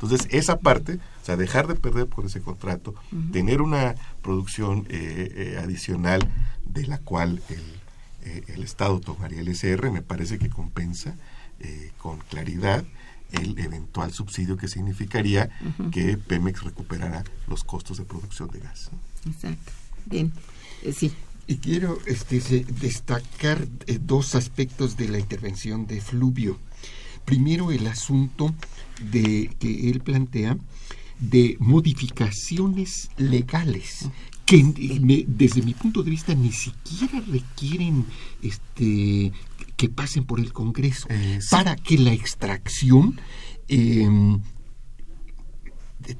Entonces, 0.00 0.28
esa 0.30 0.58
parte, 0.58 0.98
o 1.22 1.24
sea, 1.24 1.36
dejar 1.36 1.66
de 1.66 1.74
perder 1.74 2.06
por 2.06 2.24
ese 2.24 2.40
contrato, 2.40 2.94
tener 3.32 3.60
una 3.60 3.94
producción 4.22 4.86
eh, 4.88 5.32
eh, 5.34 5.60
adicional 5.62 6.26
de 6.64 6.86
la 6.86 6.98
cual 6.98 7.42
el, 7.50 7.62
eh, 8.22 8.44
el, 8.48 8.62
Estado 8.62 9.00
tomaría 9.00 9.40
el 9.40 9.48
SR, 9.48 9.90
me 9.90 10.02
parece 10.02 10.38
que 10.38 10.48
compensa 10.48 11.14
con 11.98 12.20
claridad 12.20 12.84
el 13.32 13.58
eventual 13.58 14.12
subsidio 14.12 14.56
que 14.56 14.66
significaría 14.66 15.50
que 15.92 16.16
Pemex 16.16 16.62
recuperara 16.62 17.22
los 17.48 17.64
costos 17.64 17.98
de 17.98 18.04
producción 18.04 18.48
de 18.48 18.60
gas. 18.60 18.90
Exacto. 19.26 19.72
Bien, 20.06 20.32
eh, 20.82 20.92
sí. 20.92 21.12
Y 21.46 21.56
quiero 21.56 21.98
este, 22.06 22.64
destacar 22.80 23.66
eh, 23.86 23.98
dos 24.00 24.34
aspectos 24.34 24.96
de 24.96 25.08
la 25.08 25.18
intervención 25.18 25.86
de 25.86 26.00
Fluvio. 26.00 26.58
Primero, 27.24 27.70
el 27.70 27.86
asunto 27.86 28.54
de 29.00 29.50
que 29.58 29.90
él 29.90 30.00
plantea 30.00 30.56
de 31.18 31.56
modificaciones 31.60 33.10
legales 33.16 34.08
que 34.46 34.64
me- 35.00 35.24
desde 35.28 35.62
mi 35.62 35.74
punto 35.74 36.02
de 36.02 36.10
vista 36.10 36.34
ni 36.34 36.50
siquiera 36.52 37.20
requieren 37.20 38.04
este 38.42 39.32
que 39.76 39.88
pasen 39.88 40.24
por 40.24 40.40
el 40.40 40.52
Congreso 40.52 41.06
Eh, 41.10 41.38
sí. 41.40 41.48
para 41.50 41.76
que 41.76 41.96
la 41.98 42.12
extracción 42.12 43.18
em, 43.68 44.40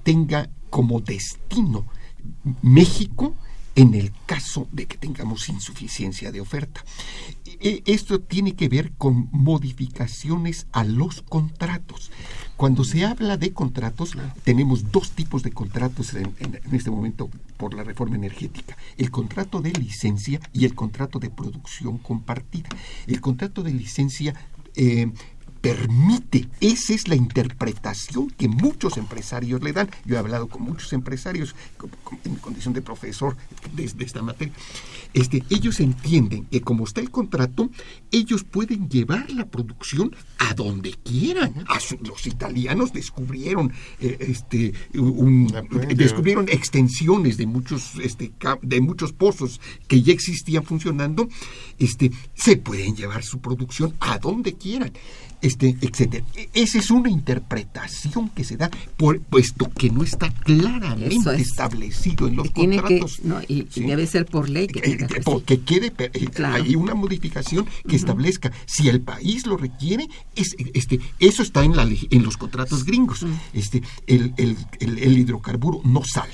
tenga 0.03 0.49
como 0.71 1.01
destino 1.01 1.87
México 2.63 3.35
en 3.77 3.95
el 3.95 4.13
caso 4.27 4.69
de 4.73 4.87
que 4.87 4.99
tengamos 4.99 5.49
insuficiencia 5.49 6.33
de 6.33 6.41
oferta. 6.41 6.85
E- 7.61 7.83
Esto 7.87 8.21
tiene 8.21 8.55
que 8.55 8.69
ver 8.69 8.93
con 8.93 9.29
modificaciones 9.33 10.67
a 10.73 10.85
los 10.85 11.23
contratos. 11.23 12.11
Cuando 12.57 12.85
se 12.85 13.05
habla 13.07 13.37
de 13.37 13.53
contratos, 13.53 14.13
tenemos 14.45 14.91
dos 14.93 15.13
tipos 15.13 15.43
de 15.43 15.53
contratos 15.53 16.13
en 16.15 16.35
este 16.73 16.91
momento 16.91 17.31
por 17.57 17.73
la 17.75 17.85
reforma 17.85 18.17
energética. 18.17 18.77
El 18.99 19.11
contrato 19.11 19.63
de 19.63 19.73
licencia 19.73 20.41
y 20.53 20.65
el 20.65 20.75
contrato 20.75 21.19
de 21.19 21.31
producción 21.31 21.99
compartida. 21.99 22.69
El 23.07 23.21
contrato 23.21 23.63
de 23.63 23.73
licencia 23.73 24.35
eh, 24.77 25.11
permite, 25.61 26.49
esa 26.61 26.95
es 26.95 27.07
la 27.09 27.17
interpretación 27.17 28.31
que 28.31 28.49
muchos 28.49 28.97
empresarios 28.97 29.63
le 29.63 29.73
dan. 29.73 29.91
Yo 30.05 30.17
he 30.17 30.19
hablado 30.19 30.49
con 30.49 30.63
muchos 30.63 30.93
empresarios 30.93 31.55
en 32.25 32.35
condición 32.37 32.73
de 32.75 32.83
profesor 32.83 33.37
de, 33.75 33.87
de 33.89 34.05
esta 34.05 34.23
materia. 34.23 34.55
Este, 35.13 35.43
ellos 35.51 35.81
entienden 35.81 36.45
que 36.47 36.61
como 36.61 36.85
está 36.85 37.01
el 37.01 37.11
contrato, 37.11 37.69
ellos 38.11 38.45
pueden 38.45 38.89
llevar 38.89 39.31
la 39.31 39.47
producción 39.47 40.15
a 40.39 40.55
donde 40.55 40.93
quieran. 41.05 41.53
A 41.69 41.81
su- 41.81 41.99
los 42.03 42.27
italianos 42.27 42.93
descubrieron 42.93 43.73
eh, 44.01 44.17
este 44.21 44.73
un- 44.95 45.53
descubrieron 45.95 46.49
extensiones 46.49 47.37
de 47.37 47.47
muchos 47.47 47.95
este 48.03 48.33
de 48.63 48.81
muchos 48.81 49.13
pozos 49.13 49.61
que 49.89 50.01
ya 50.03 50.13
existían 50.13 50.65
funcionando 50.65 51.29
este 51.79 52.11
se 52.35 52.57
pueden 52.57 52.95
llevar 52.97 53.23
su 53.23 53.41
producción 53.41 53.95
a 54.01 54.19
donde 54.19 54.55
quieran 54.55 54.93
este 55.43 55.77
etcétera. 55.81 56.25
E- 56.37 56.49
esa 56.55 56.79
es 56.79 56.91
una 56.91 57.11
interpretación 57.11 58.29
que 58.31 58.45
se 58.45 58.57
da 58.57 58.71
por, 58.97 59.21
puesto 59.21 59.71
que 59.71 59.91
no 59.91 60.03
está 60.03 60.31
claramente 60.31 61.35
es. 61.35 61.41
establecido 61.49 62.29
en 62.29 62.37
los 62.37 62.47
Y 62.47 62.51
tiene 62.51 62.77
que, 62.77 62.99
contratos. 63.01 63.21
no, 63.25 63.41
y, 63.49 63.67
debe 63.77 64.07
ser 64.07 64.27
por 64.27 64.49
ley 64.49 64.67
que 64.67 64.81
Eh, 64.81 64.97
que- 64.97 65.07
que 65.07 65.43
que 65.45 65.61
quede 65.63 65.93
eh, 65.99 66.27
Claro. 66.33 66.63
hay 66.63 66.77
una 66.77 66.95
modificación 66.95 67.67
que 67.89 67.97
establezca 67.97 68.53
si 68.67 68.89
el 68.89 69.01
país 69.01 69.47
lo 69.47 69.57
requiere 69.57 70.09
es, 70.37 70.55
este 70.75 71.01
eso 71.19 71.43
está 71.43 71.65
en 71.65 71.77
la 71.77 71.81
en 72.11 72.23
los 72.23 72.37
contratos 72.37 72.85
gringos. 72.85 73.25
Este 73.53 73.83
el, 74.07 74.33
el- 74.37 74.57
el- 74.81 74.99
el 74.99 75.19
hidrocarburo 75.19 75.81
no 75.85 76.03
sale. 76.05 76.33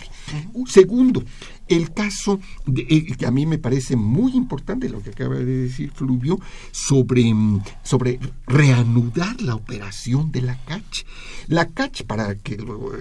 Un 0.52 0.66
Segundo, 0.66 1.22
el 1.68 1.92
caso 1.92 2.40
eh, 2.76 3.06
que 3.16 3.26
a 3.26 3.30
mí 3.30 3.46
me 3.46 3.58
parece 3.58 3.96
muy 3.96 4.32
importante 4.36 4.88
lo 4.88 5.02
que 5.02 5.10
acaba 5.10 5.34
de 5.36 5.44
decir 5.44 5.90
Fluvio 5.92 6.38
sobre, 6.72 7.32
mm, 7.32 7.62
sobre 7.82 8.18
reanudar 8.46 9.40
la 9.42 9.54
operación 9.54 10.30
de 10.32 10.42
la 10.42 10.56
CACH. 10.64 11.04
La 11.48 11.66
CACH, 11.68 12.02
para 12.04 12.34
que 12.36 12.56
lo, 12.56 12.92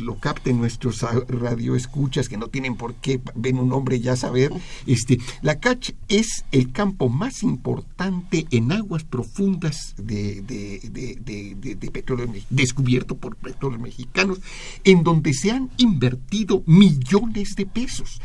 lo 0.00 0.18
capten 0.18 0.58
nuestros 0.58 1.02
radioescuchas 1.28 2.28
que 2.28 2.36
no 2.36 2.48
tienen 2.48 2.76
por 2.76 2.94
qué 2.96 3.20
ven 3.34 3.58
un 3.58 3.68
nombre 3.68 4.00
ya 4.00 4.16
saber, 4.16 4.52
este, 4.86 5.18
la 5.42 5.58
CACH 5.58 5.92
es 6.08 6.44
el 6.52 6.72
campo 6.72 7.08
más 7.08 7.42
importante 7.42 8.46
en 8.50 8.72
aguas 8.72 9.04
profundas 9.04 9.94
de- 9.96 10.42
de- 10.82 11.90
petróleo 11.92 12.32
descubierto 12.50 13.16
por 13.16 13.36
petróleos 13.36 13.80
mexicanos, 13.82 14.38
en 14.84 15.02
donde 15.04 15.32
se 15.34 15.50
han 15.50 15.70
invertido 15.78 16.62
millones 16.66 17.54
de 17.56 17.66
pesos. 17.66 18.20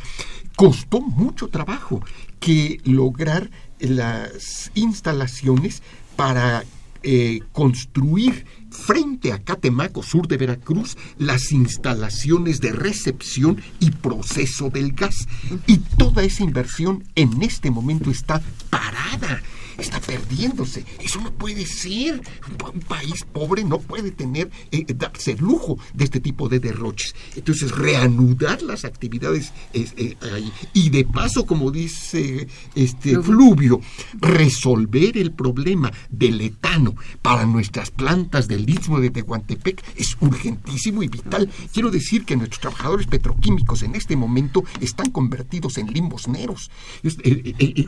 Costó 0.55 1.01
mucho 1.01 1.47
trabajo 1.47 2.01
que 2.39 2.79
lograr 2.83 3.49
las 3.79 4.71
instalaciones 4.75 5.81
para 6.15 6.63
eh, 7.01 7.41
construir 7.51 8.45
frente 8.69 9.33
a 9.33 9.39
Catemaco, 9.43 10.03
sur 10.03 10.27
de 10.27 10.37
Veracruz, 10.37 10.97
las 11.17 11.51
instalaciones 11.51 12.59
de 12.61 12.71
recepción 12.71 13.61
y 13.79 13.91
proceso 13.91 14.69
del 14.69 14.93
gas. 14.93 15.27
Y 15.67 15.77
toda 15.77 16.23
esa 16.23 16.43
inversión 16.43 17.03
en 17.15 17.43
este 17.43 17.71
momento 17.71 18.09
está 18.09 18.41
parada, 18.69 19.41
está 19.77 19.99
perdiéndose. 19.99 20.85
Eso 20.99 21.21
no 21.21 21.31
puede 21.31 21.65
ser. 21.65 22.21
Un 22.49 22.55
pa- 22.57 22.69
Un 22.73 22.79
país 22.81 23.23
pobre 23.31 23.63
no 23.63 23.79
puede 23.79 24.11
tener, 24.11 24.49
eh, 24.71 24.85
darse 24.95 25.31
el 25.33 25.39
lujo 25.39 25.77
de 25.93 26.05
este 26.05 26.19
tipo 26.19 26.49
de 26.49 26.59
derroches. 26.59 27.13
Entonces, 27.35 27.71
reanudar 27.71 28.61
las 28.63 28.83
actividades 28.85 29.51
es, 29.73 29.93
eh, 29.97 30.17
ahí. 30.33 30.51
Y 30.73 30.89
de 30.89 31.05
paso, 31.05 31.45
como 31.45 31.69
dice 31.71 32.47
este 32.75 33.19
Fluvio, 33.21 33.79
resolver 34.19 35.17
el 35.17 35.31
problema 35.33 35.91
del 36.09 36.41
etano 36.41 36.95
para 37.21 37.45
nuestras 37.45 37.91
plantas 37.91 38.47
del 38.47 38.67
istmo 38.69 38.99
de 38.99 39.09
Tehuantepec 39.11 39.83
es 39.95 40.17
urgentísimo 40.19 41.03
y 41.03 41.07
vital. 41.07 41.49
Quiero 41.71 41.91
decir 41.91 42.25
que 42.25 42.35
nuestros 42.35 42.61
trabajadores 42.61 43.07
petroquímicos 43.07 43.83
en 43.83 43.95
este 43.95 44.15
momento 44.15 44.63
están 44.81 45.11
convertidos 45.11 45.77
en 45.77 45.87
limosneros. 45.93 46.71
Es- 47.03 47.17
eh, 47.23 47.53
eh, 47.59 47.87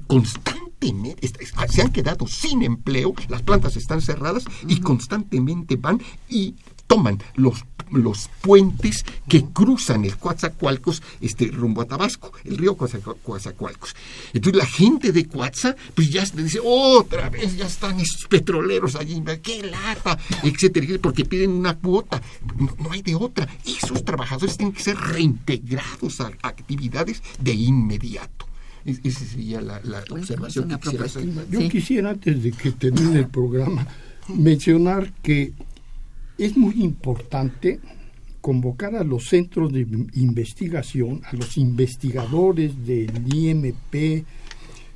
est- 1.21 1.37
se 1.69 1.81
han 1.81 1.91
quedado 1.91 2.27
sin 2.27 2.61
empleo, 2.63 3.13
las 3.29 3.41
plantas 3.41 3.75
están 3.77 4.01
cerradas 4.01 4.45
y 4.67 4.79
constantemente 4.81 5.75
van 5.75 6.01
y 6.29 6.55
toman 6.87 7.17
los, 7.33 7.65
los 7.89 8.29
puentes 8.41 9.05
que 9.27 9.43
cruzan 9.45 10.05
el 10.05 10.17
Coatzacoalcos 10.17 11.01
este, 11.19 11.47
rumbo 11.47 11.81
a 11.81 11.85
Tabasco, 11.85 12.31
el 12.43 12.57
río 12.59 12.77
Coatzaco- 12.77 13.17
Coatzacoalcos. 13.23 13.95
Entonces 14.33 14.55
la 14.59 14.67
gente 14.67 15.11
de 15.11 15.25
Coatza, 15.25 15.75
pues 15.95 16.11
ya 16.11 16.23
se 16.27 16.41
dice, 16.43 16.59
otra 16.63 17.31
vez 17.31 17.57
ya 17.57 17.65
están 17.65 17.99
esos 17.99 18.27
petroleros 18.27 18.95
allí, 18.95 19.19
qué 19.41 19.63
lata, 19.63 20.19
etcétera, 20.43 20.85
etcétera, 20.85 20.99
porque 21.01 21.25
piden 21.25 21.49
una 21.51 21.75
cuota. 21.75 22.21
No, 22.55 22.69
no 22.77 22.91
hay 22.91 23.01
de 23.01 23.15
otra. 23.15 23.47
Esos 23.65 24.05
trabajadores 24.05 24.55
tienen 24.55 24.73
que 24.75 24.83
ser 24.83 24.95
reintegrados 24.97 26.21
a 26.21 26.31
actividades 26.43 27.23
de 27.39 27.53
inmediato. 27.53 28.45
Esa 28.85 29.25
sería 29.25 29.61
la, 29.61 29.81
la 29.83 30.03
Pues, 30.07 30.29
observación 30.29 30.69
que 30.69 30.77
quisiera 30.79 31.05
hacer. 31.05 31.25
Yo 31.49 31.59
Sí. 31.61 31.69
quisiera, 31.69 32.09
antes 32.11 32.43
de 32.43 32.51
que 32.51 32.71
termine 32.71 33.19
el 33.19 33.27
programa, 33.29 33.87
mencionar 34.29 35.11
que 35.23 35.53
es 36.37 36.55
muy 36.55 36.83
importante 36.83 37.79
convocar 38.41 38.95
a 38.95 39.03
los 39.03 39.25
centros 39.27 39.73
de 39.73 39.87
investigación, 40.13 41.21
a 41.25 41.35
los 41.35 41.57
investigadores 41.57 42.85
del 42.85 43.11
IMP, 43.33 44.23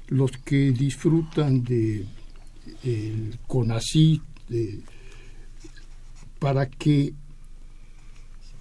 los 0.10 0.32
que 0.32 0.72
disfrutan 0.72 1.64
de 1.64 2.06
el 2.84 3.40
CONACYT, 3.48 4.22
de- 4.50 4.80
para 6.38 6.68
que 6.70 7.14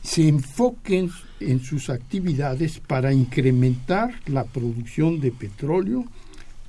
se 0.09 0.27
enfoquen 0.27 1.11
en 1.39 1.61
sus 1.61 1.91
actividades 1.91 2.79
para 2.79 3.13
incrementar 3.13 4.15
la 4.25 4.45
producción 4.45 5.21
de 5.21 5.33
petróleo, 5.33 6.07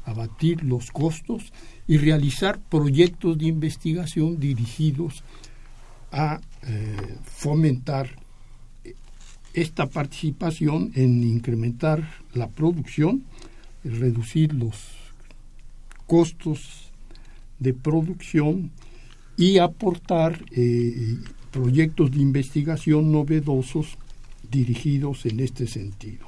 abatir 0.04 0.62
los 0.66 0.92
costos 0.92 1.54
y 1.88 1.98
realizar 1.98 2.60
proyectos 2.60 3.38
de 3.38 3.46
investigación 3.46 4.42
dirigidos 4.42 5.24
a 6.12 6.42
eh, 6.64 6.98
fomentar 7.24 8.10
esta 9.54 9.86
participación 9.86 10.92
en 10.96 11.24
incrementar 11.24 12.10
la 12.34 12.50
producción, 12.50 13.24
reducir 13.86 14.54
los 14.54 14.76
costos 16.08 16.92
de 17.58 17.74
producción 17.74 18.70
y 19.38 19.60
aportar 19.60 20.44
eh, 20.52 21.16
proyectos 21.52 22.12
de 22.12 22.20
investigación 22.20 23.12
novedosos 23.12 23.98
dirigidos 24.50 25.26
en 25.26 25.40
este 25.40 25.68
sentido. 25.68 26.28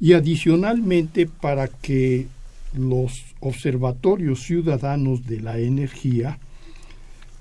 Y 0.00 0.14
adicionalmente 0.14 1.26
para 1.26 1.68
que 1.68 2.26
los 2.74 3.24
observatorios 3.40 4.42
ciudadanos 4.42 5.26
de 5.26 5.40
la 5.40 5.58
energía 5.58 6.38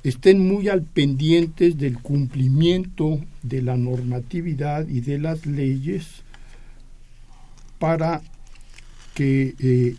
estén 0.04 0.48
muy 0.48 0.70
al 0.70 0.84
pendientes 0.84 1.78
del 1.78 2.00
cumplimiento 2.00 3.20
de 3.44 3.62
la 3.62 3.78
normatividad 3.78 4.88
y 4.88 5.02
de 5.02 5.20
las 5.20 5.46
leyes 5.46 6.08
para 7.78 8.22
que 9.14 9.56
eh, 9.60 9.96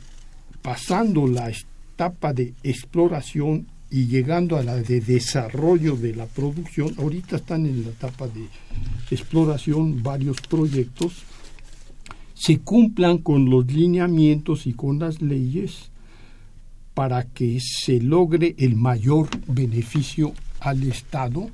pasando 0.62 1.26
la 1.26 1.50
etapa 1.50 2.32
de 2.32 2.54
exploración 2.62 3.66
y 3.90 4.06
llegando 4.06 4.56
a 4.56 4.62
la 4.62 4.76
de 4.76 5.00
desarrollo 5.00 5.96
de 5.96 6.14
la 6.14 6.26
producción, 6.26 6.94
ahorita 6.98 7.36
están 7.36 7.66
en 7.66 7.82
la 7.82 7.90
etapa 7.90 8.28
de 8.28 8.46
exploración 9.10 10.02
varios 10.02 10.40
proyectos, 10.40 11.24
se 12.34 12.58
cumplan 12.58 13.18
con 13.18 13.50
los 13.50 13.66
lineamientos 13.66 14.66
y 14.66 14.72
con 14.72 15.00
las 15.00 15.20
leyes 15.20 15.90
para 16.94 17.24
que 17.24 17.58
se 17.60 18.00
logre 18.00 18.54
el 18.58 18.76
mayor 18.76 19.28
beneficio 19.46 20.32
al 20.60 20.82
Estado 20.84 21.50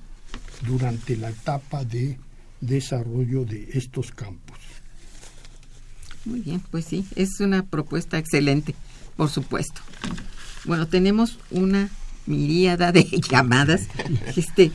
durante 0.66 1.16
la 1.16 1.30
etapa 1.30 1.84
de 1.84 2.18
desarrollo 2.60 3.44
de 3.44 3.68
estos 3.72 4.10
campos. 4.10 4.58
Muy 6.24 6.40
bien, 6.40 6.60
pues 6.70 6.84
sí, 6.84 7.06
es 7.14 7.40
una 7.40 7.64
propuesta 7.64 8.18
excelente, 8.18 8.74
por 9.16 9.30
supuesto. 9.30 9.80
Bueno, 10.64 10.88
tenemos 10.88 11.38
una 11.50 11.88
miríada 12.26 12.92
de 12.92 13.04
llamadas. 13.30 13.88
Este, 14.36 14.72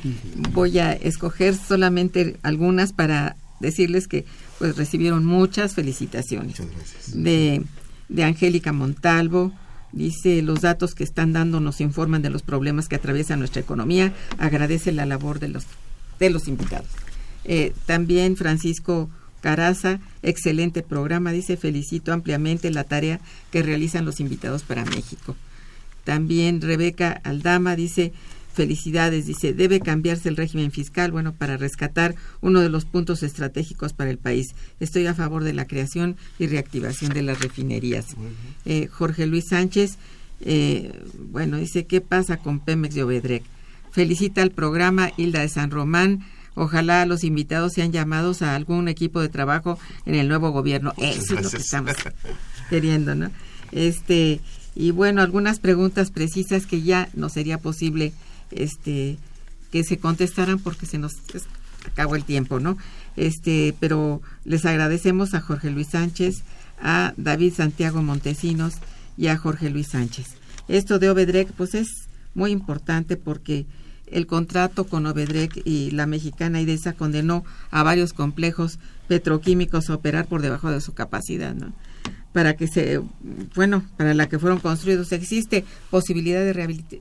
voy 0.53 0.79
a 0.79 0.93
escoger 0.93 1.55
solamente 1.55 2.37
algunas 2.43 2.93
para 2.93 3.35
decirles 3.59 4.07
que 4.07 4.25
pues 4.59 4.75
recibieron 4.77 5.25
muchas 5.25 5.73
felicitaciones. 5.73 6.61
De, 7.13 7.63
de 8.09 8.23
Angélica 8.23 8.73
Montalvo, 8.73 9.51
dice 9.91 10.41
los 10.41 10.61
datos 10.61 10.95
que 10.95 11.03
están 11.03 11.33
dando 11.33 11.59
nos 11.59 11.81
informan 11.81 12.21
de 12.21 12.29
los 12.29 12.43
problemas 12.43 12.87
que 12.87 12.95
atraviesa 12.95 13.35
nuestra 13.35 13.61
economía. 13.61 14.13
Agradece 14.37 14.91
la 14.91 15.05
labor 15.05 15.39
de 15.39 15.49
los 15.49 15.65
de 16.19 16.29
los 16.29 16.47
invitados. 16.47 16.87
Eh, 17.45 17.73
también 17.87 18.37
Francisco 18.37 19.09
Caraza, 19.41 19.99
excelente 20.21 20.83
programa, 20.83 21.31
dice 21.31 21.57
felicito 21.57 22.13
ampliamente 22.13 22.69
la 22.69 22.83
tarea 22.83 23.19
que 23.51 23.63
realizan 23.63 24.05
los 24.05 24.19
invitados 24.19 24.61
para 24.61 24.85
México. 24.85 25.35
También 26.03 26.61
Rebeca 26.61 27.21
Aldama 27.23 27.75
dice 27.75 28.13
felicidades, 28.53 29.25
dice 29.25 29.53
debe 29.53 29.79
cambiarse 29.79 30.29
el 30.29 30.35
régimen 30.35 30.71
fiscal, 30.71 31.11
bueno, 31.11 31.33
para 31.33 31.57
rescatar 31.57 32.15
uno 32.41 32.59
de 32.59 32.69
los 32.69 32.85
puntos 32.85 33.23
estratégicos 33.23 33.93
para 33.93 34.09
el 34.09 34.17
país. 34.17 34.55
Estoy 34.79 35.07
a 35.07 35.13
favor 35.13 35.43
de 35.43 35.53
la 35.53 35.65
creación 35.65 36.17
y 36.37 36.47
reactivación 36.47 37.13
de 37.13 37.21
las 37.21 37.39
refinerías. 37.39 38.07
Eh, 38.65 38.87
Jorge 38.87 39.25
Luis 39.25 39.47
Sánchez, 39.49 39.97
eh, 40.41 40.91
bueno, 41.17 41.57
dice 41.57 41.85
qué 41.85 42.01
pasa 42.01 42.37
con 42.37 42.59
Pemex 42.59 42.95
y 42.95 43.01
Obedrec. 43.01 43.43
Felicita 43.91 44.41
al 44.41 44.51
programa 44.51 45.11
Hilda 45.17 45.41
de 45.41 45.49
San 45.49 45.71
Román 45.71 46.25
Ojalá 46.53 47.05
los 47.05 47.23
invitados 47.23 47.73
sean 47.73 47.91
llamados 47.91 48.41
a 48.41 48.55
algún 48.55 48.87
equipo 48.87 49.21
de 49.21 49.29
trabajo 49.29 49.79
en 50.05 50.15
el 50.15 50.27
nuevo 50.27 50.51
gobierno. 50.51 50.93
Eso 50.97 51.35
es 51.35 51.43
lo 51.43 51.49
que 51.49 51.57
estamos 51.57 51.95
queriendo, 52.69 53.15
¿no? 53.15 53.31
Este, 53.71 54.41
y 54.75 54.91
bueno, 54.91 55.21
algunas 55.21 55.59
preguntas 55.59 56.11
precisas 56.11 56.65
que 56.65 56.81
ya 56.81 57.09
no 57.13 57.29
sería 57.29 57.57
posible 57.57 58.13
este 58.51 59.17
que 59.71 59.83
se 59.83 59.97
contestaran 59.97 60.59
porque 60.59 60.85
se 60.85 60.97
nos 60.97 61.13
acabó 61.85 62.15
el 62.15 62.25
tiempo, 62.25 62.59
¿no? 62.59 62.77
Este, 63.15 63.73
pero 63.79 64.21
les 64.43 64.65
agradecemos 64.65 65.33
a 65.33 65.41
Jorge 65.41 65.71
Luis 65.71 65.87
Sánchez, 65.87 66.43
a 66.81 67.13
David 67.17 67.53
Santiago 67.53 68.01
Montesinos 68.01 68.73
y 69.17 69.27
a 69.27 69.37
Jorge 69.37 69.69
Luis 69.69 69.87
Sánchez. 69.87 70.27
Esto 70.67 70.99
de 70.99 71.09
Obedrec, 71.09 71.51
pues 71.53 71.73
es 71.73 71.87
muy 72.33 72.51
importante 72.51 73.17
porque 73.17 73.65
el 74.07 74.27
contrato 74.27 74.85
con 74.85 75.05
Obedrec 75.05 75.61
y 75.65 75.91
la 75.91 76.05
mexicana 76.05 76.61
IDESA 76.61 76.93
condenó 76.93 77.45
a 77.71 77.83
varios 77.83 78.11
complejos 78.13 78.77
petroquímicos 79.07 79.89
a 79.89 79.95
operar 79.95 80.27
por 80.27 80.41
debajo 80.41 80.69
de 80.69 80.81
su 80.81 80.93
capacidad, 80.93 81.55
¿no? 81.55 81.73
Para 82.33 82.55
que 82.55 82.67
se, 82.67 83.01
bueno, 83.55 83.83
para 83.97 84.13
la 84.13 84.29
que 84.29 84.39
fueron 84.39 84.59
construidos, 84.59 85.11
¿existe 85.11 85.65
posibilidad 85.89 86.39
de 86.39 86.53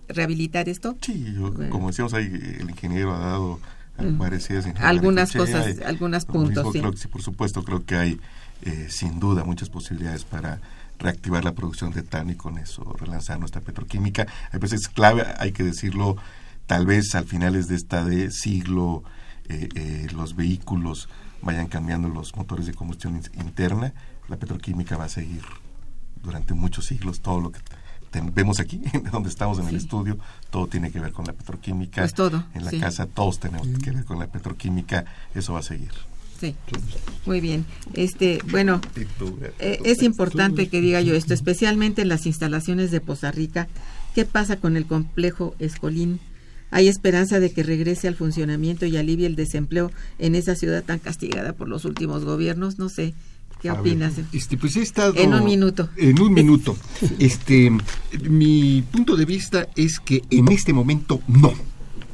rehabilitar, 0.08 0.68
esto? 0.68 0.96
Sí, 1.02 1.36
como 1.70 1.88
decíamos 1.88 2.14
ahí, 2.14 2.26
el 2.58 2.68
ingeniero 2.68 3.14
ha 3.14 3.20
dado 3.20 3.60
varias 3.96 4.50
ideas. 4.50 4.66
Algunas 4.80 5.32
cosas, 5.32 5.80
algunos 5.84 6.24
puntos, 6.24 6.72
sí. 6.72 7.06
por 7.08 7.22
supuesto, 7.22 7.62
creo 7.62 7.84
que 7.84 7.96
hay 7.96 8.20
eh, 8.62 8.88
sin 8.90 9.20
duda 9.20 9.44
muchas 9.44 9.70
posibilidades 9.70 10.24
para 10.24 10.60
reactivar 10.98 11.44
la 11.44 11.52
producción 11.52 11.92
de 11.92 12.02
TAN 12.02 12.28
y 12.28 12.34
con 12.34 12.58
eso 12.58 12.94
relanzar 13.00 13.38
nuestra 13.38 13.60
petroquímica. 13.62 14.26
A 14.52 14.58
veces 14.58 14.82
es 14.82 14.88
clave, 14.88 15.24
hay 15.38 15.52
que 15.52 15.62
decirlo, 15.62 16.16
tal 16.66 16.84
vez 16.84 17.14
al 17.14 17.24
finales 17.24 17.68
de 17.68 17.76
esta 17.76 18.04
de 18.04 18.30
siglo 18.30 19.02
eh, 19.48 19.68
eh, 19.74 20.06
los 20.14 20.36
vehículos 20.36 21.08
vayan 21.42 21.68
cambiando 21.68 22.08
los 22.08 22.36
motores 22.36 22.66
de 22.66 22.74
combustión 22.74 23.20
interna, 23.34 23.94
la 24.30 24.36
petroquímica 24.36 24.96
va 24.96 25.04
a 25.04 25.08
seguir 25.08 25.42
durante 26.22 26.54
muchos 26.54 26.86
siglos. 26.86 27.20
Todo 27.20 27.40
lo 27.40 27.52
que 27.52 27.58
vemos 28.32 28.60
aquí, 28.60 28.80
donde 29.12 29.28
estamos 29.28 29.58
en 29.58 29.68
el 29.68 29.76
estudio, 29.76 30.18
todo 30.50 30.66
tiene 30.68 30.90
que 30.90 31.00
ver 31.00 31.12
con 31.12 31.26
la 31.26 31.32
petroquímica. 31.32 32.02
Pues 32.02 32.14
todo. 32.14 32.44
En 32.54 32.64
la 32.64 32.70
casa 32.72 33.06
todos 33.06 33.40
tenemos 33.40 33.68
que 33.82 33.90
ver 33.90 34.04
con 34.04 34.18
la 34.18 34.28
petroquímica, 34.28 35.04
eso 35.34 35.54
va 35.54 35.60
a 35.60 35.64
seguir. 35.64 35.90
Sí, 36.40 36.54
muy 37.26 37.40
bien. 37.40 37.66
Este, 37.92 38.38
bueno, 38.50 38.80
eh, 39.58 39.78
es 39.84 40.02
importante 40.02 40.68
que 40.68 40.80
diga 40.80 41.02
yo 41.02 41.14
esto, 41.14 41.34
especialmente 41.34 42.00
en 42.00 42.08
las 42.08 42.24
instalaciones 42.24 42.90
de 42.90 43.02
Poza 43.02 43.30
Rica. 43.30 43.68
¿Qué 44.14 44.24
pasa 44.24 44.56
con 44.56 44.76
el 44.78 44.86
complejo 44.86 45.54
Escolín? 45.58 46.18
¿Hay 46.70 46.88
esperanza 46.88 47.40
de 47.40 47.52
que 47.52 47.62
regrese 47.62 48.08
al 48.08 48.14
funcionamiento 48.14 48.86
y 48.86 48.96
alivie 48.96 49.26
el 49.26 49.36
desempleo 49.36 49.90
en 50.18 50.34
esa 50.34 50.54
ciudad 50.54 50.82
tan 50.82 50.98
castigada 50.98 51.52
por 51.52 51.68
los 51.68 51.84
últimos 51.84 52.24
gobiernos? 52.24 52.78
No 52.78 52.88
sé. 52.88 53.12
¿Qué 53.60 53.70
opinas? 53.70 54.14
este, 54.32 54.56
pues 54.56 54.76
he 54.76 54.82
estado 54.82 55.14
en 55.16 55.34
un 55.34 55.44
minuto. 55.44 55.88
En 55.96 56.20
un 56.20 56.32
minuto. 56.32 56.76
Este, 57.18 57.70
mi 58.28 58.82
punto 58.90 59.16
de 59.16 59.24
vista 59.24 59.68
es 59.76 60.00
que 60.00 60.22
en 60.30 60.48
este 60.48 60.72
momento 60.72 61.20
no 61.28 61.52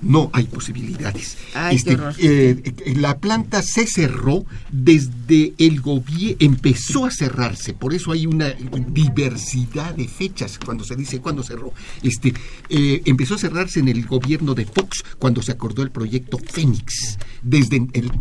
no 0.07 0.31
hay 0.33 0.45
posibilidades. 0.45 1.37
este, 1.71 1.99
eh, 2.19 2.95
la 2.97 3.19
planta 3.19 3.63
se 3.63 3.87
cerró 3.87 4.45
desde 4.71 5.55
el 5.59 5.81
gobierno, 5.81 6.37
empezó 6.41 7.05
a 7.05 7.11
cerrarse, 7.11 7.73
por 7.73 7.95
eso 7.95 8.13
hay 8.13 8.27
una 8.27 8.51
diversidad 8.89 9.95
de 9.95 10.09
fechas 10.09 10.59
cuando 10.65 10.85
se 10.85 10.97
dice 10.97 11.21
cuándo 11.21 11.43
cerró. 11.43 11.73
Este, 12.03 12.33
eh, 12.69 13.03
empezó 13.05 13.35
a 13.35 13.39
cerrarse 13.39 13.81
en 13.81 13.89
el 13.89 14.07
gobierno 14.07 14.55
de 14.55 14.65
Fox 14.65 15.05
cuando 15.19 15.43
se 15.43 15.53
acordó 15.53 15.83
el 15.83 15.91
proyecto 15.91 16.39
Fénix, 16.39 17.19
desde, 17.43 17.77
el, 17.93 18.13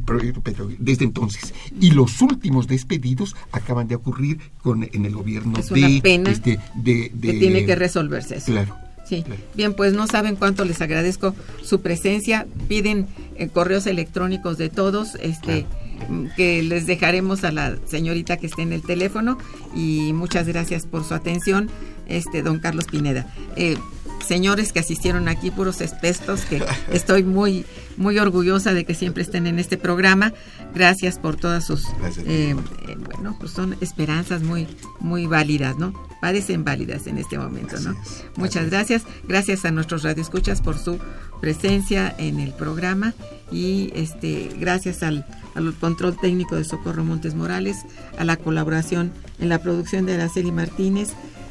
desde 0.80 1.06
entonces. 1.06 1.54
Y 1.80 1.92
los 1.92 2.22
últimos 2.22 2.68
despedidos 2.68 3.36
acaban 3.52 3.88
de 3.88 3.96
ocurrir 3.96 4.40
con, 4.62 4.84
en 4.92 5.06
el 5.06 5.14
gobierno 5.14 5.60
de, 5.60 6.02
este, 6.28 6.60
de, 6.76 7.12
de, 7.14 7.32
que 7.32 7.40
tiene 7.40 7.66
que 7.66 7.76
resolverse 7.76 8.38
eso. 8.38 8.52
Claro. 8.52 8.76
Sí, 9.06 9.24
bien, 9.54 9.76
pues 9.76 9.94
no 9.94 10.08
saben 10.08 10.36
cuánto 10.36 10.66
les 10.66 10.82
agradezco 10.82 11.36
su 11.64 11.82
presencia. 11.82 12.48
Piden 12.68 13.08
eh, 13.36 13.50
correos 13.50 13.86
electrónicos 13.86 14.58
de 14.58 14.70
todos, 14.70 15.16
este, 15.16 15.66
que 16.36 16.64
les 16.64 16.88
dejaremos 16.88 17.44
a 17.44 17.52
la 17.52 17.78
señorita 17.86 18.38
que 18.38 18.48
esté 18.48 18.64
en 18.64 18.74
el 18.74 18.82
teléfono 18.82 19.38
y 19.76 20.12
muchas 20.14 20.48
gracias 20.48 20.86
por 20.86 21.04
su 21.04 21.14
atención, 21.14 21.70
este, 22.08 22.42
don 22.42 22.60
Carlos 22.60 22.86
Pineda. 22.86 23.28
Eh, 23.56 23.78
señores 24.26 24.74
que 24.74 24.80
asistieron 24.80 25.28
aquí, 25.28 25.52
puros 25.52 25.82
espestos, 25.82 26.42
que 26.42 26.64
estoy 26.92 27.24
muy, 27.24 27.66
muy 27.98 28.20
orgullosa 28.20 28.74
de 28.74 28.86
que 28.86 28.94
siempre 28.94 29.24
estén 29.24 29.48
en 29.48 29.60
este 29.60 29.78
programa. 29.78 30.34
Gracias 30.74 31.20
por 31.20 31.36
todas 31.38 31.66
sus, 31.66 31.86
eh, 32.26 32.56
eh, 32.88 32.96
bueno, 32.98 33.36
pues 33.40 33.52
son 33.52 33.78
esperanzas 33.82 34.44
muy, 34.44 34.68
muy 35.00 35.26
válidas, 35.28 35.78
¿no? 35.78 35.94
Parecen 36.22 36.64
válidas 36.64 37.08
en 37.08 37.18
este 37.18 37.38
momento, 37.38 37.80
¿no? 37.80 37.96
Muchas 38.36 38.70
gracias. 38.70 39.04
Gracias 39.28 39.66
a 39.66 39.72
nuestros 39.72 40.04
radioescuchas 40.04 40.62
por 40.62 40.78
su 40.78 41.00
presencia 41.40 42.14
en 42.18 42.40
el 42.40 42.54
programa 42.54 43.14
y 43.52 43.92
este 43.94 44.50
gracias 44.60 45.04
al, 45.04 45.26
al 45.54 45.74
control 45.76 46.18
técnico 46.20 46.56
de 46.56 46.64
Socorro 46.64 47.04
Montes 47.04 47.36
Morales, 47.36 47.86
a 48.18 48.24
la 48.24 48.38
colaboración 48.38 49.12
en 49.40 49.50
la 49.50 49.60
producción 49.60 50.06
de 50.06 50.16
Araceli 50.16 50.52
Martínez 50.52 51.10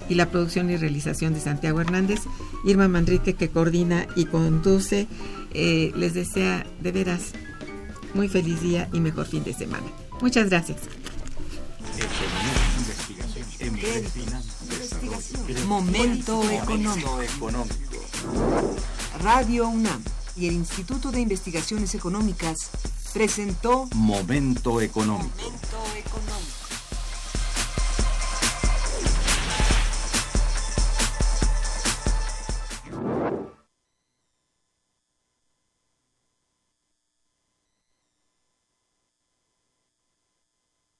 y 0.09 0.15
la 0.15 0.31
producción 0.31 0.71
y 0.71 0.77
realización 0.77 1.35
de 1.35 1.41
Santiago 1.41 1.81
Hernández. 1.81 2.21
Irma 2.65 2.89
Manrique 2.89 3.35
que 3.35 3.51
coordina 3.51 4.07
y 4.17 4.27
conduce. 4.27 5.07
Eh, 5.53 5.93
les 5.97 6.15
desea 6.15 6.67
de 6.81 6.93
veras 6.93 7.33
muy 8.15 8.29
feliz 8.29 8.61
día 8.61 8.89
y 8.93 9.01
mejor 9.01 9.27
fin 9.27 9.45
de 9.45 9.55
semana. 9.55 9.87
Muchas 10.21 10.49
gracias. 10.49 10.79
Momento 15.67 16.43
económico. 16.51 17.19
Radio 19.23 19.69
UNAM 19.69 20.03
y 20.37 20.49
el 20.49 20.55
Instituto 20.55 21.11
de 21.11 21.21
Investigaciones 21.21 21.95
Económicas 21.95 22.71
presentó 23.13 23.89
Momento 23.95 24.81
económico. 24.81 25.37
Momento 25.37 25.79
económico. 25.97 26.64